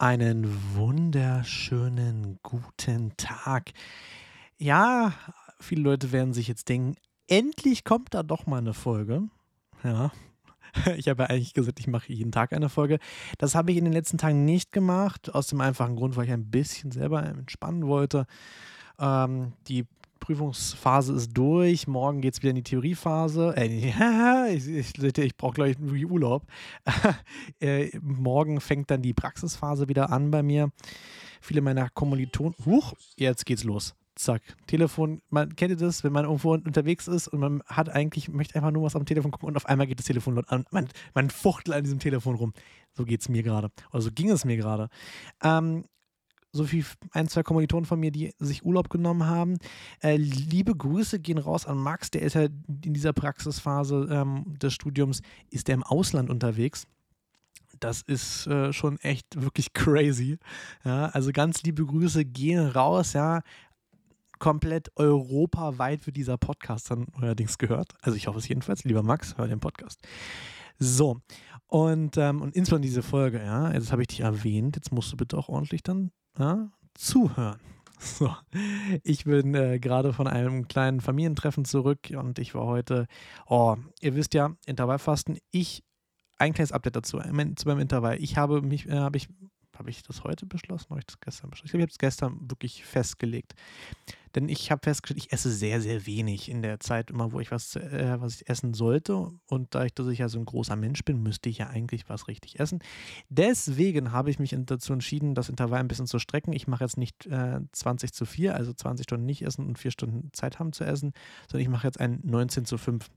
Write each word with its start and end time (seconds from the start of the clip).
Einen 0.00 0.56
wunderschönen 0.76 2.38
guten 2.42 3.14
Tag. 3.18 3.72
Ja, 4.56 5.12
viele 5.60 5.82
Leute 5.82 6.10
werden 6.10 6.32
sich 6.32 6.48
jetzt 6.48 6.70
denken, 6.70 6.96
endlich 7.28 7.84
kommt 7.84 8.14
da 8.14 8.22
doch 8.22 8.46
mal 8.46 8.56
eine 8.56 8.72
Folge. 8.72 9.24
Ja, 9.84 10.10
ich 10.96 11.06
habe 11.06 11.24
ja 11.24 11.28
eigentlich 11.28 11.52
gesagt, 11.52 11.80
ich 11.80 11.86
mache 11.86 12.14
jeden 12.14 12.32
Tag 12.32 12.54
eine 12.54 12.70
Folge. 12.70 12.98
Das 13.36 13.54
habe 13.54 13.72
ich 13.72 13.76
in 13.76 13.84
den 13.84 13.92
letzten 13.92 14.16
Tagen 14.16 14.46
nicht 14.46 14.72
gemacht, 14.72 15.34
aus 15.34 15.48
dem 15.48 15.60
einfachen 15.60 15.96
Grund, 15.96 16.16
weil 16.16 16.24
ich 16.24 16.32
ein 16.32 16.50
bisschen 16.50 16.92
selber 16.92 17.22
entspannen 17.22 17.86
wollte. 17.86 18.24
Ähm, 18.98 19.52
die 19.68 19.84
Prüfungsphase 20.20 21.14
ist 21.14 21.36
durch. 21.36 21.88
Morgen 21.88 22.20
geht 22.20 22.34
es 22.34 22.42
wieder 22.42 22.50
in 22.50 22.56
die 22.56 22.62
Theoriephase. 22.62 23.54
Äh, 23.56 24.54
ich 24.54 24.68
ich, 24.68 25.18
ich 25.18 25.36
brauche, 25.36 25.54
glaube 25.54 25.70
ich, 25.70 26.10
Urlaub. 26.10 26.46
äh, 27.60 27.90
morgen 28.00 28.60
fängt 28.60 28.90
dann 28.90 29.02
die 29.02 29.14
Praxisphase 29.14 29.88
wieder 29.88 30.10
an 30.10 30.30
bei 30.30 30.42
mir. 30.42 30.70
Viele 31.40 31.62
meiner 31.62 31.88
Kommilitonen. 31.88 32.54
Huch, 32.64 32.92
jetzt 33.16 33.46
geht's 33.46 33.64
los. 33.64 33.94
Zack. 34.14 34.42
Telefon, 34.66 35.22
man 35.30 35.56
kennt 35.56 35.80
das, 35.80 36.04
wenn 36.04 36.12
man 36.12 36.24
irgendwo 36.24 36.52
unterwegs 36.52 37.08
ist 37.08 37.28
und 37.28 37.40
man 37.40 37.62
hat 37.66 37.88
eigentlich, 37.88 38.28
möchte 38.28 38.56
einfach 38.56 38.70
nur 38.70 38.82
was 38.82 38.94
am 38.94 39.06
Telefon 39.06 39.30
gucken 39.30 39.48
und 39.48 39.56
auf 39.56 39.66
einmal 39.66 39.86
geht 39.86 39.98
das 39.98 40.06
Telefon 40.06 40.34
laut 40.34 40.50
an. 40.50 40.66
Man, 40.70 40.88
man 41.14 41.30
fuchtelt 41.30 41.74
an 41.74 41.84
diesem 41.84 42.00
Telefon 42.00 42.34
rum. 42.34 42.52
So 42.92 43.04
geht 43.04 43.22
es 43.22 43.28
mir 43.30 43.42
gerade. 43.42 43.70
Oder 43.92 44.02
so 44.02 44.10
ging 44.12 44.30
es 44.30 44.44
mir 44.44 44.56
gerade. 44.56 44.90
Ähm, 45.42 45.84
so 46.52 46.70
wie 46.72 46.84
ein, 47.12 47.28
zwei 47.28 47.42
Kommilitonen 47.42 47.84
von 47.84 48.00
mir, 48.00 48.10
die 48.10 48.34
sich 48.38 48.64
Urlaub 48.64 48.90
genommen 48.90 49.26
haben. 49.26 49.58
Äh, 50.02 50.16
liebe 50.16 50.74
Grüße 50.74 51.20
gehen 51.20 51.38
raus 51.38 51.66
an 51.66 51.78
Max, 51.78 52.10
der 52.10 52.22
ist 52.22 52.34
ja 52.34 52.42
in 52.42 52.94
dieser 52.94 53.12
Praxisphase 53.12 54.08
ähm, 54.10 54.44
des 54.58 54.74
Studiums, 54.74 55.22
ist 55.50 55.68
er 55.68 55.74
im 55.74 55.82
Ausland 55.82 56.30
unterwegs. 56.30 56.86
Das 57.78 58.02
ist 58.02 58.46
äh, 58.46 58.72
schon 58.72 58.98
echt 58.98 59.40
wirklich 59.40 59.72
crazy. 59.72 60.38
Ja, 60.84 61.06
also 61.06 61.30
ganz 61.32 61.62
liebe 61.62 61.84
Grüße 61.84 62.24
gehen 62.24 62.66
raus, 62.66 63.12
ja. 63.12 63.42
Komplett 64.38 64.90
europaweit 64.96 66.06
wird 66.06 66.16
dieser 66.16 66.38
Podcast 66.38 66.90
dann 66.90 67.06
neuerdings 67.18 67.58
gehört. 67.58 67.92
Also 68.00 68.16
ich 68.16 68.26
hoffe 68.26 68.38
es 68.38 68.48
jedenfalls. 68.48 68.84
Lieber 68.84 69.02
Max, 69.02 69.36
hör 69.36 69.46
den 69.46 69.60
Podcast. 69.60 70.00
So, 70.78 71.20
und, 71.66 72.16
ähm, 72.16 72.40
und 72.40 72.56
insbesondere 72.56 72.88
diese 72.88 73.02
Folge, 73.02 73.38
ja, 73.38 73.70
jetzt 73.72 73.92
habe 73.92 74.02
ich 74.02 74.08
dich 74.08 74.20
erwähnt, 74.20 74.76
jetzt 74.76 74.92
musst 74.92 75.12
du 75.12 75.16
bitte 75.18 75.36
auch 75.36 75.50
ordentlich 75.50 75.82
dann 75.82 76.10
ja, 76.38 76.70
zuhören. 76.94 77.60
So, 78.02 78.34
ich 79.02 79.24
bin 79.24 79.54
äh, 79.54 79.78
gerade 79.78 80.14
von 80.14 80.26
einem 80.26 80.68
kleinen 80.68 81.02
Familientreffen 81.02 81.66
zurück 81.66 81.98
und 82.16 82.38
ich 82.38 82.54
war 82.54 82.64
heute, 82.64 83.06
oh, 83.46 83.76
ihr 84.00 84.14
wisst 84.14 84.32
ja, 84.32 84.56
Intervallfasten, 84.64 85.36
ich, 85.50 85.84
ein 86.38 86.54
kleines 86.54 86.72
Update 86.72 86.96
dazu, 86.96 87.18
zu 87.18 87.68
meinem 87.68 87.78
Intervall. 87.78 88.16
Ich 88.18 88.38
habe 88.38 88.62
mich, 88.62 88.88
äh, 88.88 88.96
habe 88.96 89.18
ich 89.18 89.28
habe 89.80 89.88
ich 89.88 90.02
das 90.02 90.24
heute 90.24 90.44
beschlossen? 90.44 90.90
Habe 90.90 91.00
ich 91.00 91.06
das 91.06 91.18
gestern 91.20 91.48
beschlossen? 91.48 91.66
Ich 91.66 91.70
glaube, 91.72 91.80
ich 91.80 91.84
habe 91.84 91.92
es 91.92 91.98
gestern 91.98 92.50
wirklich 92.50 92.84
festgelegt. 92.84 93.54
Denn 94.34 94.48
ich 94.50 94.70
habe 94.70 94.82
festgestellt, 94.84 95.24
ich 95.24 95.32
esse 95.32 95.50
sehr, 95.50 95.80
sehr 95.80 96.06
wenig 96.06 96.50
in 96.50 96.60
der 96.60 96.80
Zeit 96.80 97.10
immer, 97.10 97.32
wo 97.32 97.40
ich 97.40 97.50
was, 97.50 97.76
äh, 97.76 98.16
was 98.20 98.36
ich 98.36 98.48
essen 98.48 98.74
sollte. 98.74 99.32
Und 99.46 99.74
da 99.74 99.86
ich, 99.86 99.94
dass 99.94 100.06
ich 100.08 100.18
ja 100.18 100.28
so 100.28 100.38
ein 100.38 100.44
großer 100.44 100.76
Mensch 100.76 101.02
bin, 101.02 101.22
müsste 101.22 101.48
ich 101.48 101.58
ja 101.58 101.68
eigentlich 101.68 102.10
was 102.10 102.28
richtig 102.28 102.60
essen. 102.60 102.80
Deswegen 103.30 104.12
habe 104.12 104.30
ich 104.30 104.38
mich 104.38 104.54
dazu 104.54 104.92
entschieden, 104.92 105.34
das 105.34 105.48
Intervall 105.48 105.80
ein 105.80 105.88
bisschen 105.88 106.06
zu 106.06 106.18
strecken. 106.18 106.52
Ich 106.52 106.68
mache 106.68 106.84
jetzt 106.84 106.98
nicht 106.98 107.26
äh, 107.26 107.60
20 107.72 108.12
zu 108.12 108.26
4, 108.26 108.54
also 108.54 108.74
20 108.74 109.04
Stunden 109.04 109.24
nicht 109.24 109.42
essen 109.42 109.66
und 109.66 109.78
4 109.78 109.92
Stunden 109.92 110.30
Zeit 110.34 110.58
haben 110.58 110.74
zu 110.74 110.84
essen, 110.84 111.14
sondern 111.50 111.62
ich 111.62 111.70
mache 111.70 111.86
jetzt 111.86 111.98
ein 111.98 112.20
19 112.22 112.66
zu 112.66 112.76
5 112.76 113.08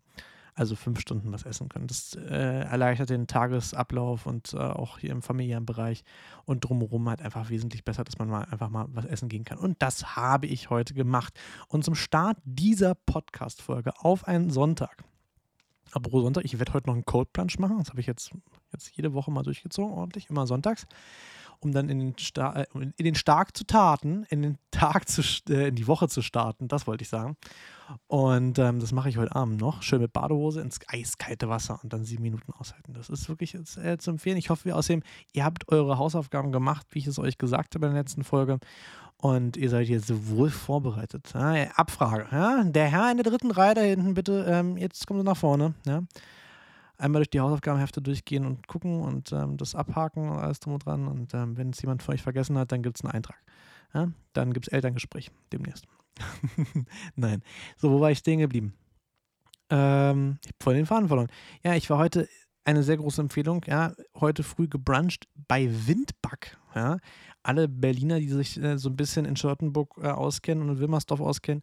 also 0.56 0.76
fünf 0.76 1.00
Stunden 1.00 1.32
was 1.32 1.44
essen 1.44 1.70
können. 1.70 1.88
Das 1.88 2.16
äh, 2.16 2.62
erleichtert 2.62 3.10
den 3.10 3.28
Tagesablauf 3.28 4.26
und 4.26 4.54
äh, 4.54 4.58
auch 4.58 5.00
hier 5.00 5.12
im 5.12 5.22
familiären 5.22 5.66
Bereich 5.66 6.04
und 6.46 6.62
drumherum 6.62 7.10
halt 7.10 7.22
einfach 7.22 7.50
wesentlich 7.50 7.84
besser, 7.84 8.04
dass 8.04 8.20
man 8.20 8.30
mal 8.30 8.46
einfach 8.46 8.70
mal 8.70 8.86
was 8.90 9.06
essen 9.06 9.30
gehen 9.30 9.46
kann. 9.46 9.58
Und 9.58 9.82
das 9.82 10.16
habe 10.16 10.48
ich 10.48 10.70
heute 10.70 10.94
gemacht. 10.94 11.34
Und 11.68 11.84
zum 11.84 11.96
Start 11.96 12.38
dieser 12.44 12.96
Podcast-Folge 12.96 13.94
auf 14.00 14.28
einen 14.28 14.50
Sonntag. 14.50 15.04
Apropos 15.92 16.24
Sonntag, 16.24 16.46
ich 16.46 16.58
werde 16.58 16.74
heute 16.74 16.88
noch 16.88 16.96
einen 16.96 17.06
Cold 17.06 17.34
Plunge 17.34 17.54
machen. 17.60 17.78
Das 17.78 17.90
habe 17.90 18.00
ich 18.00 18.08
jetzt, 18.08 18.32
jetzt 18.72 18.96
jede 18.96 19.14
Woche 19.14 19.32
mal 19.32 19.44
durchgezogen, 19.44 19.94
ordentlich, 19.94 20.30
immer 20.30 20.48
sonntags 20.48 20.88
um 21.60 21.72
dann 21.72 21.90
in 21.90 22.00
den, 22.00 22.18
Sta 22.18 22.54
äh, 22.54 22.66
in 22.74 23.06
den 23.06 23.16
Stark 23.16 23.56
zu 23.56 23.66
taten, 23.66 24.26
in 24.30 24.42
den 24.42 24.58
Tag 24.72 25.08
zu, 25.08 25.22
äh, 25.50 25.70
in 25.70 25.76
die 25.76 25.88
Woche 25.88 26.08
zu 26.08 26.22
starten, 26.22 26.68
das 26.68 26.88
wollte 26.88 27.04
ich 27.04 27.10
sagen. 27.10 27.38
Und 28.08 28.60
ähm, 28.60 28.80
das 28.80 28.92
mache 28.92 29.10
ich 29.10 29.18
heute 29.18 29.36
Abend 29.36 29.60
noch. 29.60 29.82
Schön 29.82 30.02
mit 30.02 30.14
Badehose 30.14 30.62
ins 30.62 30.80
eiskalte 30.88 31.50
Wasser 31.50 31.80
und 31.84 31.94
dann 31.94 32.06
sieben 32.06 32.24
Minuten 32.24 32.52
aushalten. 32.54 32.94
Das 32.94 33.10
ist 33.10 33.30
wirklich 33.30 33.56
äh, 33.56 33.98
zu 33.98 34.12
empfehlen. 34.12 34.38
Ich 34.38 34.50
hoffe, 34.50 34.74
außerdem, 34.74 35.04
ihr 35.34 35.44
habt 35.44 35.70
eure 35.70 35.98
Hausaufgaben 35.98 36.52
gemacht, 36.52 36.88
wie 36.92 37.00
ich 37.00 37.08
es 37.08 37.20
euch 37.20 37.38
gesagt 37.38 37.76
habe 37.76 37.88
in 37.88 37.94
der 37.94 38.02
letzten 38.02 38.24
Folge. 38.24 38.60
Und 39.18 39.56
ihr 39.56 39.70
seid 39.70 39.88
jetzt 39.88 40.12
wohl 40.30 40.50
vorbereitet. 40.50 41.32
Ja, 41.34 41.54
Abfrage. 41.76 42.28
Ja? 42.32 42.62
Der 42.64 42.88
Herr 42.88 43.10
in 43.10 43.18
der 43.18 43.24
dritten 43.24 43.52
Reihe 43.52 43.74
da 43.74 43.82
hinten, 43.82 44.14
bitte, 44.16 44.46
ähm, 44.50 44.76
jetzt 44.76 45.08
kommen 45.08 45.22
Sie 45.22 45.26
nach 45.26 45.38
vorne. 45.38 45.74
Ja? 45.86 46.02
Einmal 47.04 47.20
durch 47.20 47.30
die 47.30 47.40
Hausaufgabenhefte 47.40 48.02
durchgehen 48.02 48.46
und 48.46 48.68
gucken 48.68 49.02
und 49.02 49.32
ähm, 49.32 49.58
das 49.58 49.76
abhaken 49.76 50.30
und 50.30 50.38
alles 50.40 50.60
drum 50.60 50.74
und 50.74 50.86
dran. 50.86 51.08
Und 51.08 51.34
ähm, 51.34 51.58
wenn 51.58 51.72
es 51.72 51.82
jemand 51.82 52.02
von 52.02 52.16
euch 52.16 52.24
vergessen 52.24 52.58
hat, 52.58 52.72
dann 52.72 52.82
gibt 52.82 52.98
es 52.98 53.04
einen 53.04 53.14
Eintrag. 53.14 53.38
Ja? 53.94 54.10
Dann 54.34 54.54
gibt 54.54 54.68
es 54.68 54.74
Elterngespräch 54.74 55.32
demnächst. 55.52 55.86
Nein. 57.16 57.42
So, 57.78 57.92
wo 57.92 58.00
war 58.00 58.12
ich 58.12 58.20
stehen 58.20 58.40
geblieben? 58.40 58.74
Ähm, 59.70 60.38
ich 60.42 60.50
habe 60.50 60.58
voll 60.62 60.74
den 60.76 60.86
Faden 60.86 61.08
verloren. 61.08 61.30
Ja, 61.64 61.76
ich 61.76 61.90
war 61.90 61.98
heute 61.98 62.28
eine 62.66 62.84
sehr 62.84 62.98
große 62.98 63.22
Empfehlung. 63.22 63.64
Ja, 63.68 63.94
heute 64.16 64.44
früh 64.44 64.68
gebruncht 64.68 65.28
bei 65.48 65.70
Windback. 65.70 66.58
Ja, 66.76 66.98
alle 67.44 67.68
Berliner, 67.68 68.20
die 68.20 68.30
sich 68.30 68.62
äh, 68.62 68.78
so 68.78 68.90
ein 68.90 68.96
bisschen 68.96 69.26
in 69.26 69.36
Charlottenburg 69.36 69.96
äh, 70.02 70.08
auskennen 70.08 70.64
und 70.64 70.76
in 70.76 70.80
Wilmersdorf 70.80 71.22
auskennen, 71.22 71.62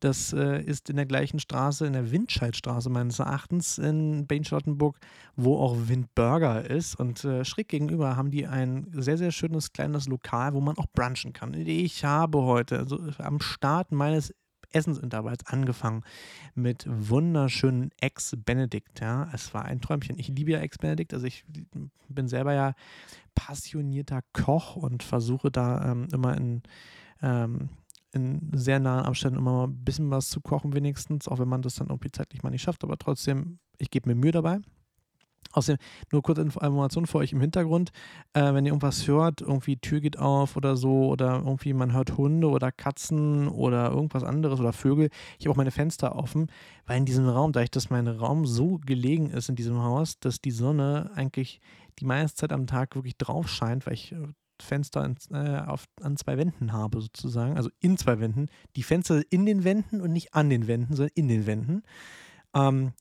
das 0.00 0.32
äh, 0.32 0.62
ist 0.62 0.90
in 0.90 0.96
der 0.96 1.06
gleichen 1.06 1.38
Straße, 1.38 1.86
in 1.86 1.92
der 1.92 2.10
Windscheidstraße 2.10 2.90
meines 2.90 3.18
Erachtens 3.18 3.78
in 3.78 4.26
Berlin-Charlottenburg, 4.26 4.98
wo 5.36 5.58
auch 5.58 5.76
Windburger 5.86 6.68
ist. 6.68 6.96
Und 6.96 7.24
äh, 7.24 7.44
schräg 7.44 7.68
gegenüber 7.68 8.16
haben 8.16 8.30
die 8.30 8.46
ein 8.46 8.88
sehr, 8.92 9.16
sehr 9.16 9.30
schönes 9.30 9.72
kleines 9.72 10.08
Lokal, 10.08 10.54
wo 10.54 10.60
man 10.60 10.76
auch 10.76 10.86
brunchen 10.92 11.32
kann. 11.32 11.54
Ich 11.54 12.04
habe 12.04 12.42
heute 12.42 12.78
also 12.78 12.98
am 13.18 13.40
Start 13.40 13.92
meines 13.92 14.34
Essensintervalls 14.72 15.46
angefangen 15.46 16.02
mit 16.54 16.86
wunderschönen 16.88 17.90
Ex-Benedict. 18.00 19.00
Ja. 19.00 19.30
Es 19.32 19.52
war 19.54 19.64
ein 19.64 19.80
Träumchen. 19.80 20.18
Ich 20.18 20.28
liebe 20.28 20.52
ja 20.52 20.60
Ex-Benedict. 20.60 21.14
Also 21.14 21.26
ich 21.26 21.44
bin 22.08 22.28
selber 22.28 22.52
ja 22.52 22.74
passionierter 23.34 24.20
Koch 24.32 24.76
und 24.76 25.02
versuche 25.02 25.50
da 25.50 25.92
ähm, 25.92 26.08
immer 26.12 26.36
in, 26.36 26.62
ähm, 27.22 27.68
in 28.12 28.50
sehr 28.52 28.80
nahen 28.80 29.06
Abständen 29.06 29.38
immer 29.38 29.52
mal 29.52 29.64
ein 29.68 29.84
bisschen 29.84 30.10
was 30.10 30.28
zu 30.28 30.40
kochen 30.40 30.72
wenigstens, 30.72 31.28
auch 31.28 31.38
wenn 31.38 31.48
man 31.48 31.62
das 31.62 31.76
dann 31.76 31.88
irgendwie 31.88 32.10
zeitlich 32.10 32.42
mal 32.42 32.50
nicht 32.50 32.62
schafft. 32.62 32.84
Aber 32.84 32.98
trotzdem, 32.98 33.58
ich 33.78 33.90
gebe 33.90 34.08
mir 34.08 34.14
Mühe 34.14 34.32
dabei. 34.32 34.60
Außerdem 35.52 35.78
nur 36.12 36.22
kurze 36.22 36.42
Information 36.42 37.06
für 37.06 37.18
euch 37.18 37.32
im 37.32 37.40
Hintergrund. 37.40 37.90
Äh, 38.32 38.54
wenn 38.54 38.64
ihr 38.64 38.70
irgendwas 38.70 39.06
hört, 39.08 39.40
irgendwie 39.40 39.76
Tür 39.76 40.00
geht 40.00 40.18
auf 40.18 40.56
oder 40.56 40.76
so, 40.76 41.08
oder 41.08 41.42
irgendwie 41.44 41.72
man 41.72 41.92
hört 41.92 42.16
Hunde 42.16 42.48
oder 42.48 42.70
Katzen 42.70 43.48
oder 43.48 43.90
irgendwas 43.90 44.22
anderes 44.22 44.60
oder 44.60 44.72
Vögel, 44.72 45.10
ich 45.38 45.46
habe 45.46 45.52
auch 45.52 45.56
meine 45.56 45.70
Fenster 45.70 46.14
offen, 46.14 46.46
weil 46.86 46.98
in 46.98 47.04
diesem 47.04 47.28
Raum, 47.28 47.52
da 47.52 47.62
ich 47.62 47.70
dass 47.70 47.90
mein 47.90 48.06
Raum 48.06 48.46
so 48.46 48.78
gelegen 48.78 49.30
ist 49.30 49.48
in 49.48 49.56
diesem 49.56 49.82
Haus, 49.82 50.18
dass 50.20 50.40
die 50.40 50.50
Sonne 50.50 51.10
eigentlich 51.14 51.60
die 51.98 52.04
meiste 52.04 52.36
Zeit 52.36 52.52
am 52.52 52.66
Tag 52.66 52.94
wirklich 52.94 53.16
drauf 53.16 53.48
scheint, 53.48 53.86
weil 53.86 53.94
ich 53.94 54.12
äh, 54.12 54.28
Fenster 54.62 55.04
in, 55.04 55.16
äh, 55.34 55.62
auf, 55.66 55.86
an 56.02 56.16
zwei 56.16 56.36
Wänden 56.36 56.72
habe, 56.72 57.00
sozusagen, 57.00 57.56
also 57.56 57.70
in 57.80 57.96
zwei 57.96 58.20
Wänden. 58.20 58.48
Die 58.76 58.82
Fenster 58.82 59.22
in 59.30 59.46
den 59.46 59.64
Wänden 59.64 60.00
und 60.00 60.12
nicht 60.12 60.34
an 60.34 60.50
den 60.50 60.66
Wänden, 60.66 60.94
sondern 60.94 61.12
in 61.14 61.28
den 61.28 61.46
Wänden. 61.46 61.82
Ähm, 62.54 62.92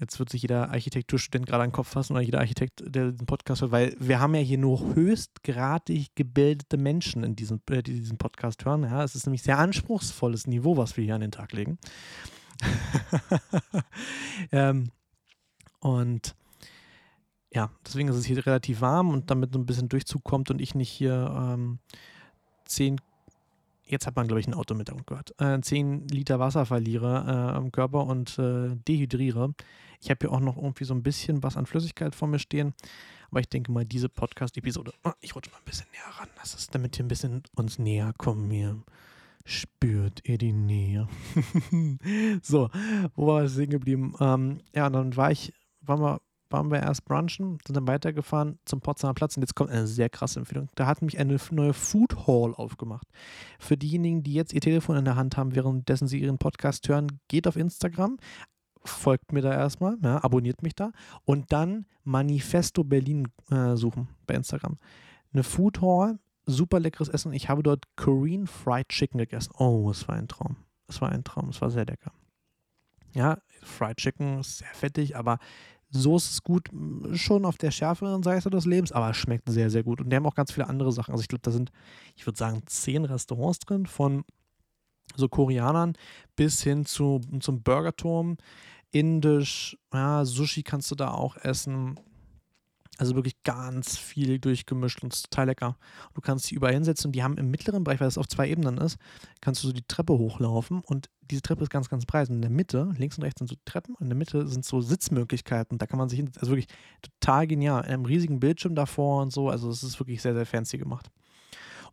Jetzt 0.00 0.18
wird 0.20 0.30
sich 0.30 0.42
jeder 0.42 0.70
Architekturstudent 0.70 1.46
gerade 1.46 1.64
an 1.64 1.70
den 1.70 1.74
Kopf 1.74 1.88
fassen 1.88 2.12
oder 2.12 2.22
jeder 2.22 2.38
Architekt, 2.38 2.82
der 2.86 3.10
den 3.10 3.26
Podcast 3.26 3.62
hört, 3.62 3.72
weil 3.72 3.96
wir 3.98 4.20
haben 4.20 4.34
ja 4.34 4.40
hier 4.40 4.58
nur 4.58 4.94
höchstgradig 4.94 6.14
gebildete 6.14 6.76
Menschen 6.76 7.24
in 7.24 7.34
diesem, 7.34 7.60
äh, 7.70 7.82
die 7.82 7.94
diesen 7.94 8.16
Podcast 8.16 8.64
hören. 8.64 8.84
Ja, 8.84 9.02
es 9.02 9.16
ist 9.16 9.26
nämlich 9.26 9.42
sehr 9.42 9.58
anspruchsvolles 9.58 10.46
Niveau, 10.46 10.76
was 10.76 10.96
wir 10.96 11.04
hier 11.04 11.16
an 11.16 11.20
den 11.20 11.32
Tag 11.32 11.52
legen. 11.52 11.78
ähm, 14.52 14.90
und 15.80 16.36
ja, 17.52 17.70
deswegen 17.84 18.08
ist 18.08 18.16
es 18.16 18.24
hier 18.24 18.44
relativ 18.46 18.80
warm 18.80 19.10
und 19.10 19.30
damit 19.30 19.52
so 19.52 19.58
ein 19.58 19.66
bisschen 19.66 19.88
Durchzug 19.88 20.22
kommt 20.22 20.50
und 20.50 20.60
ich 20.60 20.76
nicht 20.76 20.90
hier 20.90 21.34
ähm, 21.36 21.80
10 22.66 23.00
jetzt 23.90 24.06
hat 24.06 24.16
man, 24.16 24.26
glaube 24.26 24.40
ich, 24.40 24.46
ein 24.46 24.54
Auto 24.54 24.74
mit 24.74 24.92
gehört, 25.06 25.34
äh, 25.40 25.60
10 25.60 26.08
Liter 26.08 26.38
Wasser 26.38 26.66
verliere 26.66 27.24
äh, 27.26 27.56
am 27.56 27.72
Körper 27.72 28.06
und 28.06 28.38
äh, 28.38 28.76
dehydriere. 28.86 29.54
Ich 30.00 30.10
habe 30.10 30.18
hier 30.20 30.32
auch 30.32 30.40
noch 30.40 30.56
irgendwie 30.56 30.84
so 30.84 30.94
ein 30.94 31.02
bisschen 31.02 31.42
was 31.42 31.56
an 31.56 31.66
Flüssigkeit 31.66 32.14
vor 32.14 32.28
mir 32.28 32.38
stehen. 32.38 32.74
Aber 33.30 33.40
ich 33.40 33.48
denke 33.48 33.72
mal, 33.72 33.84
diese 33.84 34.08
Podcast-Episode, 34.08 34.92
oh, 35.04 35.12
ich 35.20 35.34
rutsche 35.34 35.50
mal 35.50 35.58
ein 35.58 35.64
bisschen 35.64 35.86
näher 35.92 36.18
ran. 36.18 36.28
Das 36.38 36.54
ist, 36.54 36.74
damit 36.74 36.96
wir 36.98 37.04
ein 37.04 37.08
bisschen 37.08 37.42
uns 37.56 37.78
näher 37.78 38.12
kommen 38.16 38.50
hier. 38.50 38.82
Spürt 39.44 40.28
ihr 40.28 40.38
die 40.38 40.52
Nähe? 40.52 41.08
so, 42.42 42.70
wo 43.14 43.26
war 43.26 43.44
ich 43.44 43.52
stehen 43.52 43.70
geblieben? 43.70 44.14
Ähm, 44.20 44.60
ja, 44.74 44.88
dann 44.90 45.16
war 45.16 45.30
ich, 45.30 45.52
waren 45.80 46.00
wir 46.00 46.20
waren 46.50 46.70
wir 46.70 46.80
erst 46.80 47.04
brunchen, 47.04 47.58
sind 47.66 47.76
dann 47.76 47.86
weitergefahren 47.86 48.58
zum 48.64 48.80
Potsdamer 48.80 49.14
Platz 49.14 49.36
und 49.36 49.42
jetzt 49.42 49.54
kommt 49.54 49.70
eine 49.70 49.86
sehr 49.86 50.08
krasse 50.08 50.40
Empfehlung. 50.40 50.68
Da 50.74 50.86
hat 50.86 51.02
mich 51.02 51.18
eine 51.18 51.38
neue 51.50 51.74
Food 51.74 52.26
Hall 52.26 52.54
aufgemacht. 52.54 53.06
Für 53.58 53.76
diejenigen, 53.76 54.22
die 54.22 54.34
jetzt 54.34 54.52
ihr 54.52 54.60
Telefon 54.60 54.96
in 54.96 55.04
der 55.04 55.16
Hand 55.16 55.36
haben, 55.36 55.54
währenddessen 55.54 56.08
sie 56.08 56.20
ihren 56.20 56.38
Podcast 56.38 56.88
hören, 56.88 57.20
geht 57.28 57.46
auf 57.46 57.56
Instagram, 57.56 58.18
folgt 58.84 59.32
mir 59.32 59.42
da 59.42 59.52
erstmal, 59.52 59.96
ja, 60.02 60.22
abonniert 60.22 60.62
mich 60.62 60.74
da 60.74 60.92
und 61.24 61.52
dann 61.52 61.86
Manifesto 62.04 62.84
Berlin 62.84 63.28
äh, 63.50 63.76
suchen 63.76 64.08
bei 64.26 64.34
Instagram. 64.34 64.78
Eine 65.32 65.42
Food 65.42 65.80
Hall, 65.82 66.18
super 66.46 66.80
leckeres 66.80 67.08
Essen. 67.08 67.32
Ich 67.32 67.48
habe 67.48 67.62
dort 67.62 67.84
Korean 67.96 68.46
Fried 68.46 68.88
Chicken 68.88 69.18
gegessen. 69.18 69.52
Oh, 69.58 69.90
es 69.90 70.08
war 70.08 70.16
ein 70.16 70.28
Traum. 70.28 70.56
Es 70.88 71.00
war 71.00 71.10
ein 71.10 71.24
Traum. 71.24 71.50
Es 71.50 71.60
war 71.60 71.70
sehr 71.70 71.84
lecker. 71.84 72.12
Ja, 73.14 73.38
Fried 73.62 73.98
Chicken 73.98 74.40
ist 74.40 74.58
sehr 74.58 74.74
fettig, 74.74 75.16
aber 75.16 75.38
Soße 75.90 76.30
ist 76.30 76.42
gut, 76.42 76.68
schon 77.14 77.46
auf 77.46 77.56
der 77.56 77.70
schärferen 77.70 78.22
Seite 78.22 78.50
des 78.50 78.66
Lebens, 78.66 78.92
aber 78.92 79.14
schmeckt 79.14 79.48
sehr, 79.48 79.70
sehr 79.70 79.82
gut. 79.82 80.00
Und 80.00 80.10
die 80.10 80.16
haben 80.16 80.26
auch 80.26 80.34
ganz 80.34 80.52
viele 80.52 80.68
andere 80.68 80.92
Sachen. 80.92 81.12
Also 81.12 81.22
ich 81.22 81.28
glaube, 81.28 81.42
da 81.42 81.50
sind, 81.50 81.72
ich 82.14 82.26
würde 82.26 82.38
sagen, 82.38 82.62
zehn 82.66 83.06
Restaurants 83.06 83.58
drin, 83.60 83.86
von 83.86 84.24
so 85.16 85.28
Koreanern 85.28 85.94
bis 86.36 86.62
hin 86.62 86.84
zu, 86.84 87.20
zum 87.40 87.62
Burgerturm, 87.62 88.36
Indisch, 88.90 89.76
ja, 89.92 90.24
Sushi 90.24 90.62
kannst 90.62 90.90
du 90.90 90.94
da 90.94 91.10
auch 91.10 91.36
essen. 91.36 91.98
Also 92.96 93.14
wirklich 93.14 93.40
ganz 93.44 93.96
viel 93.96 94.40
durchgemischt 94.40 95.04
und 95.04 95.22
total 95.22 95.46
lecker. 95.46 95.76
Du 96.14 96.20
kannst 96.20 96.46
dich 96.46 96.52
überall 96.52 96.74
hinsetzen 96.74 97.08
und 97.08 97.12
die 97.12 97.22
haben 97.22 97.38
im 97.38 97.48
mittleren 97.48 97.84
Bereich, 97.84 98.00
weil 98.00 98.08
das 98.08 98.18
auf 98.18 98.26
zwei 98.26 98.48
Ebenen 98.48 98.76
ist, 98.78 98.98
kannst 99.40 99.62
du 99.62 99.68
so 99.68 99.72
die 99.72 99.86
Treppe 99.86 100.14
hochlaufen 100.14 100.80
und 100.80 101.08
diese 101.30 101.42
Treppe 101.42 101.62
ist 101.62 101.70
ganz, 101.70 101.88
ganz 101.88 102.06
breit. 102.06 102.28
Und 102.28 102.36
in 102.36 102.42
der 102.42 102.50
Mitte, 102.50 102.92
links 102.98 103.16
und 103.16 103.22
rechts 103.22 103.38
sind 103.38 103.48
so 103.48 103.54
Treppen 103.64 103.94
und 103.94 104.02
in 104.02 104.08
der 104.08 104.16
Mitte 104.16 104.48
sind 104.48 104.64
so 104.64 104.80
Sitzmöglichkeiten. 104.80 105.78
Da 105.78 105.86
kann 105.86 105.98
man 105.98 106.08
sich 106.08 106.16
hinsetzen. 106.16 106.40
Also 106.40 106.52
wirklich 106.52 106.68
total 107.02 107.46
genial. 107.46 107.84
In 107.84 107.90
einem 107.90 108.04
riesigen 108.04 108.40
Bildschirm 108.40 108.74
davor 108.74 109.22
und 109.22 109.32
so. 109.32 109.48
Also 109.48 109.70
es 109.70 109.84
ist 109.84 110.00
wirklich 110.00 110.20
sehr, 110.20 110.34
sehr 110.34 110.46
fancy 110.46 110.76
gemacht. 110.76 111.08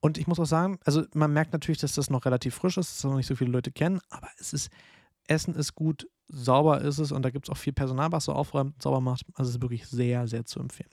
Und 0.05 0.19
ich 0.19 0.27
muss 0.27 0.39
auch 0.39 0.45
sagen, 0.45 0.77
also 0.85 1.03
man 1.15 1.33
merkt 1.33 1.51
natürlich, 1.51 1.79
dass 1.79 1.95
das 1.95 2.11
noch 2.11 2.25
relativ 2.25 2.53
frisch 2.53 2.77
ist, 2.77 2.91
dass 2.91 3.01
das 3.01 3.09
noch 3.09 3.17
nicht 3.17 3.25
so 3.25 3.35
viele 3.35 3.49
Leute 3.49 3.71
kennen, 3.71 3.99
aber 4.11 4.27
es 4.37 4.53
ist, 4.53 4.69
Essen 5.27 5.55
ist 5.55 5.73
gut, 5.73 6.07
sauber 6.27 6.81
ist 6.81 6.99
es 6.99 7.11
und 7.11 7.23
da 7.23 7.31
gibt 7.31 7.47
es 7.47 7.51
auch 7.51 7.57
viel 7.57 7.73
Personal, 7.73 8.11
was 8.11 8.25
so 8.25 8.33
aufräumt, 8.33 8.79
sauber 8.79 9.01
macht. 9.01 9.25
Also 9.33 9.49
es 9.49 9.55
ist 9.55 9.61
wirklich 9.63 9.87
sehr, 9.87 10.27
sehr 10.27 10.45
zu 10.45 10.59
empfehlen. 10.59 10.91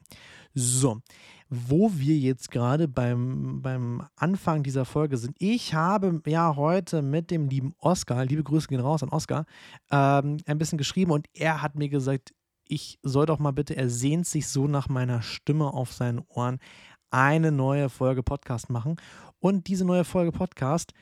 So, 0.55 1.03
wo 1.51 1.93
wir 1.93 2.17
jetzt 2.17 2.51
gerade 2.51 2.89
beim, 2.89 3.61
beim 3.61 4.03
Anfang 4.17 4.63
dieser 4.63 4.87
Folge 4.87 5.19
sind. 5.19 5.37
Ich 5.39 5.75
habe 5.75 6.23
ja 6.25 6.57
heute 6.57 7.03
mit 7.03 7.31
dem 7.31 7.51
lieben 7.51 7.75
Oscar, 7.81 8.25
liebe 8.25 8.43
Grüße 8.43 8.69
gehen 8.69 8.81
raus 8.81 9.03
an 9.03 9.11
Oscar, 9.11 9.45
ähm, 9.91 10.39
ein 10.47 10.57
bisschen 10.57 10.79
geschrieben 10.79 11.11
und 11.11 11.27
er 11.35 11.61
hat 11.61 11.75
mir 11.75 11.91
gesagt, 11.91 12.33
ich 12.67 12.99
soll 13.03 13.27
doch 13.27 13.39
mal 13.39 13.51
bitte, 13.51 13.77
er 13.77 13.91
sehnt 13.91 14.27
sich 14.27 14.49
so 14.49 14.67
nach 14.67 14.89
meiner 14.89 15.21
Stimme 15.21 15.67
auf 15.67 15.93
seinen 15.93 16.21
Ohren, 16.29 16.59
eine 17.13 17.53
neue 17.53 17.89
Folge 17.89 18.23
Podcast 18.23 18.71
machen. 18.71 18.97
Und 19.39 19.69
diese 19.69 19.85
neue 19.85 20.05
Folge 20.05 20.33
Podcast 20.33 20.93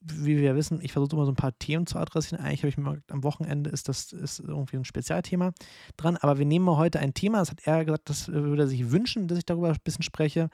wie 0.00 0.38
wir 0.38 0.56
wissen, 0.56 0.80
ich 0.80 0.92
versuche 0.92 1.14
immer 1.14 1.26
so 1.26 1.32
ein 1.32 1.36
paar 1.36 1.58
Themen 1.58 1.86
zu 1.86 1.98
adressieren. 1.98 2.42
Eigentlich 2.42 2.60
habe 2.60 2.68
ich 2.68 2.78
mir 2.78 3.02
am 3.08 3.22
Wochenende 3.22 3.70
ist 3.70 3.88
das 3.88 4.12
ist 4.12 4.40
irgendwie 4.40 4.76
ein 4.76 4.84
Spezialthema 4.84 5.52
dran. 5.96 6.16
Aber 6.16 6.38
wir 6.38 6.46
nehmen 6.46 6.68
heute 6.70 7.00
ein 7.00 7.14
Thema, 7.14 7.38
das 7.38 7.50
hat 7.50 7.66
er 7.66 7.84
gesagt, 7.84 8.08
das 8.08 8.28
würde 8.28 8.62
er 8.62 8.68
sich 8.68 8.90
wünschen, 8.90 9.28
dass 9.28 9.38
ich 9.38 9.44
darüber 9.44 9.68
ein 9.68 9.76
bisschen 9.84 10.02
spreche. 10.02 10.48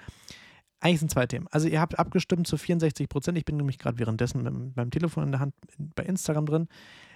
Eigentlich 0.81 0.99
sind 0.99 1.11
zwei 1.11 1.27
Themen. 1.27 1.47
Also 1.51 1.69
ihr 1.69 1.81
habt 1.81 1.99
abgestimmt 1.99 2.47
zu 2.47 2.57
64 2.57 3.09
Prozent. 3.09 3.39
Ich 3.39 3.45
bin 3.45 3.57
nämlich 3.57 3.79
gerade 3.79 3.99
währenddessen 3.99 4.43
mit, 4.43 4.75
beim 4.75 4.91
Telefon 4.91 5.25
in 5.25 5.33
der 5.33 5.41
Hand 5.41 5.55
bei 5.79 6.03
Instagram 6.03 6.47
drin. 6.47 6.69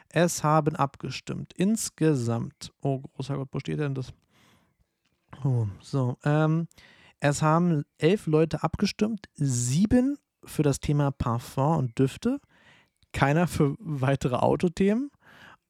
Es 0.08 0.42
haben 0.44 0.76
abgestimmt. 0.76 1.52
Insgesamt. 1.56 2.72
Oh, 2.80 3.00
großer 3.00 3.36
Gott, 3.36 3.48
wo 3.52 3.58
steht 3.58 3.80
denn 3.80 3.94
das? 3.94 4.12
Oh, 5.44 5.66
so. 5.80 6.16
Ähm, 6.24 6.68
es 7.20 7.42
haben 7.42 7.84
elf 7.98 8.26
Leute 8.26 8.62
abgestimmt. 8.62 9.28
Sieben 9.34 10.18
für 10.44 10.62
das 10.62 10.80
Thema 10.80 11.10
Parfum 11.10 11.76
und 11.76 11.98
Düfte, 11.98 12.40
keiner 13.12 13.46
für 13.46 13.76
weitere 13.78 14.36
Autothemen 14.36 15.10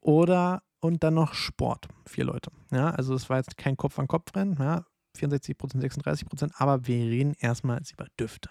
oder 0.01 0.63
und 0.81 1.05
dann 1.05 1.15
noch 1.15 1.35
Sport. 1.35 1.89
Vier 2.07 2.25
Leute. 2.25 2.51
Ja, 2.71 2.91
also 2.91 3.15
es 3.15 3.29
war 3.29 3.37
jetzt 3.37 3.57
kein 3.57 3.77
Kopf-an-Kopf-Rennen, 3.77 4.57
ja, 4.59 4.85
64 5.17 5.59
Prozent, 5.59 5.83
36 5.83 6.27
Prozent, 6.27 6.53
aber 6.57 6.87
wir 6.87 6.97
reden 6.97 7.35
erstmal 7.39 7.81
über 7.93 8.07
Düfte. 8.19 8.51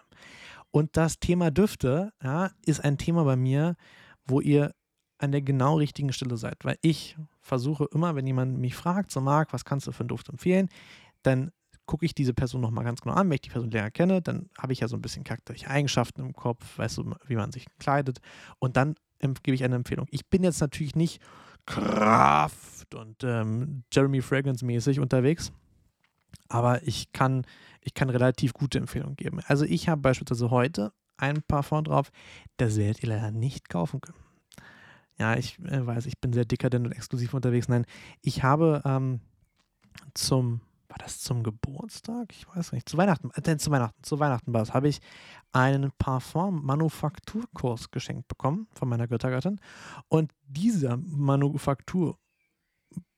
Und 0.72 0.96
das 0.98 1.20
Thema 1.20 1.52
Düfte 1.52 2.12
ja, 2.22 2.52
ist 2.66 2.84
ein 2.84 2.98
Thema 2.98 3.24
bei 3.24 3.36
mir, 3.36 3.76
wo 4.26 4.42
ihr 4.42 4.74
an 5.18 5.32
der 5.32 5.42
genau 5.42 5.78
richtigen 5.78 6.14
Stelle 6.14 6.38
seid, 6.38 6.64
weil 6.64 6.78
ich 6.82 7.18
versuche 7.42 7.88
immer, 7.94 8.16
wenn 8.16 8.28
jemand 8.28 8.58
mich 8.60 8.76
fragt, 8.76 9.12
so 9.12 9.22
Marc, 9.22 9.54
was 9.54 9.66
kannst 9.66 9.88
du 9.88 9.92
für 9.92 10.02
einen 10.02 10.10
Duft 10.10 10.30
empfehlen, 10.30 10.70
dann 11.24 11.52
gucke 11.90 12.06
ich 12.06 12.14
diese 12.14 12.36
Person 12.36 12.62
nochmal 12.62 12.84
ganz 12.84 13.02
genau 13.02 13.16
an. 13.16 13.28
Wenn 13.28 13.34
ich 13.34 13.42
die 13.42 13.50
Person 13.50 13.72
länger 13.72 13.90
kenne, 13.90 14.22
dann 14.22 14.48
habe 14.60 14.74
ich 14.74 14.82
ja 14.82 14.88
so 14.88 14.96
ein 14.96 15.02
bisschen 15.02 15.24
charakterische 15.24 15.68
Eigenschaften 15.68 16.22
im 16.22 16.34
Kopf, 16.34 16.78
weißt 16.78 17.00
du, 17.00 17.16
wie 17.26 17.36
man 17.36 17.52
sich 17.52 17.66
kleidet. 17.80 18.20
Und 18.60 18.78
dann 18.78 18.94
gebe 19.42 19.56
ich 19.56 19.64
eine 19.64 19.76
Empfehlung. 19.76 20.06
Ich 20.12 20.28
bin 20.28 20.44
jetzt 20.44 20.62
natürlich 20.62 20.96
nicht 20.96 21.20
Kraft 21.66 22.94
und 22.94 23.24
ähm, 23.24 23.86
Jeremy 23.92 24.22
Fragrance 24.22 24.64
mäßig 24.64 25.00
unterwegs, 25.00 25.52
aber 26.48 26.84
ich 26.88 27.12
kann, 27.12 27.44
ich 27.82 27.96
kann 27.96 28.12
relativ 28.12 28.54
gute 28.54 28.78
Empfehlungen 28.78 29.16
geben. 29.16 29.40
Also 29.48 29.66
ich 29.66 29.90
habe 29.90 30.02
beispielsweise 30.02 30.52
heute 30.52 30.94
ein 31.18 31.42
Parfum 31.42 31.86
drauf, 31.86 32.12
das 32.58 32.78
werdet 32.78 33.02
ihr 33.02 33.10
leider 33.10 33.32
nicht 33.32 33.68
kaufen 33.68 34.00
können. 34.00 34.20
Ja, 35.18 35.36
ich 35.36 35.58
äh, 35.62 35.86
weiß, 35.86 36.06
ich 36.06 36.20
bin 36.20 36.34
sehr 36.34 36.46
dekadent 36.46 36.86
und 36.86 36.92
exklusiv 36.92 37.34
unterwegs. 37.34 37.68
Nein, 37.68 37.88
ich 38.22 38.44
habe 38.44 38.84
ähm, 38.86 39.22
zum 40.14 40.62
war 40.90 40.98
das 40.98 41.20
zum 41.20 41.44
Geburtstag? 41.44 42.32
Ich 42.32 42.48
weiß 42.48 42.72
nicht. 42.72 42.90
Zu 42.90 42.98
Weihnachten, 42.98 43.30
äh, 43.36 43.58
zu 43.58 43.72
Weihnachten, 43.72 44.04
zu 44.04 44.20
Weihnachten 44.20 44.54
war 44.54 44.64
es, 44.64 44.74
habe 44.74 44.90
ich 44.90 45.00
einen 45.52 45.92
Parfum-Manufakturkurs 45.98 47.92
geschenkt 47.92 48.28
bekommen 48.28 48.68
von 48.74 48.90
meiner 48.90 49.08
Göttergattin. 49.08 49.62
Und 50.08 50.34
dieser 50.48 50.98
Manufaktur, 50.98 52.18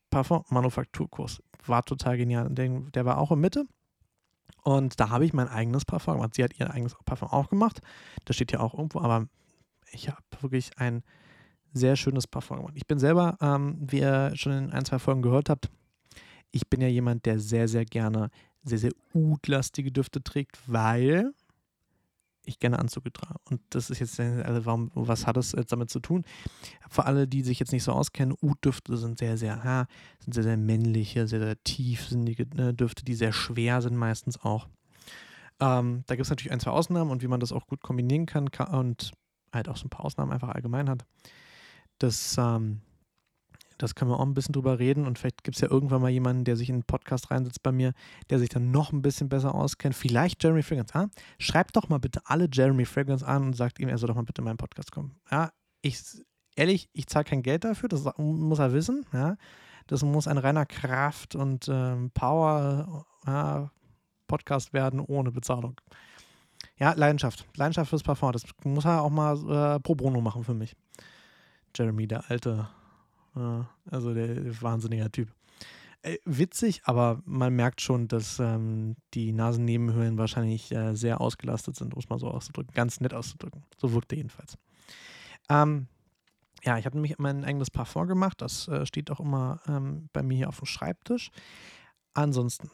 Parfum-Manufakturkurs 0.09 1.41
war 1.65 1.83
total 1.83 2.17
genial. 2.17 2.49
Der, 2.49 2.67
der 2.67 3.05
war 3.05 3.17
auch 3.17 3.31
in 3.31 3.39
Mitte. 3.39 3.65
Und 4.63 4.99
da 4.99 5.09
habe 5.09 5.25
ich 5.25 5.33
mein 5.33 5.47
eigenes 5.47 5.85
Parfum 5.85 6.15
gemacht. 6.15 6.35
Sie 6.35 6.43
hat 6.43 6.59
ihr 6.59 6.69
eigenes 6.69 6.95
Parfum 7.05 7.29
auch 7.29 7.49
gemacht. 7.49 7.79
Das 8.25 8.35
steht 8.35 8.51
ja 8.51 8.59
auch 8.59 8.73
irgendwo, 8.73 8.99
aber 8.99 9.27
ich 9.91 10.09
habe 10.09 10.21
wirklich 10.41 10.77
ein 10.77 11.03
sehr 11.73 11.95
schönes 11.95 12.27
Parfum 12.27 12.57
gemacht. 12.57 12.73
Ich 12.75 12.85
bin 12.85 12.99
selber, 12.99 13.37
ähm, 13.39 13.77
wie 13.79 13.99
ihr 13.99 14.33
schon 14.35 14.51
in 14.51 14.71
ein, 14.71 14.83
zwei 14.83 14.99
Folgen 14.99 15.21
gehört 15.21 15.49
habt, 15.49 15.71
ich 16.51 16.67
bin 16.69 16.81
ja 16.81 16.87
jemand, 16.87 17.25
der 17.25 17.39
sehr, 17.39 17.67
sehr 17.67 17.85
gerne 17.85 18.29
sehr, 18.63 18.77
sehr 18.77 18.91
utlastige 19.13 19.91
Düfte 19.91 20.23
trägt, 20.23 20.59
weil 20.67 21.33
ich 22.45 22.59
gerne 22.59 22.79
Anzüge 22.79 23.13
trage. 23.13 23.39
Und 23.49 23.61
das 23.69 23.89
ist 23.89 23.99
jetzt, 23.99 24.19
also 24.19 24.65
warum, 24.65 24.91
was 24.95 25.27
hat 25.27 25.37
das 25.37 25.51
jetzt 25.51 25.71
damit 25.71 25.89
zu 25.89 25.99
tun? 25.99 26.25
Für 26.89 27.05
alle, 27.05 27.27
die 27.27 27.43
sich 27.43 27.59
jetzt 27.59 27.71
nicht 27.71 27.83
so 27.83 27.91
auskennen, 27.91 28.35
Ut-Düfte 28.41 28.97
sind 28.97 29.19
sehr, 29.19 29.37
sehr, 29.37 29.61
ja, 29.63 29.85
sind 30.19 30.33
sehr, 30.33 30.43
sehr 30.43 30.57
männliche, 30.57 31.27
sehr, 31.27 31.39
sehr 31.39 31.63
tiefsinnige 31.63 32.47
ne, 32.55 32.73
Düfte, 32.73 33.05
die 33.05 33.13
sehr 33.13 33.31
schwer 33.31 33.81
sind 33.81 33.95
meistens 33.95 34.39
auch. 34.41 34.67
Ähm, 35.59 36.03
da 36.07 36.15
gibt 36.15 36.25
es 36.25 36.29
natürlich 36.29 36.51
ein, 36.51 36.59
zwei 36.59 36.71
Ausnahmen 36.71 37.11
und 37.11 37.21
wie 37.21 37.27
man 37.27 37.39
das 37.39 37.51
auch 37.51 37.67
gut 37.67 37.81
kombinieren 37.81 38.25
kann, 38.25 38.49
kann 38.49 38.73
und 38.73 39.11
halt 39.53 39.69
auch 39.69 39.77
so 39.77 39.85
ein 39.85 39.91
paar 39.91 40.05
Ausnahmen 40.05 40.31
einfach 40.31 40.49
allgemein 40.49 40.89
hat. 40.89 41.05
Das 41.99 42.35
ähm, 42.39 42.81
das 43.81 43.95
können 43.95 44.11
wir 44.11 44.19
auch 44.19 44.25
ein 44.25 44.33
bisschen 44.33 44.53
drüber 44.53 44.79
reden 44.79 45.07
und 45.07 45.17
vielleicht 45.17 45.43
gibt 45.43 45.57
es 45.57 45.61
ja 45.61 45.69
irgendwann 45.69 46.01
mal 46.01 46.09
jemanden, 46.09 46.43
der 46.43 46.55
sich 46.55 46.69
in 46.69 46.75
einen 46.75 46.83
Podcast 46.83 47.31
reinsetzt 47.31 47.63
bei 47.63 47.71
mir, 47.71 47.93
der 48.29 48.39
sich 48.39 48.49
dann 48.49 48.71
noch 48.71 48.91
ein 48.91 49.01
bisschen 49.01 49.29
besser 49.29 49.55
auskennt. 49.55 49.95
Vielleicht 49.95 50.43
Jeremy 50.43 50.63
Fragrance. 50.63 50.93
Ah, 50.95 51.07
schreibt 51.39 51.75
doch 51.75 51.89
mal 51.89 51.99
bitte 51.99 52.21
alle 52.25 52.47
Jeremy 52.51 52.85
Fragrance 52.85 53.25
an 53.25 53.43
und 53.43 53.53
sagt 53.53 53.79
ihm, 53.79 53.89
er 53.89 53.97
soll 53.97 54.07
doch 54.07 54.15
mal 54.15 54.23
bitte 54.23 54.41
in 54.41 54.45
meinen 54.45 54.57
Podcast 54.57 54.91
kommen. 54.91 55.15
Ja, 55.31 55.51
ich, 55.81 55.99
ehrlich, 56.55 56.89
ich 56.93 57.07
zahle 57.07 57.25
kein 57.25 57.41
Geld 57.41 57.63
dafür, 57.63 57.89
das 57.89 58.05
muss 58.17 58.59
er 58.59 58.73
wissen. 58.73 59.05
Ja. 59.13 59.37
Das 59.87 60.03
muss 60.03 60.27
ein 60.27 60.37
reiner 60.37 60.65
Kraft- 60.65 61.35
und 61.35 61.67
ähm, 61.69 62.11
Power-Podcast 62.11 64.73
werden 64.73 64.99
ohne 64.99 65.31
Bezahlung. 65.31 65.79
Ja, 66.77 66.93
Leidenschaft. 66.93 67.47
Leidenschaft 67.55 67.89
fürs 67.89 68.03
Parfum. 68.03 68.31
Das 68.31 68.43
muss 68.63 68.85
er 68.85 69.01
auch 69.01 69.09
mal 69.09 69.75
äh, 69.75 69.79
pro 69.79 69.95
bono 69.95 70.21
machen 70.21 70.43
für 70.43 70.53
mich. 70.53 70.75
Jeremy, 71.75 72.07
der 72.07 72.29
alte 72.29 72.69
also 73.33 74.13
der, 74.13 74.27
der 74.27 74.61
wahnsinniger 74.61 75.11
Typ. 75.11 75.29
Äh, 76.03 76.17
witzig, 76.25 76.81
aber 76.85 77.21
man 77.25 77.55
merkt 77.55 77.79
schon, 77.79 78.07
dass 78.07 78.39
ähm, 78.39 78.95
die 79.13 79.31
Nasennebenhöhlen 79.33 80.17
wahrscheinlich 80.17 80.71
äh, 80.71 80.95
sehr 80.95 81.21
ausgelastet 81.21 81.75
sind, 81.75 81.95
muss 81.95 82.09
man 82.09 82.17
so 82.17 82.27
auszudrücken. 82.27 82.73
Ganz 82.73 82.99
nett 83.01 83.13
auszudrücken. 83.13 83.63
So 83.77 83.93
wirkt 83.93 84.11
er 84.11 84.17
jedenfalls. 84.17 84.57
Ähm, 85.49 85.87
ja, 86.63 86.77
ich 86.77 86.85
habe 86.85 86.97
nämlich 86.97 87.19
mein 87.19 87.45
eigenes 87.45 87.69
Parfum 87.69 88.07
gemacht. 88.07 88.41
Das 88.41 88.67
äh, 88.67 88.85
steht 88.87 89.11
auch 89.11 89.19
immer 89.19 89.59
ähm, 89.67 90.09
bei 90.11 90.23
mir 90.23 90.37
hier 90.37 90.49
auf 90.49 90.57
dem 90.57 90.65
Schreibtisch. 90.65 91.29
Ansonsten, 92.13 92.71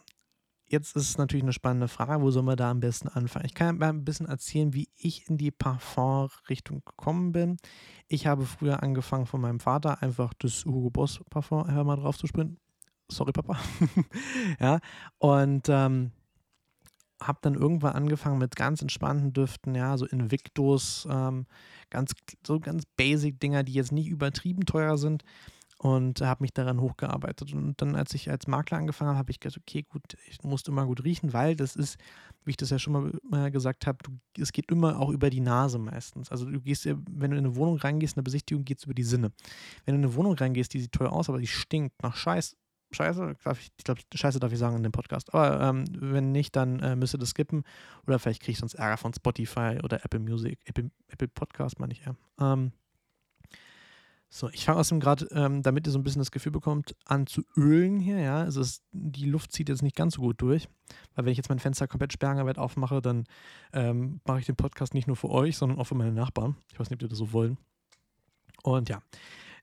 jetzt 0.67 0.95
ist 0.95 1.09
es 1.09 1.17
natürlich 1.17 1.43
eine 1.43 1.53
spannende 1.53 1.87
Frage, 1.87 2.21
wo 2.21 2.31
soll 2.31 2.43
man 2.43 2.57
da 2.57 2.69
am 2.69 2.79
besten 2.79 3.07
anfangen? 3.07 3.45
Ich 3.45 3.53
kann 3.53 3.77
mal 3.77 3.89
ein 3.89 4.05
bisschen 4.05 4.27
erzählen, 4.27 4.73
wie 4.73 4.89
ich 4.97 5.29
in 5.29 5.37
die 5.37 5.51
Parfum-Richtung 5.51 6.83
gekommen 6.85 7.31
bin. 7.31 7.57
Ich 8.07 8.27
habe 8.27 8.45
früher 8.45 8.83
angefangen 8.83 9.25
von 9.25 9.41
meinem 9.41 9.59
Vater 9.59 10.01
einfach 10.01 10.33
das 10.35 10.65
Hugo 10.65 10.89
Boss 10.89 11.21
Parfum 11.29 11.67
mal 11.85 11.95
drauf 11.95 12.17
zu 12.17 12.27
springen. 12.27 12.57
Sorry, 13.09 13.31
Papa. 13.31 13.57
ja, 14.59 14.79
und 15.17 15.69
ähm, 15.69 16.11
habe 17.21 17.39
dann 17.41 17.55
irgendwann 17.55 17.93
angefangen 17.93 18.37
mit 18.37 18.55
ganz 18.55 18.81
entspannten 18.81 19.33
Düften, 19.33 19.73
ja, 19.75 19.97
so 19.97 20.05
Invictus, 20.05 21.07
ähm, 21.09 21.45
ganz, 21.89 22.11
so 22.45 22.59
ganz 22.59 22.83
basic 22.85 23.39
Dinger, 23.39 23.63
die 23.63 23.73
jetzt 23.73 23.91
nicht 23.91 24.07
übertrieben 24.07 24.65
teuer 24.65 24.97
sind 24.97 25.23
und 25.79 26.21
habe 26.21 26.43
mich 26.43 26.53
daran 26.53 26.81
hochgearbeitet. 26.81 27.53
Und 27.53 27.81
dann, 27.81 27.95
als 27.95 28.13
ich 28.13 28.29
als 28.29 28.47
Makler 28.47 28.77
angefangen 28.77 29.09
habe, 29.09 29.19
habe 29.19 29.31
ich 29.31 29.39
gesagt, 29.39 29.61
okay, 29.67 29.83
gut, 29.83 30.17
ich 30.27 30.43
musste 30.43 30.71
immer 30.71 30.85
gut 30.85 31.03
riechen, 31.03 31.33
weil 31.33 31.55
das 31.55 31.75
ist, 31.75 31.97
wie 32.45 32.51
ich 32.51 32.57
das 32.57 32.71
ja 32.71 32.79
schon 32.79 33.19
mal 33.29 33.51
gesagt 33.51 33.85
habe, 33.85 33.99
es 34.37 34.51
geht 34.51 34.71
immer 34.71 34.99
auch 34.99 35.09
über 35.09 35.29
die 35.29 35.41
Nase 35.41 35.77
meistens. 35.77 36.31
Also 36.31 36.49
du 36.49 36.59
gehst, 36.61 36.85
wenn 36.85 37.31
du 37.31 37.37
in 37.37 37.45
eine 37.45 37.55
Wohnung 37.55 37.77
reingehst, 37.77 38.15
in 38.15 38.19
eine 38.19 38.23
Besichtigung 38.23 38.65
geht 38.65 38.79
es 38.79 38.85
über 38.85 38.95
die 38.95 39.03
Sinne. 39.03 39.31
Wenn 39.85 39.95
du 39.95 39.99
in 39.99 40.05
eine 40.05 40.15
Wohnung 40.15 40.33
reingehst, 40.33 40.73
die 40.73 40.79
sieht 40.79 40.91
toll 40.91 41.07
aus, 41.07 41.29
aber 41.29 41.39
die 41.39 41.47
stinkt 41.47 42.01
nach 42.01 42.15
Scheiß, 42.15 42.55
Scheiße, 42.91 43.35
ich, 43.51 43.71
ich 43.77 43.83
glaube, 43.83 44.01
Scheiße 44.13 44.39
darf 44.39 44.51
ich 44.53 44.59
sagen 44.59 44.77
in 44.77 44.83
dem 44.83 44.93
Podcast. 44.93 45.33
Aber 45.33 45.61
ähm, 45.61 45.83
wenn 45.91 46.31
nicht, 46.31 46.55
dann 46.55 46.79
äh, 46.79 46.95
müsst 46.95 47.13
ihr 47.13 47.17
das 47.17 47.31
skippen. 47.31 47.63
Oder 48.05 48.17
vielleicht 48.17 48.41
kriege 48.41 48.53
ich 48.53 48.59
sonst 48.59 48.75
Ärger 48.75 48.97
von 48.97 49.13
Spotify 49.13 49.77
oder 49.83 50.03
Apple 50.05 50.21
Music, 50.21 50.59
Apple, 50.65 50.89
Apple 51.09 51.27
Podcast, 51.27 51.79
meine 51.79 51.93
ich 51.93 52.05
eher. 52.05 52.15
Ähm, 52.39 52.71
so, 54.29 54.49
ich 54.49 54.65
fange 54.65 54.79
außerdem 54.79 54.99
gerade, 54.99 55.25
ähm, 55.31 55.63
damit 55.63 55.87
ihr 55.87 55.91
so 55.91 55.99
ein 55.99 56.03
bisschen 56.03 56.19
das 56.19 56.31
Gefühl 56.31 56.51
bekommt, 56.51 56.95
an 57.05 57.27
zu 57.27 57.43
ölen 57.55 57.99
hier, 57.99 58.19
ja. 58.19 58.39
Also 58.39 58.59
es, 58.59 58.81
die 58.91 59.25
Luft 59.25 59.53
zieht 59.53 59.69
jetzt 59.69 59.83
nicht 59.83 59.95
ganz 59.95 60.15
so 60.15 60.21
gut 60.21 60.41
durch, 60.41 60.67
weil 61.15 61.25
wenn 61.25 61.31
ich 61.31 61.37
jetzt 61.37 61.49
mein 61.49 61.59
Fenster 61.59 61.87
komplett 61.87 62.13
sperrangelweit 62.13 62.57
aufmache, 62.57 63.01
dann 63.01 63.25
ähm, 63.71 64.19
mache 64.25 64.39
ich 64.39 64.45
den 64.45 64.57
Podcast 64.57 64.93
nicht 64.93 65.07
nur 65.07 65.15
für 65.15 65.29
euch, 65.29 65.57
sondern 65.57 65.79
auch 65.79 65.85
für 65.85 65.95
meine 65.95 66.11
Nachbarn. 66.11 66.57
Ich 66.73 66.79
weiß 66.79 66.89
nicht, 66.89 66.97
ob 66.97 67.03
ihr 67.03 67.09
das 67.09 67.17
so 67.17 67.31
wollen. 67.31 67.57
Und 68.63 68.89
ja, 68.89 69.01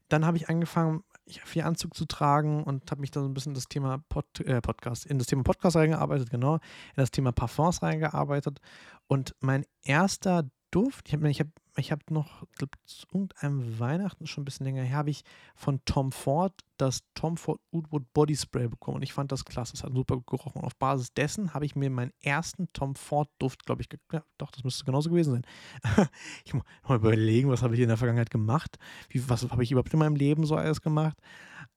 dann 0.08 0.24
habe 0.24 0.38
ich 0.38 0.48
angefangen, 0.48 1.02
viel 1.26 1.62
Anzug 1.62 1.94
zu 1.94 2.06
tragen 2.06 2.64
und 2.64 2.90
habe 2.90 3.00
mich 3.00 3.10
da 3.10 3.20
so 3.20 3.28
ein 3.28 3.34
bisschen 3.34 3.50
in 3.50 3.54
das 3.54 3.68
Thema 3.68 3.98
Pod, 4.08 4.40
äh, 4.40 4.60
Podcast, 4.60 5.06
in 5.06 5.18
das 5.18 5.26
Thema 5.26 5.42
Podcast 5.42 5.76
reingearbeitet, 5.76 6.30
genau, 6.30 6.54
in 6.54 6.60
das 6.96 7.10
Thema 7.10 7.32
Parfums 7.32 7.82
reingearbeitet. 7.82 8.60
Und 9.08 9.34
mein 9.40 9.64
erster 9.82 10.48
Duft, 10.70 11.08
ich 11.08 11.14
habe 11.14 11.30
ich 11.30 11.40
hab 11.40 11.48
ich 11.76 11.90
habe 11.90 12.02
noch, 12.10 12.44
glaube 12.56 12.72
zu 12.84 13.06
irgendeinem 13.12 13.78
Weihnachten, 13.80 14.26
schon 14.26 14.42
ein 14.42 14.44
bisschen 14.44 14.64
länger 14.64 14.82
her, 14.82 14.96
habe 14.96 15.10
ich 15.10 15.24
von 15.56 15.80
Tom 15.84 16.12
Ford 16.12 16.52
das 16.76 17.00
Tom 17.14 17.36
Ford 17.36 17.60
Woodwood 17.72 18.12
Body 18.12 18.36
Spray 18.36 18.68
bekommen. 18.68 18.96
Und 18.96 19.02
ich 19.02 19.12
fand 19.12 19.32
das 19.32 19.44
klasse. 19.44 19.74
Es 19.74 19.84
hat 19.84 19.92
super 19.92 20.20
gerochen. 20.20 20.60
Und 20.60 20.64
auf 20.64 20.76
Basis 20.76 21.12
dessen 21.14 21.54
habe 21.54 21.66
ich 21.66 21.76
mir 21.76 21.90
meinen 21.90 22.12
ersten 22.20 22.68
Tom 22.72 22.94
Ford 22.94 23.28
Duft, 23.38 23.64
glaube 23.66 23.82
ich, 23.82 23.88
ja, 24.12 24.24
doch, 24.38 24.50
das 24.50 24.64
müsste 24.64 24.84
genauso 24.84 25.10
gewesen 25.10 25.32
sein. 25.32 26.08
ich 26.44 26.54
muss 26.54 26.64
mal 26.86 26.96
überlegen, 26.96 27.48
was 27.48 27.62
habe 27.62 27.74
ich 27.74 27.80
in 27.80 27.88
der 27.88 27.96
Vergangenheit 27.96 28.30
gemacht? 28.30 28.78
Wie, 29.08 29.28
was 29.28 29.48
habe 29.50 29.62
ich 29.62 29.72
überhaupt 29.72 29.92
in 29.92 29.98
meinem 29.98 30.16
Leben 30.16 30.44
so 30.44 30.56
alles 30.56 30.80
gemacht? 30.80 31.18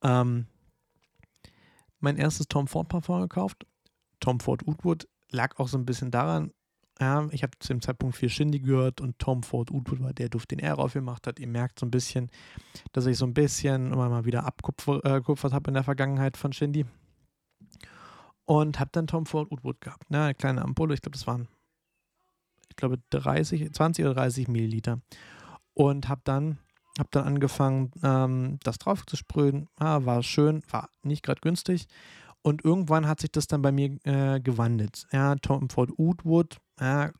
Ähm, 0.02 0.46
mein 2.00 2.16
erstes 2.16 2.46
Tom 2.46 2.68
Ford 2.68 2.88
Parfum 2.88 3.20
gekauft. 3.20 3.66
Tom 4.20 4.40
Ford 4.40 4.66
Woodwood 4.66 5.08
lag 5.30 5.58
auch 5.58 5.68
so 5.68 5.78
ein 5.78 5.86
bisschen 5.86 6.10
daran, 6.10 6.52
ja, 7.00 7.28
ich 7.30 7.42
habe 7.44 7.52
zu 7.60 7.68
dem 7.68 7.80
Zeitpunkt 7.80 8.16
viel 8.16 8.28
Shindy 8.28 8.58
gehört 8.58 9.00
und 9.00 9.18
Tom 9.18 9.44
Ford 9.44 9.72
Woodwood 9.72 10.02
war 10.02 10.12
der 10.12 10.28
Duft, 10.28 10.50
den 10.50 10.58
er 10.58 10.74
raufgemacht 10.74 11.26
hat. 11.26 11.38
Ihr 11.38 11.46
merkt 11.46 11.78
so 11.78 11.86
ein 11.86 11.92
bisschen, 11.92 12.28
dass 12.92 13.06
ich 13.06 13.16
so 13.16 13.24
ein 13.24 13.34
bisschen 13.34 13.92
immer 13.92 14.08
mal 14.08 14.24
wieder 14.24 14.44
abgekupfert 14.44 15.04
äh, 15.04 15.54
habe 15.54 15.70
in 15.70 15.74
der 15.74 15.84
Vergangenheit 15.84 16.36
von 16.36 16.52
Shindy. 16.52 16.86
Und 18.46 18.80
habe 18.80 18.90
dann 18.92 19.06
Tom 19.06 19.26
Ford 19.26 19.50
Woodwood 19.50 19.80
gehabt. 19.80 20.10
Ne? 20.10 20.24
Eine 20.24 20.34
kleine 20.34 20.62
Ampulle, 20.62 20.94
ich 20.94 21.02
glaube, 21.02 21.16
das 21.16 21.26
waren, 21.26 21.46
ich 22.68 22.76
glaube, 22.76 22.98
30, 23.10 23.72
20 23.72 24.04
oder 24.04 24.14
30 24.14 24.48
Milliliter. 24.48 25.00
Und 25.74 26.08
habe 26.08 26.22
dann, 26.24 26.58
hab 26.98 27.10
dann 27.12 27.26
angefangen, 27.26 27.92
ähm, 28.02 28.58
das 28.64 28.78
drauf 28.78 29.06
zu 29.06 29.16
sprühen. 29.16 29.68
Ja, 29.78 30.04
war 30.04 30.22
schön, 30.24 30.62
war 30.70 30.88
nicht 31.02 31.22
gerade 31.22 31.42
günstig. 31.42 31.86
Und 32.42 32.64
irgendwann 32.64 33.06
hat 33.06 33.20
sich 33.20 33.30
das 33.30 33.46
dann 33.46 33.62
bei 33.62 33.70
mir 33.70 33.98
äh, 34.04 34.40
gewandelt. 34.40 35.06
Ja, 35.12 35.36
Tom 35.36 35.68
Ford 35.68 35.90
Woodwood 35.96 36.56
ja, 36.80 37.10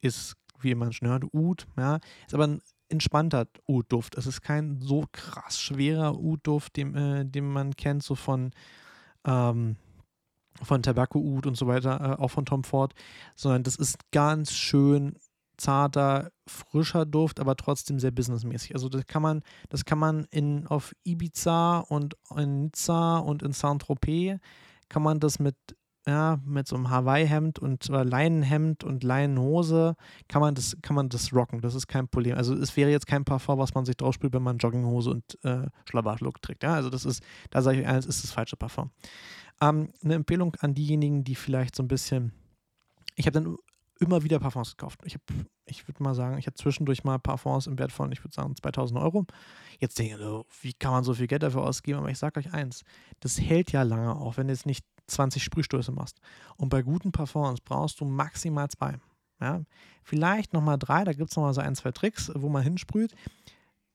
ist, 0.00 0.36
wie 0.60 0.74
man 0.74 0.92
schon 0.92 1.08
hört, 1.08 1.24
Oud, 1.32 1.66
ja, 1.76 1.98
ist 2.26 2.34
aber 2.34 2.46
ein 2.46 2.60
entspannter 2.88 3.46
Oud-Duft. 3.66 4.16
Es 4.16 4.26
ist 4.26 4.42
kein 4.42 4.80
so 4.80 5.06
krass 5.12 5.58
schwerer 5.58 6.18
Oud-Duft, 6.18 6.76
den, 6.76 6.94
äh, 6.94 7.24
den 7.24 7.48
man 7.48 7.74
kennt, 7.74 8.02
so 8.02 8.14
von, 8.14 8.52
ähm, 9.24 9.76
von 10.62 10.82
Tobacco 10.82 11.18
Oud 11.18 11.46
und 11.46 11.56
so 11.56 11.66
weiter, 11.66 12.00
äh, 12.00 12.22
auch 12.22 12.30
von 12.30 12.44
Tom 12.44 12.64
Ford, 12.64 12.94
sondern 13.34 13.62
das 13.62 13.76
ist 13.76 13.98
ganz 14.10 14.52
schön 14.52 15.16
zarter, 15.56 16.30
frischer 16.46 17.06
Duft, 17.06 17.40
aber 17.40 17.56
trotzdem 17.56 17.98
sehr 17.98 18.10
businessmäßig. 18.10 18.74
Also 18.74 18.88
das 18.88 19.06
kann 19.06 19.22
man, 19.22 19.42
das 19.68 19.84
kann 19.84 19.98
man 19.98 20.26
in, 20.30 20.66
auf 20.66 20.92
Ibiza 21.04 21.78
und 21.78 22.16
in 22.36 22.64
Nizza 22.64 23.18
und 23.18 23.42
in 23.42 23.52
Saint-Tropez 23.52 24.38
kann 24.88 25.02
man 25.02 25.20
das 25.20 25.38
mit 25.38 25.56
ja, 26.06 26.40
mit 26.44 26.66
so 26.66 26.74
einem 26.74 26.90
Hawaii-Hemd 26.90 27.58
und 27.58 27.88
äh, 27.88 28.02
Leinenhemd 28.02 28.82
und 28.82 29.04
Leinenhose 29.04 29.94
kann 30.28 30.40
man 30.40 30.54
das, 30.54 30.76
kann 30.82 30.96
man 30.96 31.08
das 31.08 31.32
rocken. 31.32 31.60
Das 31.60 31.74
ist 31.74 31.86
kein 31.86 32.08
Problem. 32.08 32.36
Also 32.36 32.54
es 32.54 32.76
wäre 32.76 32.90
jetzt 32.90 33.06
kein 33.06 33.24
Parfum, 33.24 33.58
was 33.58 33.74
man 33.74 33.84
sich 33.84 33.96
drauf 33.96 34.14
spielt, 34.14 34.32
wenn 34.32 34.42
man 34.42 34.58
Jogginghose 34.58 35.10
und 35.10 35.38
äh, 35.44 35.68
Schlabberlook 35.88 36.42
trägt. 36.42 36.64
Ja, 36.64 36.74
also 36.74 36.90
das 36.90 37.04
ist, 37.04 37.22
da 37.50 37.62
sage 37.62 37.80
ich 37.80 37.86
eins, 37.86 38.06
ist 38.06 38.24
das 38.24 38.32
falsche 38.32 38.56
Parfum. 38.56 38.90
Ähm, 39.60 39.92
eine 40.02 40.14
Empfehlung 40.14 40.56
an 40.56 40.74
diejenigen, 40.74 41.22
die 41.22 41.36
vielleicht 41.36 41.76
so 41.76 41.84
ein 41.84 41.88
bisschen, 41.88 42.32
ich 43.14 43.26
habe 43.26 43.40
dann 43.40 43.56
immer 44.00 44.24
wieder 44.24 44.40
Parfums 44.40 44.76
gekauft. 44.76 45.00
Ich 45.04 45.14
habe, 45.14 45.46
ich 45.66 45.86
würde 45.86 46.02
mal 46.02 46.14
sagen, 46.14 46.36
ich 46.36 46.46
habe 46.46 46.56
zwischendurch 46.56 47.04
mal 47.04 47.18
Parfums 47.18 47.68
im 47.68 47.78
Wert 47.78 47.92
von, 47.92 48.10
ich 48.10 48.24
würde 48.24 48.34
sagen, 48.34 48.56
2000 48.56 48.98
Euro. 48.98 49.24
Jetzt 49.78 50.00
denke 50.00 50.16
ich, 50.16 50.62
wie 50.64 50.72
kann 50.72 50.90
man 50.90 51.04
so 51.04 51.14
viel 51.14 51.28
Geld 51.28 51.44
dafür 51.44 51.62
ausgeben? 51.62 52.00
Aber 52.00 52.10
ich 52.10 52.18
sage 52.18 52.40
euch 52.40 52.52
eins, 52.52 52.82
das 53.20 53.40
hält 53.40 53.70
ja 53.70 53.82
lange, 53.82 54.16
auch 54.16 54.36
wenn 54.36 54.48
jetzt 54.48 54.66
nicht 54.66 54.84
20 55.06 55.42
Sprühstöße 55.42 55.92
machst. 55.92 56.20
Und 56.56 56.68
bei 56.68 56.82
guten 56.82 57.12
Parfums 57.12 57.60
brauchst 57.60 58.00
du 58.00 58.04
maximal 58.04 58.68
zwei. 58.68 58.98
Ja? 59.40 59.62
Vielleicht 60.02 60.52
nochmal 60.52 60.78
drei, 60.78 61.04
da 61.04 61.12
gibt 61.12 61.30
es 61.30 61.36
nochmal 61.36 61.54
so 61.54 61.60
ein, 61.60 61.74
zwei 61.74 61.92
Tricks, 61.92 62.30
wo 62.34 62.48
man 62.48 62.62
hinsprüht. 62.62 63.14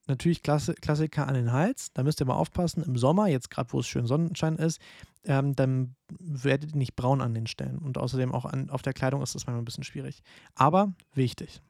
Natürlich 0.08 0.42
Klasse, 0.42 0.74
Klassiker 0.74 1.28
an 1.28 1.34
den 1.34 1.52
Hals, 1.52 1.92
da 1.94 2.02
müsst 2.04 2.22
ihr 2.22 2.26
mal 2.26 2.36
aufpassen. 2.36 2.82
Im 2.82 2.98
Sommer, 2.98 3.28
jetzt 3.28 3.50
gerade 3.50 3.74
wo 3.74 3.82
es 3.82 3.88
schön 3.88 4.08
Sonnenschein 4.08 4.56
ist, 4.56 4.80
ähm, 5.26 5.54
dann 5.54 5.96
werdet 6.20 6.72
ihr 6.72 6.78
nicht 6.78 6.96
braun 6.96 7.20
an 7.20 7.34
den 7.34 7.48
Stellen. 7.48 7.78
Und 7.80 7.98
außerdem 7.98 8.34
auch 8.34 8.46
an, 8.46 8.70
auf 8.70 8.82
der 8.82 8.94
Kleidung 8.94 9.22
ist 9.22 9.36
das 9.36 9.46
manchmal 9.46 9.62
ein 9.62 9.66
bisschen 9.66 9.84
schwierig. 9.84 10.24
Aber 10.56 10.94
wichtig. 11.14 11.62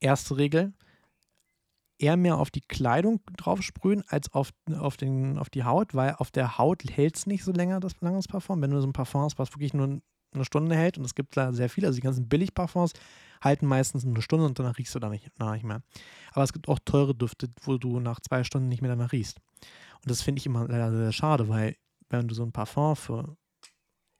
Erste 0.00 0.38
Regel, 0.38 0.72
eher 2.02 2.16
mehr 2.16 2.38
auf 2.38 2.50
die 2.50 2.60
Kleidung 2.60 3.20
drauf 3.36 3.62
sprühen 3.62 4.02
als 4.08 4.32
auf, 4.32 4.50
auf, 4.78 4.96
den, 4.96 5.38
auf 5.38 5.48
die 5.50 5.64
Haut, 5.64 5.94
weil 5.94 6.14
auf 6.18 6.30
der 6.30 6.58
Haut 6.58 6.82
hält 6.90 7.16
es 7.16 7.26
nicht 7.26 7.44
so 7.44 7.52
länger, 7.52 7.80
das 7.80 8.00
langes 8.00 8.26
Parfum. 8.26 8.60
Wenn 8.60 8.70
du 8.70 8.80
so 8.80 8.86
ein 8.86 8.92
Parfum 8.92 9.22
hast, 9.22 9.38
was 9.38 9.52
wirklich 9.52 9.72
nur 9.72 10.00
eine 10.34 10.44
Stunde 10.44 10.74
hält, 10.74 10.98
und 10.98 11.04
es 11.04 11.14
gibt 11.14 11.36
da 11.36 11.52
sehr 11.52 11.68
viele, 11.68 11.86
also 11.86 11.96
die 11.96 12.02
ganzen 12.02 12.28
Billig-Parfums 12.28 12.92
halten 13.40 13.66
meistens 13.66 14.04
eine 14.04 14.22
Stunde 14.22 14.46
und 14.46 14.58
danach 14.58 14.78
riechst 14.78 14.94
du 14.94 14.98
da 14.98 15.08
nicht, 15.08 15.30
nicht 15.38 15.64
mehr. 15.64 15.82
Aber 16.32 16.44
es 16.44 16.52
gibt 16.52 16.68
auch 16.68 16.78
teure 16.84 17.14
Düfte, 17.14 17.48
wo 17.62 17.78
du 17.78 18.00
nach 18.00 18.20
zwei 18.20 18.42
Stunden 18.44 18.68
nicht 18.68 18.82
mehr 18.82 18.90
danach 18.90 19.12
riechst. 19.12 19.38
Und 20.02 20.10
das 20.10 20.22
finde 20.22 20.40
ich 20.40 20.46
immer 20.46 20.66
leider 20.66 20.94
sehr 20.94 21.12
schade, 21.12 21.48
weil 21.48 21.76
wenn 22.08 22.26
du 22.28 22.34
so 22.34 22.42
ein 22.42 22.52
Parfum 22.52 22.96
für 22.96 23.36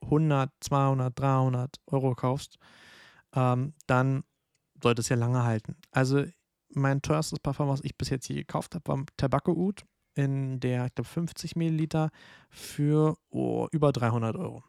100, 0.03 0.51
200, 0.61 1.19
300 1.19 1.77
Euro 1.87 2.15
kaufst, 2.15 2.59
ähm, 3.35 3.75
dann 3.87 4.25
sollte 4.83 5.01
es 5.01 5.09
ja 5.09 5.17
lange 5.17 5.43
halten. 5.45 5.77
Also 5.91 6.25
mein 6.75 7.03
teuerstes 7.03 7.39
Parfum, 7.39 7.69
was 7.69 7.83
ich 7.83 7.97
bis 7.97 8.11
jetzt 8.11 8.27
hier 8.27 8.37
gekauft 8.37 8.75
habe, 8.75 8.87
war 8.87 9.05
Tobacco 9.17 9.53
Oud 9.53 9.85
in 10.15 10.61
der, 10.61 10.87
ich 10.87 10.95
glaube, 10.95 11.09
50 11.09 11.57
Milliliter 11.57 12.11
für 12.51 13.17
oh, 13.31 13.69
über 13.73 13.93
300 13.93 14.37
Euro. 14.37 14.63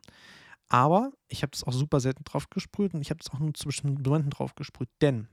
Aber 0.69 1.11
ich 1.27 1.43
habe 1.43 1.51
das 1.51 1.63
auch 1.63 1.73
super 1.73 1.99
selten 1.99 2.23
drauf 2.23 2.49
gesprüht 2.49 2.93
und 2.93 3.01
ich 3.01 3.09
habe 3.09 3.19
das 3.19 3.31
auch 3.31 3.39
nur 3.39 3.53
zwischen 3.53 4.01
Momenten 4.01 4.29
drauf 4.29 4.55
gesprüht, 4.55 4.89
denn 5.01 5.27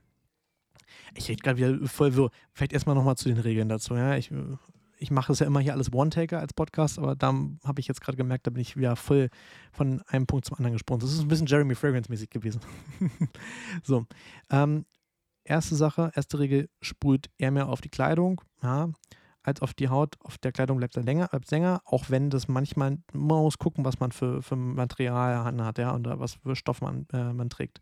ich 1.15 1.29
rede 1.29 1.41
gerade 1.41 1.57
wieder 1.57 1.87
voll 1.87 2.15
wirr. 2.15 2.29
Vielleicht 2.53 2.73
erstmal 2.73 2.95
nochmal 2.95 3.15
zu 3.15 3.29
den 3.29 3.39
Regeln 3.39 3.69
dazu. 3.69 3.95
Ja? 3.95 4.17
Ich, 4.17 4.31
ich 4.97 5.09
mache 5.09 5.29
das 5.29 5.39
ja 5.39 5.47
immer 5.47 5.59
hier 5.59 5.73
alles 5.73 5.93
One-Taker 5.93 6.39
als 6.39 6.53
Podcast, 6.53 6.99
aber 6.99 7.15
da 7.15 7.33
habe 7.63 7.79
ich 7.79 7.87
jetzt 7.87 8.01
gerade 8.01 8.17
gemerkt, 8.17 8.45
da 8.45 8.51
bin 8.51 8.61
ich 8.61 8.75
wieder 8.75 8.95
voll 8.95 9.29
von 9.71 10.01
einem 10.07 10.27
Punkt 10.27 10.45
zum 10.45 10.57
anderen 10.57 10.73
gesprungen. 10.73 11.01
Das 11.01 11.11
ist 11.11 11.21
ein 11.21 11.27
bisschen 11.27 11.47
Jeremy 11.47 11.75
Fragrance-mäßig 11.75 12.29
gewesen. 12.29 12.61
so, 13.83 14.05
ähm, 14.49 14.85
erste 15.43 15.75
Sache, 15.75 16.11
erste 16.15 16.39
Regel, 16.39 16.69
sprüht 16.81 17.29
eher 17.37 17.51
mehr 17.51 17.69
auf 17.69 17.81
die 17.81 17.89
Kleidung, 17.89 18.41
ja, 18.61 18.89
als 19.43 19.61
auf 19.61 19.73
die 19.73 19.89
Haut. 19.89 20.15
Auf 20.19 20.37
der 20.37 20.51
Kleidung 20.51 20.77
bleibt 20.77 20.95
er 20.95 21.03
länger, 21.03 21.27
bleibt 21.27 21.49
länger, 21.51 21.81
auch 21.85 22.09
wenn 22.09 22.29
das 22.29 22.47
manchmal, 22.47 22.97
man 23.13 23.41
muss 23.41 23.57
gucken, 23.57 23.85
was 23.85 23.99
man 23.99 24.11
für, 24.11 24.41
für 24.41 24.55
Material 24.55 25.43
hat, 25.43 25.77
ja, 25.77 25.91
und 25.91 26.07
was 26.07 26.35
für 26.35 26.55
Stoff 26.55 26.81
man, 26.81 27.07
äh, 27.13 27.33
man 27.33 27.49
trägt. 27.49 27.81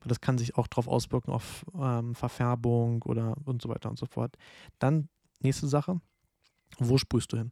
Weil 0.00 0.08
das 0.08 0.20
kann 0.20 0.38
sich 0.38 0.56
auch 0.56 0.66
darauf 0.66 0.88
auswirken, 0.88 1.32
auf 1.32 1.64
ähm, 1.78 2.14
Verfärbung 2.14 3.02
oder 3.02 3.36
und 3.44 3.62
so 3.62 3.68
weiter 3.68 3.90
und 3.90 3.98
so 3.98 4.06
fort. 4.06 4.36
Dann, 4.78 5.08
nächste 5.40 5.68
Sache, 5.68 6.00
wo 6.78 6.98
sprühst 6.98 7.32
du 7.32 7.38
hin? 7.38 7.50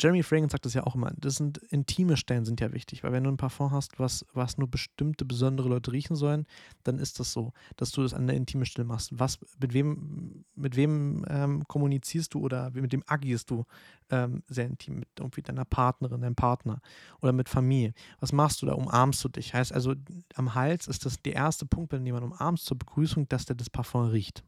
Jeremy 0.00 0.22
Fragrance 0.22 0.52
sagt 0.52 0.64
das 0.64 0.74
ja 0.74 0.84
auch 0.84 0.94
immer, 0.94 1.12
das 1.16 1.36
sind 1.36 1.58
intime 1.58 2.16
Stellen 2.16 2.46
sind 2.46 2.60
ja 2.60 2.72
wichtig, 2.72 3.04
weil 3.04 3.12
wenn 3.12 3.24
du 3.24 3.30
ein 3.30 3.36
Parfum 3.36 3.70
hast, 3.72 3.98
was, 3.98 4.24
was 4.32 4.56
nur 4.56 4.68
bestimmte 4.68 5.24
besondere 5.24 5.68
Leute 5.68 5.92
riechen 5.92 6.16
sollen, 6.16 6.46
dann 6.82 6.98
ist 6.98 7.20
das 7.20 7.32
so, 7.32 7.52
dass 7.76 7.90
du 7.90 8.02
das 8.02 8.14
an 8.14 8.26
der 8.26 8.36
intimen 8.36 8.64
Stelle 8.64 8.86
machst. 8.86 9.10
Was, 9.12 9.38
mit 9.60 9.74
wem, 9.74 10.44
mit 10.54 10.76
wem 10.76 11.26
ähm, 11.28 11.64
kommunizierst 11.68 12.32
du 12.32 12.40
oder 12.40 12.70
mit 12.70 12.92
wem 12.92 13.04
agierst 13.06 13.50
du 13.50 13.64
ähm, 14.10 14.42
sehr 14.48 14.66
intim, 14.66 15.00
mit 15.00 15.08
irgendwie 15.18 15.42
deiner 15.42 15.66
Partnerin, 15.66 16.22
deinem 16.22 16.36
Partner 16.36 16.80
oder 17.20 17.32
mit 17.32 17.50
Familie. 17.50 17.92
Was 18.20 18.32
machst 18.32 18.62
du 18.62 18.66
da? 18.66 18.72
Umarmst 18.72 19.22
du 19.24 19.28
dich? 19.28 19.52
Heißt 19.52 19.74
also, 19.74 19.94
am 20.34 20.54
Hals 20.54 20.88
ist 20.88 21.04
das 21.04 21.20
der 21.20 21.34
erste 21.34 21.66
Punkt, 21.66 21.92
wenn 21.92 22.06
jemand 22.06 22.24
umarmst 22.24 22.64
zur 22.64 22.78
Begrüßung, 22.78 23.28
dass 23.28 23.44
der 23.44 23.56
das 23.56 23.68
Parfum 23.68 24.06
riecht. 24.06 24.42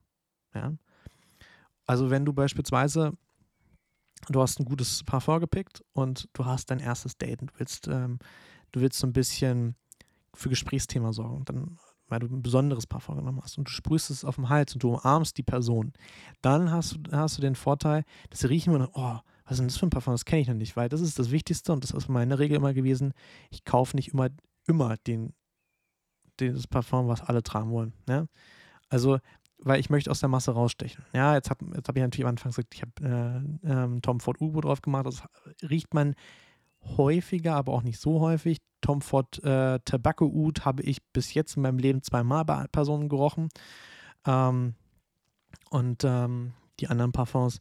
Ja? 0.54 0.72
Also 1.86 2.10
wenn 2.10 2.24
du 2.24 2.32
beispielsweise 2.32 3.12
du 4.32 4.40
hast 4.40 4.58
ein 4.60 4.64
gutes 4.64 5.02
Parfum 5.04 5.40
gepickt 5.40 5.82
und 5.92 6.28
du 6.32 6.44
hast 6.44 6.70
dein 6.70 6.80
erstes 6.80 7.16
Date 7.16 7.42
und 7.42 7.50
du 7.50 7.54
willst, 7.58 7.88
ähm, 7.88 8.18
du 8.72 8.80
willst 8.80 8.98
so 8.98 9.06
ein 9.06 9.12
bisschen 9.12 9.76
für 10.34 10.48
Gesprächsthema 10.48 11.12
sorgen, 11.12 11.44
dann, 11.44 11.78
weil 12.08 12.20
du 12.20 12.26
ein 12.26 12.42
besonderes 12.42 12.86
Parfum 12.86 13.16
genommen 13.16 13.40
hast 13.42 13.58
und 13.58 13.68
du 13.68 13.72
sprühst 13.72 14.10
es 14.10 14.24
auf 14.24 14.36
dem 14.36 14.48
Hals 14.48 14.74
und 14.74 14.82
du 14.82 14.94
umarmst 14.94 15.36
die 15.38 15.42
Person, 15.42 15.92
dann 16.42 16.70
hast 16.70 16.92
du, 16.92 17.12
hast 17.12 17.38
du 17.38 17.42
den 17.42 17.54
Vorteil, 17.54 18.04
dass 18.30 18.40
sie 18.40 18.48
riechen 18.48 18.74
und 18.74 18.88
oh, 18.94 19.18
was 19.44 19.52
ist 19.52 19.58
denn 19.58 19.68
das 19.68 19.76
für 19.76 19.86
ein 19.86 19.90
Parfum? 19.90 20.14
Das 20.14 20.24
kenne 20.24 20.42
ich 20.42 20.48
noch 20.48 20.54
nicht, 20.54 20.76
weil 20.76 20.88
das 20.88 21.00
ist 21.00 21.18
das 21.18 21.30
Wichtigste 21.30 21.72
und 21.72 21.84
das 21.84 21.90
ist 21.90 22.08
meine 22.08 22.38
Regel 22.38 22.56
immer 22.56 22.72
gewesen. 22.72 23.12
Ich 23.50 23.64
kaufe 23.64 23.94
nicht 23.94 24.12
immer, 24.12 24.28
immer 24.66 24.96
den, 25.06 25.34
den, 26.40 26.54
das 26.54 26.66
Parfum, 26.66 27.08
was 27.08 27.20
alle 27.22 27.42
tragen 27.42 27.70
wollen. 27.70 27.92
Ne? 28.06 28.28
Also 28.88 29.18
weil 29.64 29.80
ich 29.80 29.90
möchte 29.90 30.10
aus 30.10 30.20
der 30.20 30.28
Masse 30.28 30.52
rausstechen. 30.52 31.04
Ja, 31.12 31.34
jetzt 31.34 31.50
habe 31.50 31.64
jetzt 31.74 31.88
hab 31.88 31.96
ich 31.96 32.02
natürlich 32.02 32.26
am 32.26 32.30
Anfang 32.30 32.50
gesagt, 32.50 32.74
ich 32.74 32.82
habe 32.82 33.46
äh, 33.64 33.68
ähm, 33.68 34.02
Tom 34.02 34.20
Ford 34.20 34.40
Ubo 34.40 34.60
drauf 34.60 34.82
gemacht. 34.82 35.06
Das 35.06 35.22
riecht 35.62 35.94
man 35.94 36.14
häufiger, 36.96 37.56
aber 37.56 37.72
auch 37.72 37.82
nicht 37.82 37.98
so 37.98 38.20
häufig. 38.20 38.58
Tom 38.82 39.00
Ford 39.00 39.42
äh, 39.42 39.80
Tobacco 39.80 40.26
Oud 40.26 40.66
habe 40.66 40.82
ich 40.82 41.02
bis 41.12 41.32
jetzt 41.32 41.56
in 41.56 41.62
meinem 41.62 41.78
Leben 41.78 42.02
zweimal 42.02 42.44
bei 42.44 42.66
Personen 42.68 43.08
gerochen. 43.08 43.48
Ähm, 44.26 44.74
und 45.70 46.04
ähm, 46.04 46.52
die 46.80 46.88
anderen 46.88 47.12
Parfums, 47.12 47.58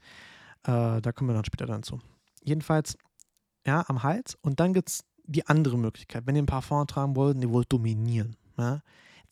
äh, 0.63 1.01
da 1.01 1.11
kommen 1.13 1.29
wir 1.29 1.33
dann 1.33 1.45
später 1.45 1.65
dann 1.65 1.83
zu. 1.83 1.99
Jedenfalls, 2.43 2.97
ja, 3.65 3.85
am 3.87 4.03
Hals. 4.03 4.37
Und 4.41 4.59
dann 4.59 4.73
gibt 4.73 4.89
es 4.89 5.05
die 5.25 5.47
andere 5.47 5.77
Möglichkeit. 5.77 6.27
Wenn 6.27 6.35
ihr 6.35 6.43
ein 6.43 6.47
Parfum 6.47 6.85
tragen 6.85 7.15
wollt 7.15 7.41
ihr 7.41 7.49
wollt 7.51 7.71
dominieren, 7.71 8.35
ja, 8.57 8.81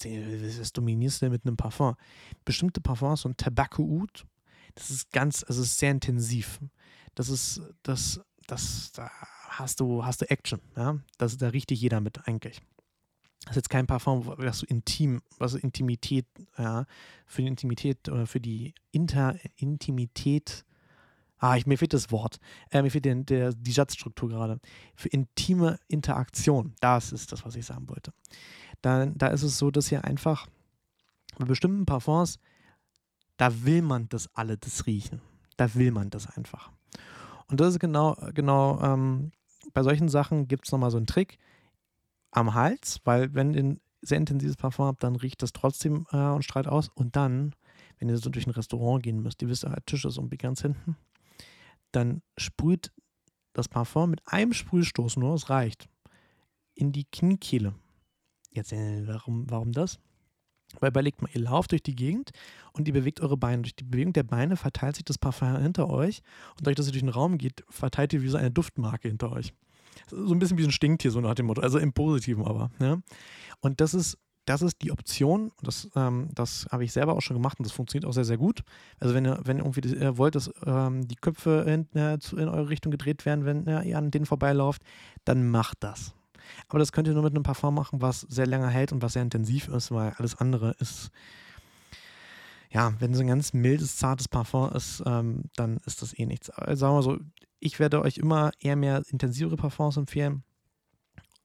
was 0.05 0.73
dominierst 0.73 1.21
du 1.21 1.25
denn 1.25 1.33
mit 1.33 1.45
einem 1.45 1.57
Parfum? 1.57 1.95
Bestimmte 2.45 2.81
Parfums, 2.81 3.21
so 3.21 3.29
ein 3.29 3.37
Tobacco 3.37 3.83
Oud, 3.83 4.25
das 4.75 4.89
ist 4.89 5.11
ganz, 5.11 5.43
also 5.43 5.61
ist 5.61 5.77
sehr 5.77 5.91
intensiv. 5.91 6.59
Das 7.15 7.29
ist, 7.29 7.61
das, 7.83 8.21
das, 8.47 8.91
da 8.93 9.11
hast 9.49 9.79
du, 9.79 10.05
hast 10.05 10.21
du 10.21 10.29
Action, 10.29 10.61
ja. 10.75 10.99
Das, 11.17 11.37
da 11.37 11.49
riecht 11.49 11.69
dich 11.69 11.81
jeder 11.81 11.99
mit 11.99 12.27
eigentlich. 12.27 12.61
Das 13.43 13.51
ist 13.51 13.55
jetzt 13.57 13.69
kein 13.69 13.87
Parfum, 13.87 14.25
was 14.25 14.59
du 14.59 14.67
intim, 14.67 15.21
was 15.39 15.55
Intimität, 15.55 16.27
ja, 16.57 16.85
für 17.25 17.41
die 17.41 17.47
Intimität 17.47 18.07
oder 18.07 18.27
für 18.27 18.39
die 18.39 18.73
Inter 18.91 19.35
Intimität, 19.55 20.63
ah, 21.39 21.57
ich, 21.57 21.65
mir 21.65 21.77
fehlt 21.77 21.93
das 21.93 22.11
Wort, 22.11 22.39
äh, 22.69 22.83
mir 22.83 22.91
fehlt 22.91 23.05
der, 23.05 23.15
der, 23.15 23.53
die 23.53 23.71
Satzstruktur 23.71 24.29
gerade. 24.29 24.59
Für 24.95 25.09
intime 25.09 25.79
Interaktion, 25.87 26.75
das 26.81 27.11
ist 27.11 27.31
das, 27.31 27.43
was 27.43 27.55
ich 27.55 27.65
sagen 27.65 27.89
wollte 27.89 28.13
da, 28.81 29.05
da 29.07 29.27
ist 29.27 29.43
es 29.43 29.57
so, 29.57 29.71
dass 29.71 29.91
ihr 29.91 30.03
einfach 30.03 30.47
bei 31.37 31.45
bestimmten 31.45 31.85
Parfums, 31.85 32.39
da 33.37 33.63
will 33.63 33.81
man 33.81 34.09
das 34.09 34.29
alle 34.35 34.57
das 34.57 34.85
riechen. 34.85 35.21
Da 35.57 35.73
will 35.75 35.91
man 35.91 36.09
das 36.09 36.27
einfach. 36.37 36.71
Und 37.47 37.59
das 37.59 37.73
ist 37.73 37.79
genau, 37.79 38.15
genau, 38.33 38.81
ähm, 38.81 39.31
bei 39.73 39.83
solchen 39.83 40.09
Sachen 40.09 40.47
gibt 40.47 40.65
es 40.65 40.71
nochmal 40.71 40.91
so 40.91 40.97
einen 40.97 41.05
Trick 41.05 41.37
am 42.31 42.53
Hals, 42.53 42.99
weil 43.03 43.33
wenn 43.33 43.53
ihr 43.53 43.63
ein 43.63 43.81
sehr 44.01 44.17
intensives 44.17 44.57
Parfum 44.57 44.85
habt, 44.85 45.03
dann 45.03 45.15
riecht 45.15 45.41
das 45.41 45.53
trotzdem 45.53 46.05
äh, 46.11 46.17
und 46.17 46.43
strahlt 46.43 46.67
aus. 46.67 46.89
Und 46.89 47.15
dann, 47.15 47.53
wenn 47.99 48.09
ihr 48.09 48.17
so 48.17 48.29
durch 48.29 48.47
ein 48.47 48.51
Restaurant 48.51 49.03
gehen 49.03 49.21
müsst, 49.21 49.41
ihr 49.41 49.49
wisst, 49.49 49.63
der 49.63 49.85
Tisch 49.85 50.05
ist 50.05 50.17
irgendwie 50.17 50.37
ganz 50.37 50.61
hinten, 50.61 50.95
dann 51.91 52.21
sprüht 52.37 52.91
das 53.53 53.67
Parfum 53.67 54.09
mit 54.09 54.21
einem 54.25 54.53
Sprühstoß 54.53 55.17
nur, 55.17 55.35
es 55.35 55.49
reicht, 55.49 55.89
in 56.73 56.91
die 56.91 57.05
Kniekehle. 57.05 57.75
Jetzt, 58.51 58.73
warum, 58.73 59.49
warum 59.49 59.71
das? 59.71 59.99
Weil 60.79 60.89
überlegt 60.89 61.21
mal, 61.21 61.29
ihr 61.33 61.41
lauft 61.41 61.71
durch 61.71 61.83
die 61.83 61.95
Gegend 61.95 62.31
und 62.73 62.87
ihr 62.87 62.93
bewegt 62.93 63.19
eure 63.21 63.37
Beine. 63.37 63.63
Durch 63.63 63.75
die 63.75 63.83
Bewegung 63.83 64.13
der 64.13 64.23
Beine 64.23 64.55
verteilt 64.55 64.95
sich 64.95 65.05
das 65.05 65.17
Parfum 65.17 65.57
hinter 65.57 65.89
euch 65.89 66.21
und 66.51 66.61
dadurch, 66.61 66.77
dass 66.77 66.87
ihr 66.87 66.93
durch 66.93 67.03
den 67.03 67.09
Raum 67.09 67.37
geht, 67.37 67.63
verteilt 67.69 68.13
ihr 68.13 68.21
wie 68.21 68.29
so 68.29 68.37
eine 68.37 68.51
Duftmarke 68.51 69.07
hinter 69.07 69.31
euch. 69.31 69.53
So 70.09 70.33
ein 70.33 70.39
bisschen 70.39 70.57
wie 70.57 70.63
ein 70.63 70.71
Stinktier, 70.71 71.11
so 71.11 71.19
nach 71.19 71.35
dem 71.35 71.47
Motto. 71.47 71.61
Also 71.61 71.77
im 71.77 71.93
Positiven 71.93 72.45
aber. 72.45 72.71
Ja? 72.79 72.99
Und 73.59 73.81
das 73.81 73.93
ist, 73.93 74.17
das 74.45 74.61
ist 74.61 74.81
die 74.81 74.91
Option. 74.91 75.51
Das, 75.61 75.89
ähm, 75.95 76.29
das 76.33 76.67
habe 76.71 76.85
ich 76.85 76.93
selber 76.93 77.15
auch 77.15 77.21
schon 77.21 77.35
gemacht 77.35 77.59
und 77.59 77.65
das 77.65 77.73
funktioniert 77.73 78.07
auch 78.07 78.13
sehr, 78.13 78.25
sehr 78.25 78.37
gut. 78.37 78.61
Also 78.99 79.13
wenn 79.13 79.25
ihr, 79.25 79.39
wenn 79.43 79.57
ihr 79.57 79.65
irgendwie 79.65 79.95
äh, 79.97 80.17
wollt, 80.17 80.35
dass 80.35 80.51
ähm, 80.65 81.07
die 81.07 81.15
Köpfe 81.15 81.65
in, 81.67 81.93
äh, 81.95 82.17
in 82.33 82.47
eure 82.47 82.69
Richtung 82.69 82.91
gedreht 82.91 83.25
werden, 83.25 83.45
wenn 83.45 83.67
äh, 83.67 83.83
ihr 83.83 83.97
an 83.97 84.11
denen 84.11 84.25
vorbeilauft, 84.25 84.81
dann 85.25 85.49
macht 85.49 85.77
das. 85.81 86.13
Aber 86.67 86.79
das 86.79 86.91
könnt 86.91 87.07
ihr 87.07 87.13
nur 87.13 87.23
mit 87.23 87.35
einem 87.35 87.43
Parfum 87.43 87.75
machen, 87.75 88.01
was 88.01 88.21
sehr 88.21 88.47
länger 88.47 88.69
hält 88.69 88.91
und 88.91 89.01
was 89.01 89.13
sehr 89.13 89.21
intensiv 89.21 89.67
ist, 89.67 89.91
weil 89.91 90.11
alles 90.17 90.35
andere 90.35 90.75
ist, 90.79 91.11
ja, 92.69 92.93
wenn 92.99 93.13
so 93.13 93.21
ein 93.21 93.27
ganz 93.27 93.53
mildes, 93.53 93.97
zartes 93.97 94.27
Parfum 94.27 94.71
ist, 94.71 95.03
ähm, 95.05 95.43
dann 95.55 95.77
ist 95.85 96.01
das 96.01 96.17
eh 96.17 96.25
nichts. 96.25 96.49
Also 96.49 96.79
sagen 96.79 96.95
wir 96.95 97.03
so, 97.03 97.17
ich 97.59 97.79
werde 97.79 98.01
euch 98.01 98.17
immer 98.17 98.51
eher 98.59 98.75
mehr 98.75 99.03
intensivere 99.09 99.57
Parfums 99.57 99.97
empfehlen, 99.97 100.43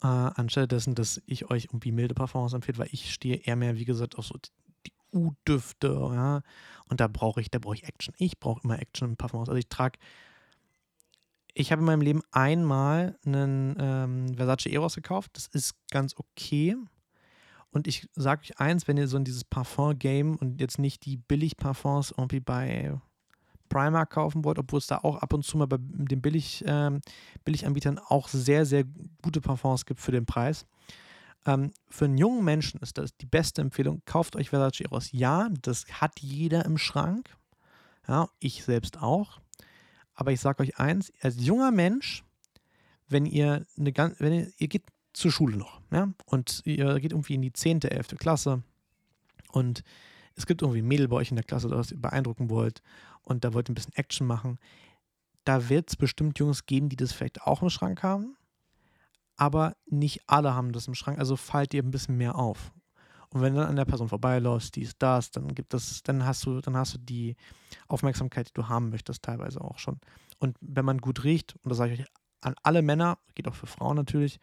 äh, 0.02 0.06
anstelle 0.06 0.68
dessen, 0.68 0.94
dass 0.94 1.20
ich 1.26 1.50
euch 1.50 1.64
irgendwie 1.66 1.92
milde 1.92 2.14
Parfums 2.14 2.52
empfehle, 2.52 2.78
weil 2.78 2.88
ich 2.92 3.12
stehe 3.12 3.36
eher 3.36 3.56
mehr, 3.56 3.76
wie 3.76 3.84
gesagt, 3.84 4.16
auf 4.16 4.26
so 4.26 4.38
die 4.86 4.92
U-Düfte, 5.12 5.88
ja, 5.88 6.42
und 6.88 7.00
da 7.00 7.08
brauche 7.08 7.40
ich, 7.40 7.50
da 7.50 7.58
brauche 7.58 7.74
ich 7.74 7.84
Action. 7.84 8.14
Ich 8.18 8.38
brauche 8.38 8.60
immer 8.62 8.78
Action 8.78 9.10
im 9.10 9.16
Parfums. 9.16 9.48
Also 9.48 9.58
ich 9.58 9.68
trage 9.68 9.98
ich 11.58 11.72
habe 11.72 11.80
in 11.80 11.86
meinem 11.86 12.02
Leben 12.02 12.22
einmal 12.32 13.18
einen 13.24 13.76
ähm, 13.80 14.34
Versace 14.36 14.66
Eros 14.66 14.94
gekauft. 14.94 15.30
Das 15.34 15.46
ist 15.46 15.74
ganz 15.90 16.14
okay. 16.18 16.76
Und 17.70 17.86
ich 17.86 18.08
sage 18.14 18.42
euch 18.42 18.60
eins, 18.60 18.86
wenn 18.86 18.98
ihr 18.98 19.08
so 19.08 19.16
in 19.16 19.24
dieses 19.24 19.44
Parfum-Game 19.44 20.36
und 20.36 20.60
jetzt 20.60 20.78
nicht 20.78 21.06
die 21.06 21.16
Billig-Parfums 21.16 22.12
irgendwie 22.16 22.40
bei 22.40 22.98
Primark 23.70 24.10
kaufen 24.10 24.44
wollt, 24.44 24.58
obwohl 24.58 24.78
es 24.78 24.86
da 24.86 24.98
auch 24.98 25.16
ab 25.16 25.32
und 25.32 25.44
zu 25.44 25.56
mal 25.56 25.66
bei 25.66 25.78
den 25.80 26.20
Billig, 26.20 26.62
ähm, 26.66 27.00
Billiganbietern 27.44 27.98
auch 27.98 28.28
sehr, 28.28 28.66
sehr 28.66 28.84
gute 29.22 29.40
Parfums 29.40 29.86
gibt 29.86 30.00
für 30.00 30.12
den 30.12 30.26
Preis. 30.26 30.66
Ähm, 31.46 31.72
für 31.88 32.04
einen 32.04 32.18
jungen 32.18 32.44
Menschen 32.44 32.80
ist 32.80 32.98
das 32.98 33.16
die 33.16 33.26
beste 33.26 33.62
Empfehlung. 33.62 34.02
Kauft 34.04 34.36
euch 34.36 34.50
Versace 34.50 34.82
Eros. 34.82 35.10
Ja, 35.10 35.48
das 35.62 35.86
hat 35.90 36.20
jeder 36.20 36.66
im 36.66 36.76
Schrank. 36.76 37.34
Ja, 38.06 38.28
ich 38.40 38.62
selbst 38.62 39.02
auch. 39.02 39.40
Aber 40.16 40.32
ich 40.32 40.40
sage 40.40 40.62
euch 40.62 40.78
eins, 40.78 41.12
als 41.20 41.36
junger 41.38 41.70
Mensch, 41.70 42.24
wenn 43.08 43.26
ihr 43.26 43.66
eine 43.78 43.92
ganz, 43.92 44.18
wenn 44.18 44.32
ihr, 44.32 44.52
ihr 44.58 44.68
geht 44.68 44.84
zur 45.12 45.30
Schule 45.30 45.56
noch, 45.56 45.80
ja, 45.92 46.12
und 46.24 46.62
ihr 46.64 46.98
geht 46.98 47.12
irgendwie 47.12 47.34
in 47.34 47.42
die 47.42 47.52
10., 47.52 47.82
11. 47.82 48.16
Klasse 48.18 48.62
und 49.52 49.84
es 50.34 50.46
gibt 50.46 50.62
irgendwie 50.62 50.82
Mädel 50.82 51.08
bei 51.08 51.16
euch 51.16 51.30
in 51.30 51.36
der 51.36 51.44
Klasse, 51.44 51.68
das 51.68 51.92
ihr 51.92 52.00
beeindrucken 52.00 52.50
wollt 52.50 52.82
und 53.22 53.44
da 53.44 53.54
wollt 53.54 53.68
ihr 53.68 53.72
ein 53.72 53.76
bisschen 53.76 53.94
Action 53.94 54.26
machen, 54.26 54.58
da 55.44 55.68
wird 55.68 55.90
es 55.90 55.96
bestimmt 55.96 56.38
Jungs 56.38 56.66
geben, 56.66 56.88
die 56.88 56.96
das 56.96 57.12
vielleicht 57.12 57.42
auch 57.42 57.62
im 57.62 57.70
Schrank 57.70 58.02
haben, 58.02 58.36
aber 59.36 59.76
nicht 59.86 60.22
alle 60.26 60.54
haben 60.54 60.72
das 60.72 60.88
im 60.88 60.94
Schrank, 60.94 61.18
also 61.18 61.36
fallt 61.36 61.72
ihr 61.72 61.82
ein 61.82 61.90
bisschen 61.90 62.16
mehr 62.16 62.34
auf. 62.34 62.72
Und 63.36 63.42
wenn 63.42 63.52
du 63.52 63.60
dann 63.60 63.68
an 63.68 63.76
der 63.76 63.84
Person 63.84 64.08
vorbeiläufst, 64.08 64.76
dies, 64.76 64.96
das, 64.96 65.30
dann 65.30 65.54
gibt 65.54 65.74
es, 65.74 66.02
dann 66.02 66.24
hast 66.24 66.46
du, 66.46 66.62
dann 66.62 66.74
hast 66.74 66.94
du 66.94 66.98
die 66.98 67.36
Aufmerksamkeit, 67.86 68.48
die 68.48 68.54
du 68.54 68.66
haben 68.66 68.88
möchtest, 68.88 69.22
teilweise 69.22 69.60
auch 69.60 69.78
schon. 69.78 70.00
Und 70.38 70.56
wenn 70.62 70.86
man 70.86 70.96
gut 71.02 71.22
riecht, 71.22 71.54
und 71.62 71.68
das 71.68 71.76
sage 71.76 71.92
ich 71.92 72.00
euch 72.00 72.06
an 72.40 72.54
alle 72.62 72.80
Männer, 72.80 73.18
geht 73.34 73.46
auch 73.46 73.54
für 73.54 73.66
Frauen 73.66 73.96
natürlich, 73.96 74.40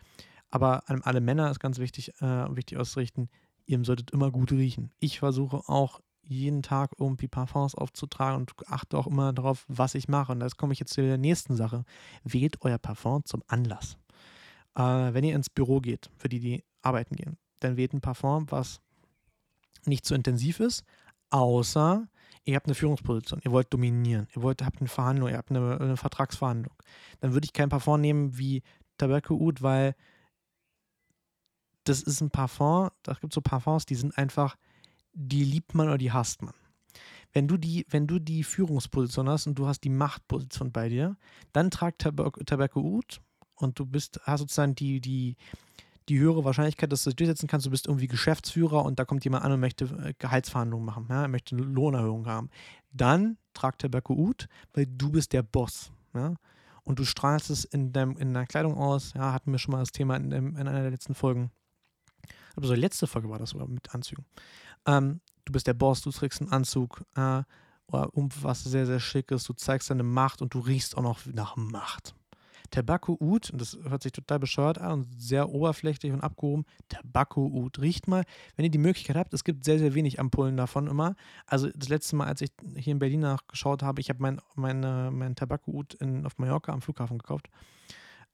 aber 0.52 0.88
an 0.92 1.02
alle 1.02 1.22
Männer 1.22 1.50
ist 1.50 1.60
ganz 1.60 1.80
wichtig, 1.80 2.14
äh, 2.22 2.56
wichtig 2.56 2.78
auszurichten, 2.78 3.32
ihr 3.66 3.84
solltet 3.84 4.12
immer 4.12 4.30
gut 4.30 4.52
riechen. 4.52 4.92
Ich 5.00 5.18
versuche 5.18 5.68
auch 5.68 6.00
jeden 6.22 6.62
Tag 6.62 6.92
irgendwie 7.00 7.28
Parfums 7.28 7.74
aufzutragen 7.74 8.42
und 8.42 8.54
achte 8.68 8.96
auch 8.96 9.08
immer 9.08 9.34
darauf, 9.34 9.66
was 9.70 9.96
ich 9.96 10.08
mache. 10.08 10.34
Und 10.34 10.42
jetzt 10.42 10.58
komme 10.58 10.74
ich 10.74 10.80
jetzt 10.80 10.94
zu 10.94 11.02
der 11.02 11.18
nächsten 11.18 11.56
Sache. 11.56 11.84
Wählt 12.24 12.62
euer 12.62 12.78
Parfum 12.78 13.26
zum 13.26 13.42
Anlass. 13.48 13.98
Äh, 14.76 14.84
wenn 14.84 15.24
ihr 15.24 15.36
ins 15.36 15.50
Büro 15.50 15.82
geht, 15.82 16.12
für 16.16 16.30
die, 16.30 16.40
die 16.40 16.64
arbeiten 16.84 17.16
gehen, 17.16 17.38
dann 17.64 17.78
wählt 17.78 17.94
ein 17.94 18.02
Parfum, 18.02 18.50
was 18.52 18.82
nicht 19.86 20.06
zu 20.06 20.10
so 20.10 20.16
intensiv 20.16 20.60
ist, 20.60 20.84
außer 21.30 22.08
ihr 22.46 22.56
habt 22.56 22.68
eine 22.68 22.76
Führungsposition, 22.76 23.42
ihr 23.44 23.52
wollt 23.52 23.74
dominieren, 23.74 24.28
ihr 24.36 24.42
wollt, 24.42 24.64
habt 24.64 24.80
eine 24.80 24.90
Verhandlung, 24.90 25.30
ihr 25.30 25.38
habt 25.38 25.50
eine, 25.50 25.80
eine 25.80 25.98
Vertragsverhandlung. 25.98 26.76
Dann 27.20 27.34
würde 27.34 27.46
ich 27.46 27.54
kein 27.54 27.70
Parfum 27.70 28.02
nehmen 28.02 28.38
wie 28.38 28.64
Tobacco 28.98 29.36
Oud, 29.36 29.62
weil 29.62 29.96
das 31.86 32.02
ist 32.02 32.22
ein 32.22 32.30
Parfum, 32.30 32.90
da 33.04 33.14
gibt 33.14 33.34
es 33.34 33.36
so 33.36 33.42
Parfums, 33.42 33.86
die 33.86 33.96
sind 33.96 34.18
einfach, 34.18 34.56
die 35.14 35.44
liebt 35.44 35.74
man 35.74 35.88
oder 35.88 35.98
die 35.98 36.12
hasst 36.12 36.42
man. 36.42 36.54
wenn 37.34 37.48
du 37.48 37.58
die, 37.58 37.86
wenn 37.90 38.08
du 38.08 38.20
die 38.20 38.44
Führungsposition 38.44 39.28
hast 39.28 39.48
und 39.48 39.56
du 39.56 39.68
hast 39.68 39.82
die 39.82 39.90
Machtposition 39.90 40.72
bei 40.72 40.88
dir, 40.88 41.18
dann 41.52 41.72
tragt 41.72 42.04
Tabakco 42.04 42.80
Ut 42.80 43.22
und 43.56 43.80
du 43.80 43.86
bist, 43.86 44.20
hast 44.24 44.42
sozusagen 44.42 44.76
die, 44.76 45.02
die, 45.02 45.36
die 46.10 46.20
höhere 46.20 46.44
Wahrscheinlichkeit, 46.44 46.92
dass 46.92 47.04
du 47.04 47.10
das 47.10 47.16
durchsetzen 47.16 47.48
kannst. 47.48 47.66
Du 47.66 47.72
bist 47.72 47.88
irgendwie 47.88 48.08
Geschäftsführer 48.08 48.84
und 48.84 49.00
da 49.00 49.06
kommt 49.06 49.24
jemand 49.24 49.46
an 49.46 49.52
und 49.52 49.60
möchte 49.60 49.86
äh, 49.86 50.14
Gehaltsverhandlungen 50.18 50.86
machen, 50.86 51.08
ja, 51.10 51.28
möchte 51.28 51.56
eine 51.56 51.66
Lohnerhöhung 51.66 52.26
haben. 52.26 52.50
Dann 52.92 53.38
tragt 53.54 53.82
Tabakco 53.82 54.14
Ut, 54.14 54.48
weil 54.74 54.88
du 54.88 55.12
bist 55.12 55.34
der 55.34 55.44
Boss. 55.44 55.92
Ja? 56.14 56.36
Und 56.84 57.00
du 57.00 57.06
strahlst 57.06 57.50
es 57.50 57.66
in, 57.66 57.94
deinem, 57.94 58.18
in 58.18 58.34
deiner 58.34 58.46
Kleidung 58.46 58.78
aus. 58.78 59.14
Ja, 59.14 59.34
hatten 59.34 59.52
wir 59.52 59.60
schon 59.60 59.72
mal 59.72 59.80
das 59.80 59.92
Thema 59.92 60.18
in, 60.18 60.32
in 60.32 60.58
einer 60.58 60.82
der 60.82 60.92
letzten 60.92 61.16
Folgen. 61.16 61.52
Aber 62.56 62.68
so, 62.68 62.74
letzte 62.74 63.08
Folge 63.08 63.30
war 63.30 63.40
das 63.40 63.52
sogar 63.52 63.68
mit 63.68 63.94
Anzügen. 63.94 64.26
Ähm, 64.86 65.22
du 65.46 65.54
bist 65.54 65.68
der 65.68 65.74
Boss, 65.74 66.02
du 66.02 66.12
trägst 66.12 66.42
einen 66.42 66.52
Anzug 66.52 67.04
äh, 67.16 67.44
um 67.88 68.30
was 68.42 68.64
sehr, 68.64 68.86
sehr 68.86 69.00
schick 69.00 69.32
ist. 69.32 69.48
Du 69.48 69.54
zeigst 69.54 69.90
deine 69.90 70.04
Macht 70.04 70.42
und 70.42 70.54
du 70.54 70.60
riechst 70.60 70.98
auch 70.98 71.04
noch 71.04 71.26
nach 71.28 71.56
Macht. 71.56 72.16
Tabakco 72.74 73.18
Oud, 73.22 73.52
und 73.52 73.62
das 73.62 73.78
hört 73.88 74.02
sich 74.02 74.14
total 74.14 74.40
bescheuert 74.40 74.80
an 74.80 74.94
und 74.94 75.22
sehr 75.22 75.50
oberflächlich 75.50 76.12
und 76.12 76.22
abgehoben. 76.22 76.66
Tabakco 76.90 77.46
Oud. 77.46 77.80
Riecht 77.80 78.08
mal, 78.08 78.24
wenn 78.56 78.66
ihr 78.66 78.72
die 78.72 78.80
Möglichkeit 78.80 79.16
habt, 79.16 79.32
es 79.36 79.44
gibt 79.44 79.64
sehr, 79.64 79.78
sehr 79.78 79.94
wenig 79.94 80.20
Ampullen 80.20 80.58
davon 80.58 80.88
immer. 80.88 81.16
Also 81.46 81.70
das 81.76 81.90
letzte 81.90 82.16
Mal, 82.16 82.26
als 82.26 82.42
ich 82.42 82.52
hier 82.76 82.94
in 82.94 83.00
Berlin 83.00 83.20
nachgeschaut 83.20 83.84
habe, 83.84 84.02
ich 84.02 84.10
habe 84.10 84.24
mein, 84.24 84.42
meine, 84.56 85.12
mein 85.12 85.36
Tabakco 85.36 85.72
Oud 85.72 85.94
in, 85.96 86.26
auf 86.26 86.40
Mallorca 86.40 86.74
am 86.74 86.82
Flughafen 86.82 87.20
gekauft, 87.20 87.48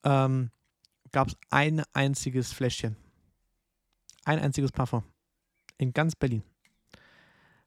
ähm, 0.06 0.52
gab 1.12 1.28
es 1.28 1.38
ein 1.50 1.84
einziges 1.92 2.54
Fläschchen. 2.54 2.96
Ein 4.24 4.40
einziges 4.40 4.72
Parfum. 4.72 5.04
In 5.78 5.92
ganz 5.92 6.16
Berlin. 6.16 6.44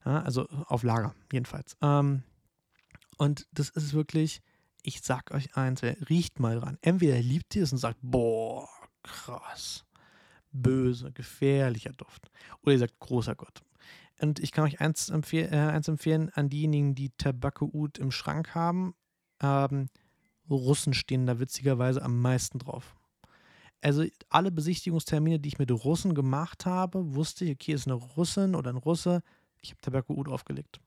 Ja, 0.06 0.22
also 0.22 0.48
auf 0.48 0.84
Lager, 0.84 1.14
jedenfalls. 1.30 1.76
Ähm, 1.82 2.22
und 3.18 3.46
das 3.52 3.68
ist 3.68 3.92
wirklich, 3.92 4.40
ich 4.82 5.00
sag 5.00 5.30
euch 5.32 5.56
eins, 5.56 5.82
riecht 5.82 6.40
mal 6.40 6.58
dran. 6.58 6.78
Entweder 6.82 7.18
liebt 7.20 7.54
ihr 7.56 7.62
es 7.62 7.72
und 7.72 7.78
sagt, 7.78 7.98
boah, 8.02 8.68
krass, 9.02 9.84
böse, 10.52 11.12
gefährlicher 11.12 11.92
Duft. 11.92 12.30
Oder 12.62 12.72
ihr 12.72 12.78
sagt, 12.80 12.98
großer 12.98 13.34
Gott. 13.34 13.62
Und 14.20 14.38
ich 14.38 14.52
kann 14.52 14.64
euch 14.64 14.80
eins, 14.80 15.08
empfehl 15.08 15.48
äh, 15.52 15.56
eins 15.56 15.88
empfehlen 15.88 16.30
an 16.34 16.48
diejenigen, 16.48 16.94
die 16.94 17.10
Tabakco 17.10 17.70
Oud 17.72 17.98
im 17.98 18.12
Schrank 18.12 18.54
haben. 18.54 18.94
Ähm, 19.40 19.88
Russen 20.48 20.94
stehen 20.94 21.26
da 21.26 21.40
witzigerweise 21.40 22.02
am 22.02 22.20
meisten 22.20 22.58
drauf. 22.58 22.94
Also 23.80 24.04
alle 24.28 24.52
Besichtigungstermine, 24.52 25.40
die 25.40 25.48
ich 25.48 25.58
mit 25.58 25.72
Russen 25.72 26.14
gemacht 26.14 26.66
habe, 26.66 27.14
wusste 27.14 27.44
ich, 27.44 27.52
okay, 27.52 27.72
ist 27.72 27.88
eine 27.88 27.94
Russin 27.94 28.54
oder 28.54 28.70
ein 28.70 28.76
Russe. 28.76 29.22
Ich 29.60 29.70
habe 29.70 29.80
Tabakco 29.80 30.14
Oud 30.14 30.28
aufgelegt. 30.28 30.80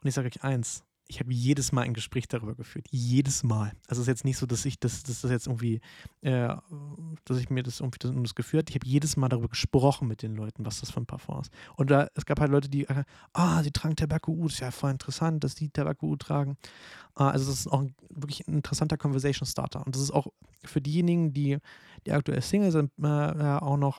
Und 0.00 0.08
ich 0.08 0.14
sage 0.14 0.28
euch 0.28 0.42
eins, 0.42 0.84
ich 1.08 1.20
habe 1.20 1.32
jedes 1.32 1.72
Mal 1.72 1.82
ein 1.82 1.94
Gespräch 1.94 2.28
darüber 2.28 2.54
geführt. 2.54 2.86
Jedes 2.90 3.42
Mal. 3.42 3.72
Also 3.88 4.00
es 4.02 4.06
ist 4.06 4.06
jetzt 4.08 4.24
nicht 4.26 4.36
so, 4.36 4.44
dass 4.44 4.64
ich 4.66 4.78
das, 4.78 5.02
dass 5.02 5.22
das 5.22 5.30
jetzt 5.30 5.46
irgendwie, 5.46 5.80
äh, 6.20 6.54
dass 7.24 7.38
ich 7.38 7.48
mir 7.48 7.62
das 7.62 7.80
irgendwie 7.80 7.98
das, 7.98 8.12
das 8.14 8.34
geführt. 8.34 8.68
Ich 8.68 8.76
habe 8.76 8.86
jedes 8.86 9.16
Mal 9.16 9.30
darüber 9.30 9.48
gesprochen 9.48 10.06
mit 10.06 10.22
den 10.22 10.36
Leuten, 10.36 10.66
was 10.66 10.80
das 10.80 10.90
für 10.90 11.00
ein 11.00 11.06
Parfum 11.06 11.40
ist. 11.40 11.50
Und 11.76 11.90
da, 11.90 12.08
es 12.14 12.26
gab 12.26 12.40
halt 12.40 12.50
Leute, 12.50 12.68
die, 12.68 12.86
äh, 12.86 13.04
ah, 13.32 13.62
sie 13.62 13.70
tragen 13.70 13.96
Tabakco 13.96 14.32
Oud, 14.32 14.52
ist 14.52 14.60
ja 14.60 14.70
voll 14.70 14.90
interessant, 14.90 15.42
dass 15.44 15.54
die 15.54 15.70
Tabakco 15.70 16.08
Oud 16.08 16.20
tragen. 16.20 16.58
Äh, 17.16 17.22
also 17.22 17.46
das 17.46 17.60
ist 17.60 17.68
auch 17.68 17.80
ein, 17.80 17.94
wirklich 18.10 18.46
ein 18.46 18.54
interessanter 18.54 18.98
Conversation 18.98 19.46
Starter. 19.46 19.86
Und 19.86 19.94
das 19.94 20.02
ist 20.02 20.10
auch 20.10 20.26
für 20.62 20.82
diejenigen, 20.82 21.32
die, 21.32 21.56
die 22.04 22.12
aktuell 22.12 22.42
Single 22.42 22.70
sind, 22.70 22.92
äh, 23.02 23.06
auch 23.06 23.78
noch 23.78 23.98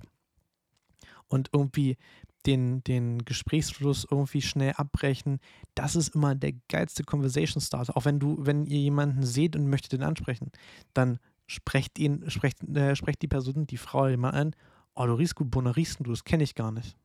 und 1.29 1.49
irgendwie 1.53 1.97
den, 2.45 2.83
den 2.83 3.25
Gesprächsfluss 3.25 4.07
irgendwie 4.09 4.41
schnell 4.41 4.73
abbrechen. 4.73 5.39
Das 5.75 5.95
ist 5.95 6.15
immer 6.15 6.35
der 6.35 6.53
geilste 6.69 7.03
Conversation 7.03 7.61
Starter. 7.61 7.95
Auch 7.97 8.05
wenn 8.05 8.19
du, 8.19 8.37
wenn 8.39 8.65
ihr 8.65 8.79
jemanden 8.79 9.23
seht 9.23 9.55
und 9.55 9.69
möchtet 9.69 9.93
den 9.93 10.03
ansprechen, 10.03 10.51
dann 10.93 11.19
sprecht 11.47 11.99
ihn, 11.99 12.29
sprecht, 12.29 12.63
äh, 12.63 12.95
sprecht 12.95 13.21
die 13.21 13.27
Person, 13.27 13.67
die 13.67 13.77
Frau 13.77 14.05
immer 14.07 14.33
an, 14.33 14.55
oh, 14.95 15.05
du 15.05 15.13
riechst 15.13 15.35
gut, 15.35 15.51
Bonner 15.51 15.75
riechst 15.75 15.99
du, 15.99 16.03
das 16.03 16.23
kenne 16.23 16.43
ich 16.43 16.55
gar 16.55 16.71
nicht. 16.71 16.95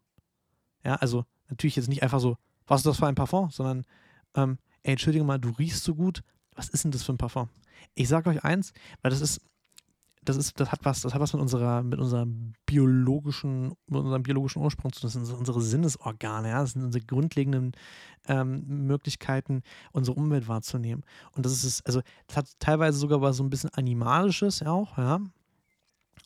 Ja, 0.84 0.96
also 0.96 1.24
natürlich 1.48 1.76
jetzt 1.76 1.88
nicht 1.88 2.02
einfach 2.02 2.20
so, 2.20 2.36
was 2.66 2.80
ist 2.80 2.86
das 2.86 2.98
für 2.98 3.06
ein 3.06 3.14
Parfum, 3.14 3.50
sondern, 3.50 3.84
ähm, 4.34 4.58
ey, 4.82 4.92
entschuldige 4.92 5.24
mal, 5.24 5.38
du 5.38 5.50
riechst 5.50 5.84
so 5.84 5.94
gut, 5.94 6.22
was 6.54 6.68
ist 6.68 6.84
denn 6.84 6.90
das 6.90 7.02
für 7.02 7.12
ein 7.12 7.18
Parfum? 7.18 7.48
Ich 7.94 8.08
sage 8.08 8.30
euch 8.30 8.44
eins, 8.44 8.72
weil 9.02 9.10
das 9.10 9.20
ist, 9.20 9.40
das 10.24 10.36
ist, 10.36 10.58
das 10.58 10.72
hat 10.72 10.84
was, 10.84 11.02
das 11.02 11.14
hat 11.14 11.20
was 11.20 11.32
mit 11.32 11.42
unserer, 11.42 11.82
mit 11.82 11.98
unserem 11.98 12.54
biologischen, 12.66 13.74
mit 13.86 14.00
unserem 14.00 14.22
biologischen 14.22 14.62
Ursprung 14.62 14.92
zu 14.92 15.00
tun. 15.00 15.06
Das 15.08 15.12
sind 15.14 15.38
unsere 15.38 15.60
Sinnesorgane, 15.60 16.48
ja. 16.48 16.60
Das 16.60 16.72
sind 16.72 16.84
unsere 16.84 17.04
grundlegenden 17.04 17.72
ähm, 18.26 18.64
Möglichkeiten, 18.86 19.62
unsere 19.92 20.16
Umwelt 20.16 20.48
wahrzunehmen. 20.48 21.04
Und 21.32 21.46
das 21.46 21.64
ist, 21.64 21.86
also, 21.86 22.00
das 22.26 22.36
hat 22.36 22.46
teilweise 22.58 22.98
sogar 22.98 23.20
was 23.20 23.36
so 23.36 23.44
ein 23.44 23.50
bisschen 23.50 23.70
Animalisches 23.74 24.62
auch, 24.62 24.98
ja. 24.98 25.20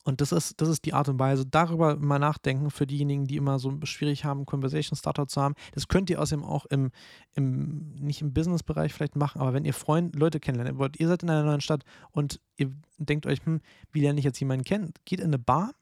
Und 0.04 0.20
das 0.20 0.32
ist, 0.32 0.60
das 0.60 0.68
ist 0.68 0.84
die 0.84 0.94
Art 0.94 1.08
und 1.08 1.18
Weise, 1.18 1.44
darüber 1.44 1.96
mal 1.96 2.18
nachdenken 2.18 2.70
für 2.70 2.86
diejenigen, 2.86 3.26
die 3.26 3.36
immer 3.36 3.58
so 3.58 3.78
schwierig 3.84 4.24
haben, 4.24 4.46
Conversation 4.46 4.96
Starter 4.96 5.28
zu 5.28 5.40
haben. 5.40 5.54
Das 5.74 5.88
könnt 5.88 6.08
ihr 6.08 6.20
außerdem 6.20 6.44
auch 6.44 6.66
im, 6.66 6.90
im 7.34 7.94
nicht 7.94 8.22
im 8.22 8.32
Business-Bereich 8.32 8.92
vielleicht 8.94 9.16
machen, 9.16 9.40
aber 9.40 9.52
wenn 9.52 9.64
ihr 9.64 9.74
Freunde, 9.74 10.18
Leute 10.18 10.40
kennenlernen 10.40 10.78
wollt, 10.78 10.98
ihr 10.98 11.08
seid 11.08 11.22
in 11.22 11.30
einer 11.30 11.44
neuen 11.44 11.60
Stadt 11.60 11.84
und 12.10 12.40
ihr 12.56 12.72
denkt 12.96 13.26
euch, 13.26 13.44
hm, 13.44 13.60
wie 13.92 14.00
lerne 14.00 14.18
ich 14.18 14.24
jetzt 14.24 14.40
jemanden 14.40 14.64
kennen? 14.64 14.94
Geht 15.04 15.20
in 15.20 15.26
eine 15.26 15.38
Bar 15.38 15.74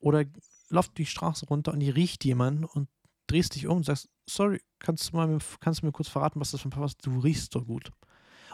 oder 0.00 0.24
lauft 0.68 0.98
die 0.98 1.06
Straße 1.06 1.46
runter 1.46 1.72
und 1.72 1.80
ihr 1.80 1.94
riecht 1.94 2.24
jemanden 2.24 2.64
und 2.64 2.88
drehst 3.26 3.54
dich 3.54 3.66
um 3.66 3.78
und 3.78 3.86
sagst, 3.86 4.08
sorry, 4.28 4.60
kannst 4.78 5.12
du, 5.12 5.16
mal, 5.16 5.38
kannst 5.60 5.82
du 5.82 5.86
mir 5.86 5.92
kurz 5.92 6.08
verraten, 6.08 6.40
was 6.40 6.50
das 6.50 6.60
für 6.60 6.68
ein 6.68 6.70
Parfum 6.70 6.86
ist? 6.86 7.06
Du 7.06 7.18
riechst 7.20 7.52
so 7.52 7.62
gut. 7.62 7.92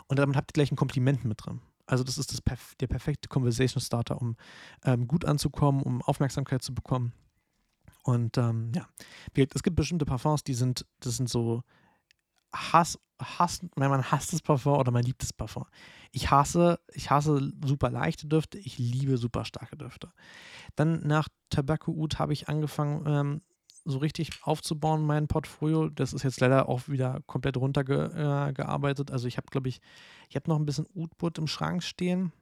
Und 0.06 0.18
damit 0.18 0.36
habt 0.36 0.50
ihr 0.50 0.54
gleich 0.54 0.70
ein 0.70 0.76
Kompliment 0.76 1.24
mit 1.24 1.44
drin. 1.44 1.60
Also 1.86 2.04
das 2.04 2.18
ist 2.18 2.32
das 2.32 2.40
der 2.80 2.86
perfekte 2.86 3.28
Conversation 3.28 3.80
Starter, 3.80 4.20
um 4.20 4.36
ähm, 4.84 5.06
gut 5.08 5.24
anzukommen, 5.24 5.82
um 5.82 6.02
Aufmerksamkeit 6.02 6.62
zu 6.62 6.74
bekommen. 6.74 7.12
Und 8.04 8.38
ähm, 8.38 8.72
ja, 8.74 8.86
es 9.54 9.62
gibt 9.62 9.76
bestimmte 9.76 10.04
Parfums, 10.04 10.42
die 10.42 10.54
sind, 10.54 10.86
das 11.00 11.16
sind 11.16 11.28
so 11.28 11.62
Hass, 12.54 12.98
Hass, 13.20 13.60
wenn 13.76 13.90
man 13.90 14.10
hasst 14.10 14.32
das 14.32 14.42
Parfum 14.42 14.78
oder 14.78 14.90
man 14.90 15.04
liebt 15.04 15.22
das 15.22 15.32
Parfum. 15.32 15.64
Ich 16.10 16.30
hasse, 16.30 16.80
ich 16.92 17.10
hasse 17.10 17.52
super 17.64 17.90
leichte 17.90 18.26
Düfte, 18.26 18.58
ich 18.58 18.78
liebe 18.78 19.16
super 19.16 19.44
starke 19.44 19.76
Düfte. 19.76 20.12
Dann 20.76 21.06
nach 21.06 21.28
Tobacco 21.48 21.92
Oud 21.92 22.18
habe 22.18 22.32
ich 22.32 22.48
angefangen, 22.48 23.04
ähm, 23.06 23.42
so 23.84 23.98
richtig 23.98 24.30
aufzubauen, 24.42 25.02
mein 25.02 25.28
Portfolio. 25.28 25.88
Das 25.88 26.12
ist 26.12 26.22
jetzt 26.22 26.40
leider 26.40 26.68
auch 26.68 26.88
wieder 26.88 27.20
komplett 27.26 27.56
runtergearbeitet. 27.56 29.10
Äh, 29.10 29.12
also 29.12 29.26
ich 29.26 29.36
habe, 29.36 29.48
glaube 29.50 29.68
ich, 29.68 29.80
ich 30.28 30.36
habe 30.36 30.48
noch 30.48 30.58
ein 30.58 30.66
bisschen 30.66 30.86
Oudwood 30.94 31.38
im 31.38 31.46
Schrank 31.46 31.82
stehen. 31.82 32.32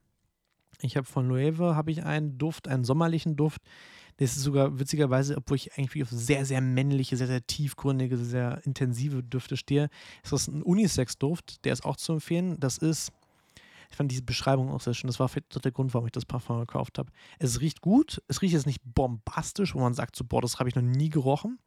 Ich 0.83 0.97
habe 0.97 1.07
von 1.07 1.29
Loewe 1.29 1.77
habe 1.77 1.91
ich 1.91 2.05
einen 2.05 2.39
Duft, 2.39 2.69
einen 2.69 2.85
sommerlichen 2.85 3.37
Duft. 3.37 3.63
Das 4.17 4.37
ist 4.37 4.43
sogar 4.43 4.79
witzigerweise, 4.79 5.37
obwohl 5.37 5.57
ich 5.57 5.77
eigentlich 5.79 6.03
auf 6.03 6.11
sehr, 6.11 6.45
sehr 6.45 6.61
männliche, 6.61 7.17
sehr, 7.17 7.27
sehr 7.27 7.47
tiefgründige, 7.47 8.19
sehr 8.19 8.61
intensive 8.65 9.23
Düfte 9.23 9.57
stehe, 9.57 9.89
ist 10.23 10.33
das 10.33 10.47
ein 10.47 10.63
Unisex-Duft. 10.63 11.65
Der 11.65 11.73
ist 11.73 11.85
auch 11.85 11.97
zu 11.97 12.13
empfehlen. 12.13 12.61
Das 12.61 12.77
ist 12.77 13.13
ich 13.91 13.97
fand 13.97 14.11
diese 14.11 14.23
Beschreibung 14.23 14.71
auch 14.71 14.81
sehr 14.81 14.95
schön. 14.95 15.09
Das 15.09 15.19
war 15.19 15.29
der 15.29 15.73
Grund, 15.73 15.93
warum 15.95 16.07
ich 16.07 16.13
das 16.13 16.25
Parfum 16.25 16.61
gekauft 16.61 16.99
habe. 16.99 17.11
Es 17.39 17.61
riecht 17.61 17.81
gut. 17.81 18.23
Es 18.29 18.41
riecht 18.41 18.55
jetzt 18.55 18.67
nicht 18.67 18.81
bombastisch, 18.85 19.75
wo 19.75 19.81
man 19.81 19.95
sagt, 19.95 20.15
so, 20.15 20.25
boah, 20.25 20.41
das 20.41 20.59
habe 20.59 20.69
ich 20.69 20.77
noch 20.77 20.83
nie 20.83 21.11
gerochen. 21.11 21.59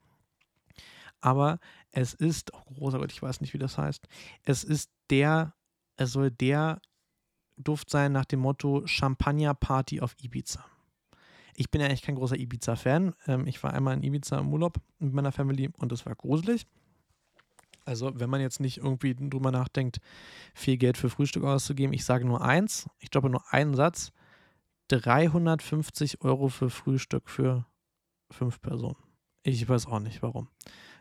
Aber 1.20 1.60
es 1.92 2.14
ist, 2.14 2.54
oh 2.54 2.74
großer 2.76 3.00
Gott, 3.00 3.12
ich 3.12 3.22
weiß 3.22 3.42
nicht, 3.42 3.54
wie 3.54 3.58
das 3.58 3.78
heißt. 3.78 4.08
Es 4.44 4.64
ist 4.64 4.90
der, 5.10 5.54
es 5.98 6.14
soll 6.14 6.32
der 6.32 6.82
Duft 7.58 7.90
sein 7.90 8.12
nach 8.14 8.26
dem 8.26 8.40
Motto 8.40 8.86
Champagner 8.88 9.54
Party 9.54 10.02
auf 10.02 10.16
Ibiza. 10.22 10.66
Ich 11.56 11.70
bin 11.70 11.82
ja 11.82 11.88
eigentlich 11.88 12.02
kein 12.02 12.16
großer 12.16 12.38
Ibiza-Fan. 12.38 13.14
Ähm, 13.28 13.48
ich 13.48 13.62
war 13.64 13.74
einmal 13.74 13.96
in 13.96 14.04
Ibiza 14.04 14.40
im 14.40 14.52
Urlaub 14.52 14.78
mit 15.00 15.14
meiner 15.14 15.32
Family 15.32 15.70
und 15.78 15.92
das 15.92 16.06
war 16.06 16.16
gruselig. 16.16 16.66
Also, 17.86 18.12
wenn 18.16 18.30
man 18.30 18.42
jetzt 18.42 18.60
nicht 18.60 18.78
irgendwie 18.78 19.16
drüber 19.16 19.52
nachdenkt, 19.52 20.00
viel 20.54 20.78
Geld 20.78 20.98
für 20.98 21.10
Frühstück 21.10 21.44
auszugeben, 21.44 21.94
ich 21.94 22.06
sage 22.06 22.26
nur 22.26 22.42
eins, 22.42 22.88
ich 23.00 23.10
droppe 23.10 23.30
nur 23.30 23.44
einen 23.52 23.74
Satz: 23.74 24.12
350 24.90 26.22
Euro 26.22 26.50
für 26.50 26.70
Frühstück 26.70 27.30
für 27.30 27.66
fünf 28.32 28.62
Personen. 28.62 28.98
Ich 29.44 29.68
weiß 29.68 29.88
auch 29.88 30.00
nicht 30.00 30.22
warum. 30.22 30.48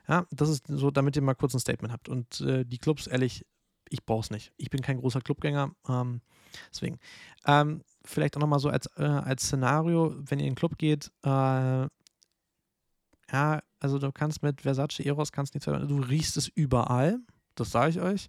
Ja, 0.08 0.26
das 0.30 0.48
ist 0.48 0.66
so, 0.66 0.90
damit 0.90 1.14
ihr 1.16 1.22
mal 1.22 1.34
kurz 1.34 1.54
ein 1.54 1.60
Statement 1.60 1.92
habt. 1.92 2.08
Und 2.08 2.40
äh, 2.40 2.64
die 2.64 2.78
Clubs, 2.78 3.06
ehrlich, 3.06 3.46
ich 3.88 4.04
brauche 4.04 4.22
es 4.22 4.30
nicht. 4.30 4.52
Ich 4.56 4.70
bin 4.70 4.82
kein 4.82 4.98
großer 4.98 5.20
Clubgänger. 5.20 5.70
Ähm, 5.88 6.20
deswegen. 6.72 6.98
Ähm, 7.46 7.82
vielleicht 8.04 8.36
auch 8.36 8.40
nochmal 8.40 8.58
so 8.58 8.68
als, 8.68 8.86
äh, 8.96 9.04
als 9.04 9.44
Szenario, 9.44 10.14
wenn 10.18 10.40
ihr 10.40 10.46
in 10.46 10.52
den 10.52 10.56
Club 10.56 10.78
geht, 10.78 11.12
äh, 11.22 11.86
ja, 13.32 13.62
also 13.80 13.98
du 13.98 14.12
kannst 14.12 14.42
mit 14.42 14.60
Versace 14.60 15.00
Eros 15.00 15.32
kannst 15.32 15.54
nichts 15.54 15.66
Du 15.66 16.00
riechst 16.00 16.36
es 16.36 16.48
überall, 16.48 17.18
das 17.54 17.70
sage 17.70 17.90
ich 17.90 18.00
euch. 18.00 18.28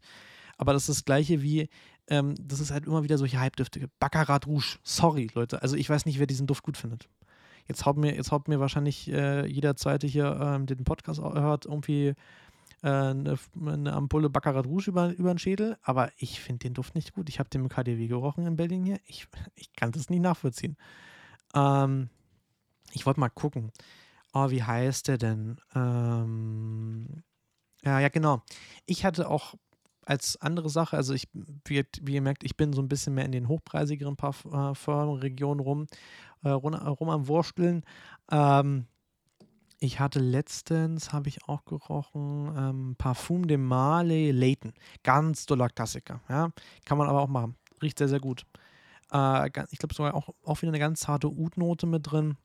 Aber 0.57 0.73
das 0.73 0.87
ist 0.87 0.99
das 0.99 1.05
gleiche 1.05 1.41
wie, 1.41 1.69
ähm, 2.07 2.35
das 2.39 2.59
ist 2.59 2.71
halt 2.71 2.85
immer 2.85 3.03
wieder 3.03 3.17
solche 3.17 3.39
Halbdüfte. 3.39 3.89
Baccarat 3.99 4.47
Rouge, 4.47 4.77
sorry 4.83 5.29
Leute. 5.33 5.61
Also 5.61 5.75
ich 5.75 5.89
weiß 5.89 6.05
nicht, 6.05 6.19
wer 6.19 6.27
diesen 6.27 6.47
Duft 6.47 6.63
gut 6.63 6.77
findet. 6.77 7.09
Jetzt 7.67 7.85
haut 7.85 7.97
mir, 7.97 8.15
jetzt 8.15 8.31
haut 8.31 8.47
mir 8.47 8.59
wahrscheinlich 8.59 9.09
äh, 9.11 9.45
jeder 9.47 9.75
Zweite 9.75 10.07
hier, 10.07 10.37
ähm, 10.41 10.65
der 10.65 10.75
den 10.75 10.83
Podcast 10.83 11.21
hört, 11.21 11.65
irgendwie 11.65 12.13
äh, 12.81 12.87
eine, 12.87 13.37
eine, 13.65 13.93
Ampulle 13.93 14.29
Baccarat 14.29 14.65
Rouge 14.67 14.89
über, 14.89 15.11
über 15.13 15.33
den 15.33 15.39
Schädel, 15.39 15.77
aber 15.81 16.11
ich 16.17 16.41
finde 16.41 16.59
den 16.59 16.73
Duft 16.73 16.95
nicht 16.95 17.13
gut. 17.13 17.29
Ich 17.29 17.39
habe 17.39 17.49
den 17.49 17.61
im 17.61 17.69
KDW 17.69 18.07
gerochen 18.07 18.45
in 18.45 18.57
Berlin 18.57 18.83
hier. 18.83 18.99
Ich, 19.05 19.27
ich 19.55 19.73
kann 19.73 19.91
das 19.91 20.09
nicht 20.09 20.21
nachvollziehen. 20.21 20.77
Ähm, 21.55 22.09
ich 22.91 23.05
wollte 23.05 23.19
mal 23.19 23.29
gucken. 23.29 23.71
Oh, 24.33 24.49
wie 24.49 24.63
heißt 24.63 25.07
der 25.07 25.17
denn? 25.17 25.57
Ähm, 25.75 27.23
ja, 27.83 27.99
ja, 27.99 28.09
genau. 28.09 28.41
Ich 28.85 29.05
hatte 29.05 29.29
auch 29.29 29.55
als 30.05 30.41
andere 30.41 30.69
Sache, 30.69 30.97
also 30.97 31.13
ich, 31.13 31.27
wie, 31.65 31.83
wie, 32.01 32.15
ihr 32.15 32.21
merkt, 32.21 32.43
ich 32.43 32.57
bin 32.57 32.73
so 32.73 32.81
ein 32.81 32.89
bisschen 32.89 33.13
mehr 33.13 33.25
in 33.25 33.31
den 33.31 33.47
hochpreisigeren 33.47 34.17
Parfumregionen 34.17 35.59
rum, 35.63 35.87
äh, 36.43 36.49
rum, 36.49 36.73
rum 36.73 37.09
am 37.09 37.27
Wursteln. 37.27 37.83
Ähm, 38.31 38.87
ich 39.79 39.99
hatte 39.99 40.19
letztens, 40.19 41.13
habe 41.13 41.29
ich 41.29 41.43
auch 41.47 41.65
gerochen, 41.65 42.53
ähm, 42.57 42.95
Parfum 42.97 43.47
de 43.47 43.57
Male 43.57 44.31
Leighton. 44.31 44.73
Ganz 45.03 45.45
doller 45.45 45.69
Klassiker. 45.69 46.21
Ja? 46.29 46.51
Kann 46.85 46.97
man 46.97 47.07
aber 47.07 47.21
auch 47.21 47.27
machen. 47.27 47.55
Riecht 47.81 47.97
sehr, 47.97 48.07
sehr 48.07 48.21
gut. 48.21 48.45
Äh, 49.11 49.47
ich 49.71 49.79
glaube 49.79 49.93
sogar 49.93 50.15
auch, 50.15 50.29
auch 50.43 50.61
wieder 50.61 50.71
eine 50.71 50.79
ganz 50.79 51.01
zarte 51.01 51.27
Oud-Note 51.27 51.85
mit 51.85 52.09
drin. 52.11 52.37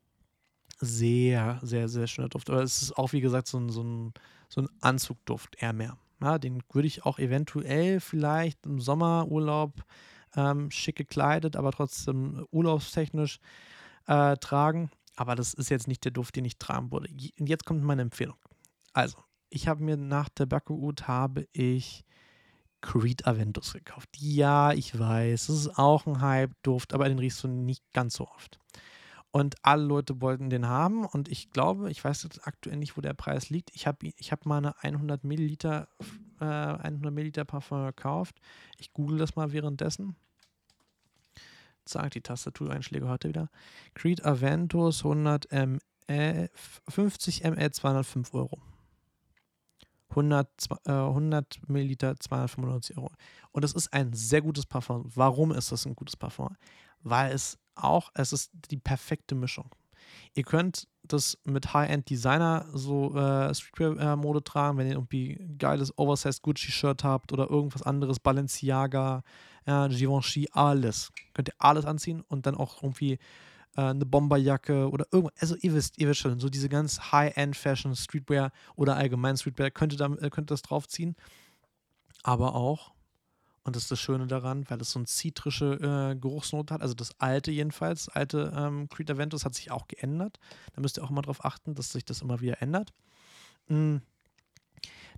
Sehr, 0.80 1.58
sehr, 1.62 1.88
sehr 1.88 2.06
schöner 2.06 2.28
Duft. 2.28 2.50
Aber 2.50 2.62
es 2.62 2.82
ist 2.82 2.96
auch, 2.96 3.12
wie 3.12 3.20
gesagt, 3.20 3.48
so 3.48 3.58
ein, 3.58 3.68
so 3.68 3.82
ein, 3.82 4.14
so 4.48 4.62
ein 4.62 4.68
Anzugduft, 4.80 5.56
eher 5.60 5.72
mehr. 5.72 5.98
Ja, 6.20 6.38
den 6.38 6.62
würde 6.72 6.88
ich 6.88 7.04
auch 7.04 7.18
eventuell 7.18 8.00
vielleicht 8.00 8.66
im 8.66 8.80
Sommerurlaub 8.80 9.84
ähm, 10.36 10.70
schick 10.70 10.96
gekleidet, 10.96 11.56
aber 11.56 11.72
trotzdem 11.72 12.46
urlaubstechnisch 12.50 13.38
äh, 14.06 14.36
tragen. 14.36 14.90
Aber 15.16 15.34
das 15.34 15.54
ist 15.54 15.68
jetzt 15.68 15.88
nicht 15.88 16.04
der 16.04 16.12
Duft, 16.12 16.36
den 16.36 16.44
ich 16.44 16.58
tragen 16.58 16.92
würde. 16.92 17.08
Und 17.38 17.48
jetzt 17.48 17.64
kommt 17.64 17.82
meine 17.82 18.02
Empfehlung. 18.02 18.36
Also, 18.92 19.18
ich 19.50 19.66
habe 19.66 19.82
mir 19.82 19.96
nach 19.96 20.28
Tobacco 20.28 20.74
Oud 20.74 21.08
habe 21.08 21.48
ich 21.52 22.04
Creed 22.80 23.26
Aventus 23.26 23.72
gekauft. 23.72 24.08
Ja, 24.16 24.72
ich 24.72 24.96
weiß, 24.96 25.48
es 25.48 25.66
ist 25.66 25.78
auch 25.78 26.06
ein 26.06 26.20
Hype-Duft, 26.20 26.94
aber 26.94 27.08
den 27.08 27.18
riechst 27.18 27.42
du 27.42 27.48
nicht 27.48 27.82
ganz 27.92 28.14
so 28.14 28.28
oft. 28.28 28.60
Und 29.30 29.56
alle 29.62 29.84
Leute 29.84 30.22
wollten 30.22 30.48
den 30.48 30.66
haben 30.66 31.04
und 31.04 31.28
ich 31.28 31.50
glaube, 31.50 31.90
ich 31.90 32.02
weiß 32.02 32.22
jetzt 32.22 32.46
aktuell 32.46 32.78
nicht, 32.78 32.96
wo 32.96 33.02
der 33.02 33.12
Preis 33.12 33.50
liegt. 33.50 33.70
Ich 33.74 33.86
habe 33.86 34.10
ich 34.16 34.32
hab 34.32 34.46
mal 34.46 34.74
eine 34.80 34.82
100 34.82 35.22
Milliliter, 35.22 35.88
äh, 36.40 36.44
100 36.44 37.12
Milliliter 37.12 37.44
Parfum 37.44 37.84
gekauft. 37.84 38.40
Ich 38.78 38.92
google 38.94 39.18
das 39.18 39.36
mal 39.36 39.52
währenddessen. 39.52 40.16
Zack, 41.84 42.12
die 42.12 42.22
Tastatureinschläge 42.22 43.08
heute 43.08 43.28
wieder. 43.28 43.50
Creed 43.94 44.24
Aventus 44.24 45.04
100 45.04 45.48
ml, 45.52 46.50
50 46.88 47.44
ml 47.44 47.70
205 47.70 48.34
Euro. 48.34 48.58
100, 50.10 50.48
äh, 50.86 50.92
100 50.92 51.68
Milliliter 51.68 52.18
295 52.18 52.96
Euro. 52.96 53.10
Und 53.52 53.64
es 53.64 53.72
ist 53.72 53.92
ein 53.92 54.12
sehr 54.12 54.40
gutes 54.40 54.66
Parfum. 54.66 55.04
Warum 55.14 55.52
ist 55.52 55.70
das 55.72 55.86
ein 55.86 55.94
gutes 55.94 56.16
Parfum? 56.16 56.56
Weil 57.08 57.32
es 57.32 57.58
auch, 57.74 58.10
es 58.14 58.32
ist 58.32 58.50
die 58.70 58.76
perfekte 58.76 59.34
Mischung. 59.34 59.74
Ihr 60.34 60.42
könnt 60.42 60.88
das 61.02 61.38
mit 61.44 61.72
High-End-Designer 61.72 62.66
so 62.72 63.14
äh, 63.16 63.54
Streetwear-Mode 63.54 64.44
tragen, 64.44 64.78
wenn 64.78 64.86
ihr 64.86 64.94
irgendwie 64.94 65.40
geiles 65.58 65.96
Oversized 65.96 66.42
Gucci-Shirt 66.42 67.02
habt 67.02 67.32
oder 67.32 67.48
irgendwas 67.50 67.82
anderes, 67.82 68.20
Balenciaga, 68.20 69.22
äh, 69.64 69.88
Givenchy, 69.88 70.48
alles. 70.52 71.10
Könnt 71.34 71.48
ihr 71.48 71.54
alles 71.58 71.84
anziehen 71.84 72.22
und 72.28 72.46
dann 72.46 72.56
auch 72.56 72.82
irgendwie 72.82 73.18
äh, 73.76 73.82
eine 73.82 74.06
Bomberjacke 74.06 74.90
oder 74.90 75.06
irgendwas. 75.12 75.40
Also 75.40 75.56
ihr 75.56 75.74
wisst, 75.74 75.98
ihr 75.98 76.08
wisst 76.08 76.20
schon, 76.20 76.38
so 76.38 76.48
diese 76.48 76.68
ganz 76.68 77.12
High-End-Fashion, 77.12 77.94
Streetwear 77.94 78.50
oder 78.76 78.96
allgemein 78.96 79.36
Streetwear 79.36 79.70
könnt 79.70 79.92
ihr, 79.92 79.98
da, 79.98 80.06
äh, 80.06 80.30
könnt 80.30 80.50
ihr 80.50 80.54
das 80.54 80.62
draufziehen. 80.62 81.16
Aber 82.22 82.54
auch 82.54 82.92
und 83.64 83.76
das 83.76 83.84
ist 83.84 83.90
das 83.90 84.00
Schöne 84.00 84.26
daran, 84.26 84.68
weil 84.68 84.80
es 84.80 84.92
so 84.92 84.98
eine 84.98 85.06
zitrische 85.06 85.74
äh, 85.74 86.18
Geruchsnote 86.18 86.72
hat. 86.74 86.82
Also 86.82 86.94
das 86.94 87.18
alte 87.20 87.50
jedenfalls, 87.50 88.06
das 88.06 88.14
alte 88.14 88.52
ähm, 88.56 88.88
Creed 88.88 89.10
Aventus 89.10 89.44
hat 89.44 89.54
sich 89.54 89.70
auch 89.70 89.88
geändert. 89.88 90.38
Da 90.74 90.80
müsst 90.80 90.98
ihr 90.98 91.04
auch 91.04 91.10
immer 91.10 91.22
darauf 91.22 91.44
achten, 91.44 91.74
dass 91.74 91.92
sich 91.92 92.04
das 92.04 92.22
immer 92.22 92.40
wieder 92.40 92.62
ändert. 92.62 92.92
Mm. 93.68 93.96